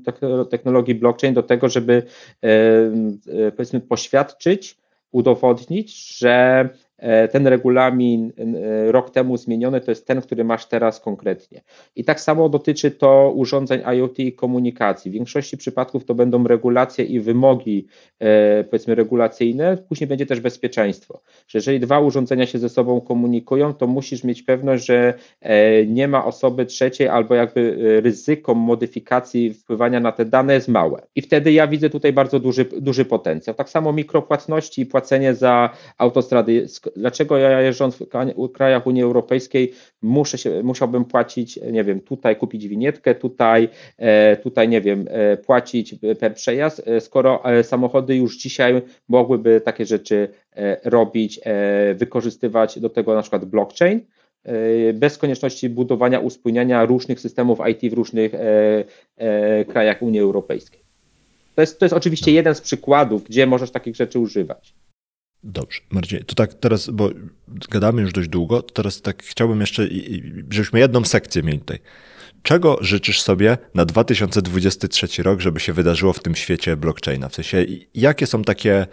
technologii 0.49 0.95
blockchain 0.95 1.33
do 1.33 1.43
tego, 1.43 1.69
żeby 1.69 2.03
powiedzmy 3.55 3.79
poświadczyć, 3.79 4.77
udowodnić, 5.11 6.17
że 6.17 6.69
E, 6.69 6.86
ten 7.31 7.47
regulamin 7.47 8.31
e, 8.37 8.91
rok 8.91 9.09
temu 9.09 9.37
zmieniony 9.37 9.81
to 9.81 9.91
jest 9.91 10.07
ten, 10.07 10.21
który 10.21 10.43
masz 10.43 10.65
teraz 10.65 10.99
konkretnie. 10.99 11.61
I 11.95 12.03
tak 12.03 12.21
samo 12.21 12.49
dotyczy 12.49 12.91
to 12.91 13.31
urządzeń 13.35 13.81
IoT 13.95 14.19
i 14.19 14.33
komunikacji. 14.33 15.11
W 15.11 15.13
większości 15.13 15.57
przypadków 15.57 16.05
to 16.05 16.15
będą 16.15 16.47
regulacje 16.47 17.05
i 17.05 17.19
wymogi, 17.19 17.87
e, 18.19 18.63
powiedzmy, 18.63 18.95
regulacyjne, 18.95 19.77
później 19.89 20.07
będzie 20.07 20.25
też 20.25 20.39
bezpieczeństwo. 20.39 21.21
Że 21.47 21.57
jeżeli 21.57 21.79
dwa 21.79 21.99
urządzenia 21.99 22.45
się 22.45 22.59
ze 22.59 22.69
sobą 22.69 23.01
komunikują, 23.01 23.73
to 23.73 23.87
musisz 23.87 24.23
mieć 24.23 24.43
pewność, 24.43 24.85
że 24.85 25.13
nie 25.87 26.07
ma 26.07 26.25
osoby 26.25 26.65
trzeciej 26.65 27.07
albo 27.07 27.35
jakby 27.35 27.77
ryzyko 28.03 28.55
modyfikacji 28.55 29.53
wpływania 29.53 29.99
na 29.99 30.11
te 30.11 30.25
dane 30.25 30.53
jest 30.53 30.67
małe. 30.67 31.01
I 31.15 31.21
wtedy 31.21 31.51
ja 31.51 31.67
widzę 31.67 31.89
tutaj 31.89 32.13
bardzo 32.13 32.39
duży, 32.39 32.65
duży 32.65 33.05
potencjał. 33.05 33.55
Tak 33.55 33.69
samo 33.69 33.93
mikropłatności 33.93 34.81
i 34.81 34.85
płacenie 34.85 35.35
za 35.35 35.69
autostrady 35.97 36.67
dlaczego 36.95 37.37
ja 37.37 37.61
jeżdżąc 37.61 37.95
w 37.95 38.51
krajach 38.53 38.87
Unii 38.87 39.03
Europejskiej 39.03 39.73
muszę 40.01 40.37
się, 40.37 40.63
musiałbym 40.63 41.05
płacić, 41.05 41.59
nie 41.71 41.83
wiem, 41.83 42.01
tutaj 42.01 42.35
kupić 42.35 42.67
winietkę, 42.67 43.15
tutaj, 43.15 43.69
e, 43.97 44.37
tutaj 44.37 44.69
nie 44.69 44.81
wiem, 44.81 45.05
e, 45.09 45.37
płacić 45.37 45.95
per 46.19 46.33
przejazd, 46.33 46.87
e, 46.87 47.01
skoro 47.01 47.43
samochody 47.63 48.15
już 48.15 48.37
dzisiaj 48.37 48.81
mogłyby 49.07 49.61
takie 49.61 49.85
rzeczy 49.85 50.27
robić, 50.83 51.39
wykorzystywać 51.95 52.79
do 52.79 52.89
tego 52.89 53.15
na 53.15 53.21
przykład 53.21 53.45
blockchain, 53.45 54.01
bez 54.93 55.17
konieczności 55.17 55.69
budowania, 55.69 56.19
uspójniania 56.19 56.85
różnych 56.85 57.19
systemów 57.19 57.59
IT 57.69 57.91
w 57.91 57.93
różnych 57.93 58.31
krajach 59.67 60.01
Unii 60.01 60.19
Europejskiej. 60.19 60.79
To 61.55 61.61
jest, 61.61 61.79
to 61.79 61.85
jest 61.85 61.95
oczywiście 61.95 62.31
jeden 62.31 62.55
z 62.55 62.61
przykładów, 62.61 63.23
gdzie 63.23 63.47
możesz 63.47 63.71
takich 63.71 63.95
rzeczy 63.95 64.19
używać. 64.19 64.73
Dobrze, 65.43 65.81
Marcin, 65.91 66.19
to 66.25 66.35
tak 66.35 66.53
teraz, 66.53 66.89
bo 66.89 67.09
gadamy 67.71 68.01
już 68.01 68.13
dość 68.13 68.29
długo, 68.29 68.61
to 68.61 68.73
teraz 68.73 69.01
tak 69.01 69.23
chciałbym 69.23 69.61
jeszcze, 69.61 69.87
żebyśmy 70.49 70.79
jedną 70.79 71.05
sekcję 71.05 71.43
mieli 71.43 71.59
tutaj. 71.59 71.79
Czego 72.43 72.77
życzysz 72.81 73.21
sobie 73.21 73.57
na 73.73 73.85
2023 73.85 75.23
rok, 75.23 75.39
żeby 75.41 75.59
się 75.59 75.73
wydarzyło 75.73 76.13
w 76.13 76.19
tym 76.19 76.35
świecie 76.35 76.77
blockchaina? 76.77 77.29
W 77.29 77.35
sensie, 77.35 77.65
jakie 77.93 78.27
są 78.27 78.43
takie, 78.43 78.87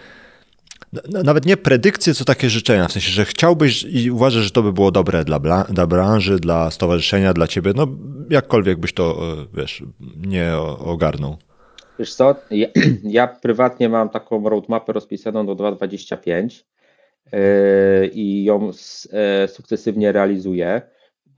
nawet 1.24 1.47
nie 1.47 1.57
predykcje, 1.57 2.14
co 2.14 2.24
takie 2.24 2.51
życzenia, 2.51 2.88
w 2.88 2.92
sensie, 2.92 3.11
że 3.11 3.24
chciałbyś 3.24 3.82
i 3.82 4.11
uważasz, 4.11 4.45
że 4.45 4.51
to 4.51 4.62
by 4.62 4.72
było 4.72 4.90
dobre 4.90 5.24
dla, 5.24 5.64
dla 5.64 5.86
branży, 5.86 6.38
dla 6.38 6.70
stowarzyszenia, 6.70 7.32
dla 7.32 7.47
ciebie, 7.47 7.72
no 7.76 7.86
jakkolwiek 8.30 8.80
byś 8.80 8.92
to, 8.92 9.36
e, 9.42 9.57
wiesz, 9.57 9.82
nie 10.16 10.57
ogarnął. 10.78 11.38
Wiesz 11.99 12.14
co, 12.14 12.34
ja, 12.51 12.68
ja 13.18 13.26
prywatnie 13.26 13.88
mam 13.88 14.09
taką 14.09 14.49
roadmapę 14.49 14.92
rozpisaną 14.92 15.47
do 15.47 15.55
2025 15.55 16.66
yy, 17.32 17.40
i 18.07 18.45
ją 18.45 18.70
e, 19.12 19.49
sukcesywnie 19.49 20.12
realizuję. 20.12 20.82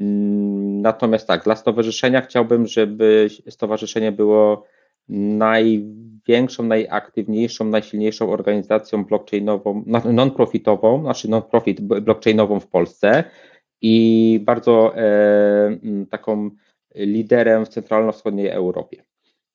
Mm, 0.01 0.83
natomiast 0.83 1.27
tak, 1.27 1.45
dla 1.45 1.57
stowarzyszenia 1.57 2.21
chciałbym, 2.21 2.67
żeby 2.67 3.29
stowarzyszenie 3.49 4.13
było 4.13 4.65
największą, 5.09 6.63
najaktywniejszą, 6.63 7.65
najsilniejszą 7.65 8.31
organizacją 8.31 9.05
blockchainową, 9.05 9.85
non-profitową, 10.13 11.03
znaczy 11.03 11.31
non-profit 11.31 11.81
blockchainową 11.81 12.61
w 12.61 12.67
Polsce 12.67 13.25
i 13.83 14.41
bardzo 14.45 14.97
e, 14.97 15.79
taką 16.11 16.51
liderem 16.95 17.67
w 17.67 17.69
centralno-wschodniej 17.69 18.49
Europie. 18.49 19.06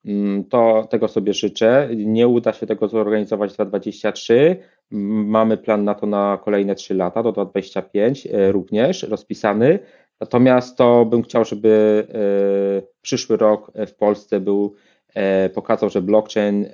Mm, 0.05 0.43
to 0.43 0.87
tego 0.89 1.07
sobie 1.07 1.33
życzę. 1.33 1.89
Nie 1.95 2.27
uda 2.27 2.53
się 2.53 2.67
tego 2.67 2.87
zorganizować 2.87 3.51
w 3.51 3.53
2023. 3.53 4.57
Mamy 4.91 5.57
plan 5.57 5.83
na 5.83 5.95
to 5.95 6.05
na 6.05 6.39
kolejne 6.43 6.75
3 6.75 6.93
lata, 6.93 7.23
do 7.23 7.31
2025 7.31 8.27
e, 8.27 8.51
również 8.51 9.03
rozpisany. 9.03 9.79
Natomiast 10.19 10.77
to 10.77 11.05
bym 11.05 11.23
chciał, 11.23 11.45
żeby 11.45 12.03
e, 12.09 12.91
przyszły 13.01 13.37
rok 13.37 13.71
w 13.87 13.93
Polsce 13.93 14.39
był 14.39 14.75
e, 15.13 15.49
pokazał, 15.49 15.89
że 15.89 16.01
blockchain, 16.01 16.65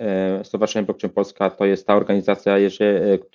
Stowarzyszenie 0.43 0.85
Blockchain 0.85 1.13
Polska 1.13 1.49
to 1.49 1.65
jest 1.65 1.87
ta 1.87 1.95
organizacja, 1.95 2.55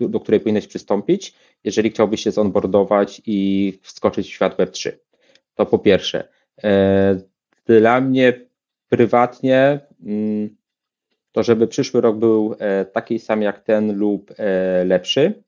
do 0.00 0.20
której 0.20 0.40
powinieneś 0.40 0.66
przystąpić, 0.66 1.34
jeżeli 1.64 1.90
chciałbyś 1.90 2.22
się 2.22 2.30
zonboardować 2.30 3.22
i 3.26 3.78
wskoczyć 3.82 4.26
w 4.26 4.30
świat 4.30 4.56
Web3. 4.56 4.92
To 5.54 5.66
po 5.66 5.78
pierwsze. 5.78 6.28
Dla 7.66 8.00
mnie 8.00 8.51
prywatnie, 8.92 9.80
mm, 10.06 10.56
to 11.32 11.42
żeby 11.42 11.66
przyszły 11.66 12.00
rok 12.00 12.16
był 12.16 12.54
e, 12.58 12.84
taki 12.84 13.18
sam 13.18 13.42
jak 13.42 13.60
ten 13.60 13.98
lub 13.98 14.30
e, 14.38 14.84
lepszy, 14.84 15.42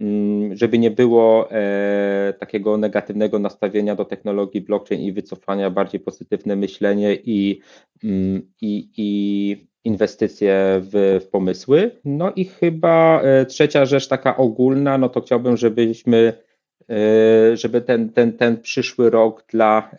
mm, 0.00 0.56
żeby 0.56 0.78
nie 0.78 0.90
było 0.90 1.50
e, 1.50 2.34
takiego 2.38 2.76
negatywnego 2.76 3.38
nastawienia 3.38 3.96
do 3.96 4.04
technologii 4.04 4.60
blockchain 4.60 5.00
i 5.00 5.12
wycofania, 5.12 5.70
bardziej 5.70 6.00
pozytywne 6.00 6.56
myślenie 6.56 7.14
i, 7.14 7.60
mm, 8.04 8.42
i, 8.60 8.88
i 8.96 9.56
inwestycje 9.84 10.80
w, 10.80 11.20
w 11.24 11.28
pomysły. 11.28 11.90
No 12.04 12.32
i 12.36 12.44
chyba 12.44 13.22
trzecia 13.48 13.84
rzecz 13.84 14.08
taka 14.08 14.36
ogólna, 14.36 14.98
no 14.98 15.08
to 15.08 15.20
chciałbym, 15.20 15.56
żebyśmy, 15.56 16.32
żeby 17.54 17.80
ten, 17.80 18.08
ten, 18.08 18.32
ten 18.32 18.60
przyszły 18.60 19.10
rok 19.10 19.44
dla 19.48 19.90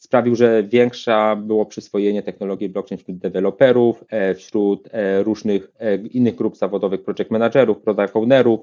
sprawił, 0.00 0.36
że 0.36 0.62
większa 0.62 1.36
było 1.36 1.66
przyswojenie 1.66 2.22
technologii 2.22 2.68
blockchain 2.68 2.98
wśród 2.98 3.18
deweloperów, 3.18 4.04
e, 4.10 4.34
wśród 4.34 4.88
e, 4.92 5.22
różnych 5.22 5.70
e, 5.78 5.96
innych 5.96 6.34
grup 6.34 6.56
zawodowych, 6.56 7.04
project 7.04 7.30
managerów, 7.30 7.78
product 7.78 8.16
ownerów, 8.16 8.60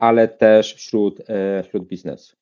ale 0.00 0.28
też 0.28 0.74
wśród, 0.74 1.22
wśród 1.64 1.86
biznesu. 1.86 2.36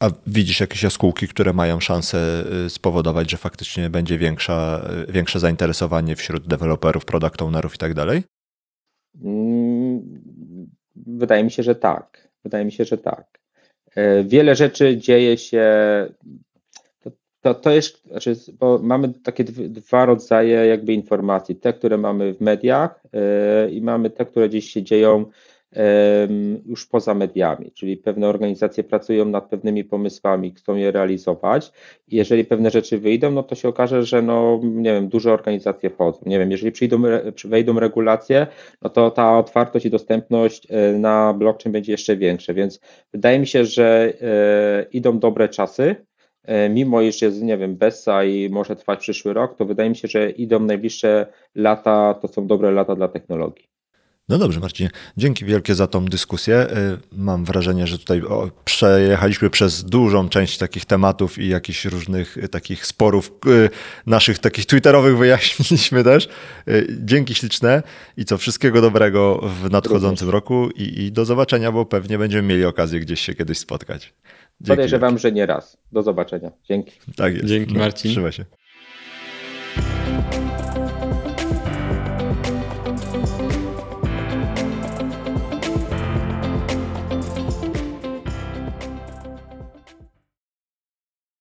A 0.00 0.10
widzisz 0.26 0.60
jakieś 0.60 0.82
jaskółki, 0.82 1.28
które 1.28 1.52
mają 1.52 1.80
szansę 1.80 2.44
spowodować, 2.68 3.30
że 3.30 3.36
faktycznie 3.36 3.90
będzie 3.90 4.18
większa, 4.18 4.90
większe 5.08 5.40
zainteresowanie 5.40 6.16
wśród 6.16 6.46
deweloperów, 6.46 7.04
product 7.04 7.42
ownerów 7.42 7.74
i 7.74 7.78
tak 7.78 7.94
dalej? 7.94 8.22
Mm, 9.24 10.22
Wydaje 10.96 11.44
mi 11.44 11.50
się, 11.50 11.62
że 11.62 11.74
tak. 11.74 12.28
Wydaje 12.44 12.64
mi 12.64 12.72
się, 12.72 12.84
że 12.84 12.98
tak. 12.98 13.41
E, 13.96 14.24
Wiele 14.24 14.54
rzeczy 14.54 14.96
dzieje 14.96 15.38
się. 15.38 15.64
To, 17.40 17.54
to, 17.54 17.70
jest, 17.70 18.04
znaczy, 18.06 18.36
bo 18.60 18.78
mamy 18.82 19.12
takie 19.24 19.44
dw- 19.44 19.68
dwa 19.68 20.06
rodzaje 20.06 20.66
jakby 20.66 20.92
informacji. 20.92 21.56
Te, 21.56 21.72
które 21.72 21.98
mamy 21.98 22.34
w 22.34 22.40
mediach 22.40 23.02
e, 23.12 23.70
i 23.70 23.82
mamy 23.82 24.10
te, 24.10 24.26
które 24.26 24.48
gdzieś 24.48 24.70
się 24.70 24.82
dzieją 24.82 25.24
już 26.66 26.86
poza 26.86 27.14
mediami, 27.14 27.72
czyli 27.74 27.96
pewne 27.96 28.28
organizacje 28.28 28.84
pracują 28.84 29.24
nad 29.24 29.48
pewnymi 29.48 29.84
pomysłami, 29.84 30.54
chcą 30.54 30.76
je 30.76 30.90
realizować. 30.90 31.72
Jeżeli 32.08 32.44
pewne 32.44 32.70
rzeczy 32.70 32.98
wyjdą, 32.98 33.30
no 33.30 33.42
to 33.42 33.54
się 33.54 33.68
okaże, 33.68 34.04
że 34.04 34.22
no, 34.22 34.60
nie 34.62 34.92
wiem, 34.92 35.08
duże 35.08 35.32
organizacje 35.32 35.90
wchodzą. 35.90 36.20
Nie 36.26 36.38
wiem, 36.38 36.50
jeżeli 36.50 36.72
przyjdą, 36.72 37.02
wejdą 37.44 37.80
regulacje, 37.80 38.46
no 38.82 38.90
to 38.90 39.10
ta 39.10 39.38
otwartość 39.38 39.86
i 39.86 39.90
dostępność 39.90 40.66
e, 40.70 40.92
na 40.92 41.34
blockchain 41.34 41.72
będzie 41.72 41.92
jeszcze 41.92 42.16
większa, 42.16 42.54
więc 42.54 42.80
wydaje 43.12 43.38
mi 43.38 43.46
się, 43.46 43.64
że 43.64 44.12
e, 44.20 44.86
idą 44.92 45.18
dobre 45.18 45.48
czasy, 45.48 45.96
e, 46.44 46.68
mimo 46.68 47.02
iż 47.02 47.22
jest, 47.22 47.42
nie 47.42 47.58
wiem, 47.58 47.76
Bessa 47.76 48.24
i 48.24 48.48
może 48.50 48.76
trwać 48.76 49.00
przyszły 49.00 49.32
rok, 49.32 49.56
to 49.56 49.64
wydaje 49.64 49.90
mi 49.90 49.96
się, 49.96 50.08
że 50.08 50.30
idą 50.30 50.60
najbliższe 50.60 51.26
lata, 51.54 52.14
to 52.14 52.28
są 52.28 52.46
dobre 52.46 52.70
lata 52.70 52.94
dla 52.94 53.08
technologii. 53.08 53.71
No 54.28 54.38
dobrze, 54.38 54.60
Marcinie. 54.60 54.90
Dzięki 55.16 55.44
wielkie 55.44 55.74
za 55.74 55.86
tą 55.86 56.04
dyskusję. 56.04 56.66
Y, 56.70 56.98
Mam 57.12 57.44
wrażenie, 57.44 57.86
że 57.86 57.98
tutaj 57.98 58.22
o, 58.22 58.50
przejechaliśmy 58.64 59.50
przez 59.50 59.84
dużą 59.84 60.28
część 60.28 60.58
takich 60.58 60.84
tematów 60.84 61.38
i 61.38 61.48
jakichś 61.48 61.84
różnych 61.84 62.36
y, 62.36 62.48
takich 62.48 62.86
sporów 62.86 63.32
y, 63.46 63.70
naszych 64.06 64.38
takich 64.38 64.66
twitterowych 64.66 65.18
wyjaśniliśmy 65.18 66.04
też. 66.10 66.28
Dzięki 67.04 67.34
śliczne 67.34 67.82
i 68.16 68.24
co 68.24 68.38
wszystkiego 68.38 68.80
dobrego 68.80 69.50
w 69.62 69.70
nadchodzącym 69.70 70.30
roku 70.30 70.70
i, 70.70 70.82
i 71.02 71.12
do 71.12 71.24
zobaczenia, 71.24 71.72
bo 71.72 71.86
pewnie 71.86 72.18
będziemy 72.18 72.48
mieli 72.48 72.64
okazję 72.64 73.00
gdzieś 73.00 73.20
się 73.20 73.34
kiedyś 73.34 73.58
spotkać. 73.58 74.02
Dzięki 74.60 74.68
Podejrzewam, 74.68 75.18
że 75.18 75.32
nie 75.32 75.46
raz. 75.46 75.76
Do 75.92 76.02
zobaczenia. 76.02 76.50
Dzięki. 76.68 76.90
wielkie. 76.90 77.12
Tak 77.16 77.34
jest. 77.34 77.46
Dzięki, 77.46 77.74
Marcin. 77.74 78.10
Trzymaj 78.10 78.32
się. 78.32 78.44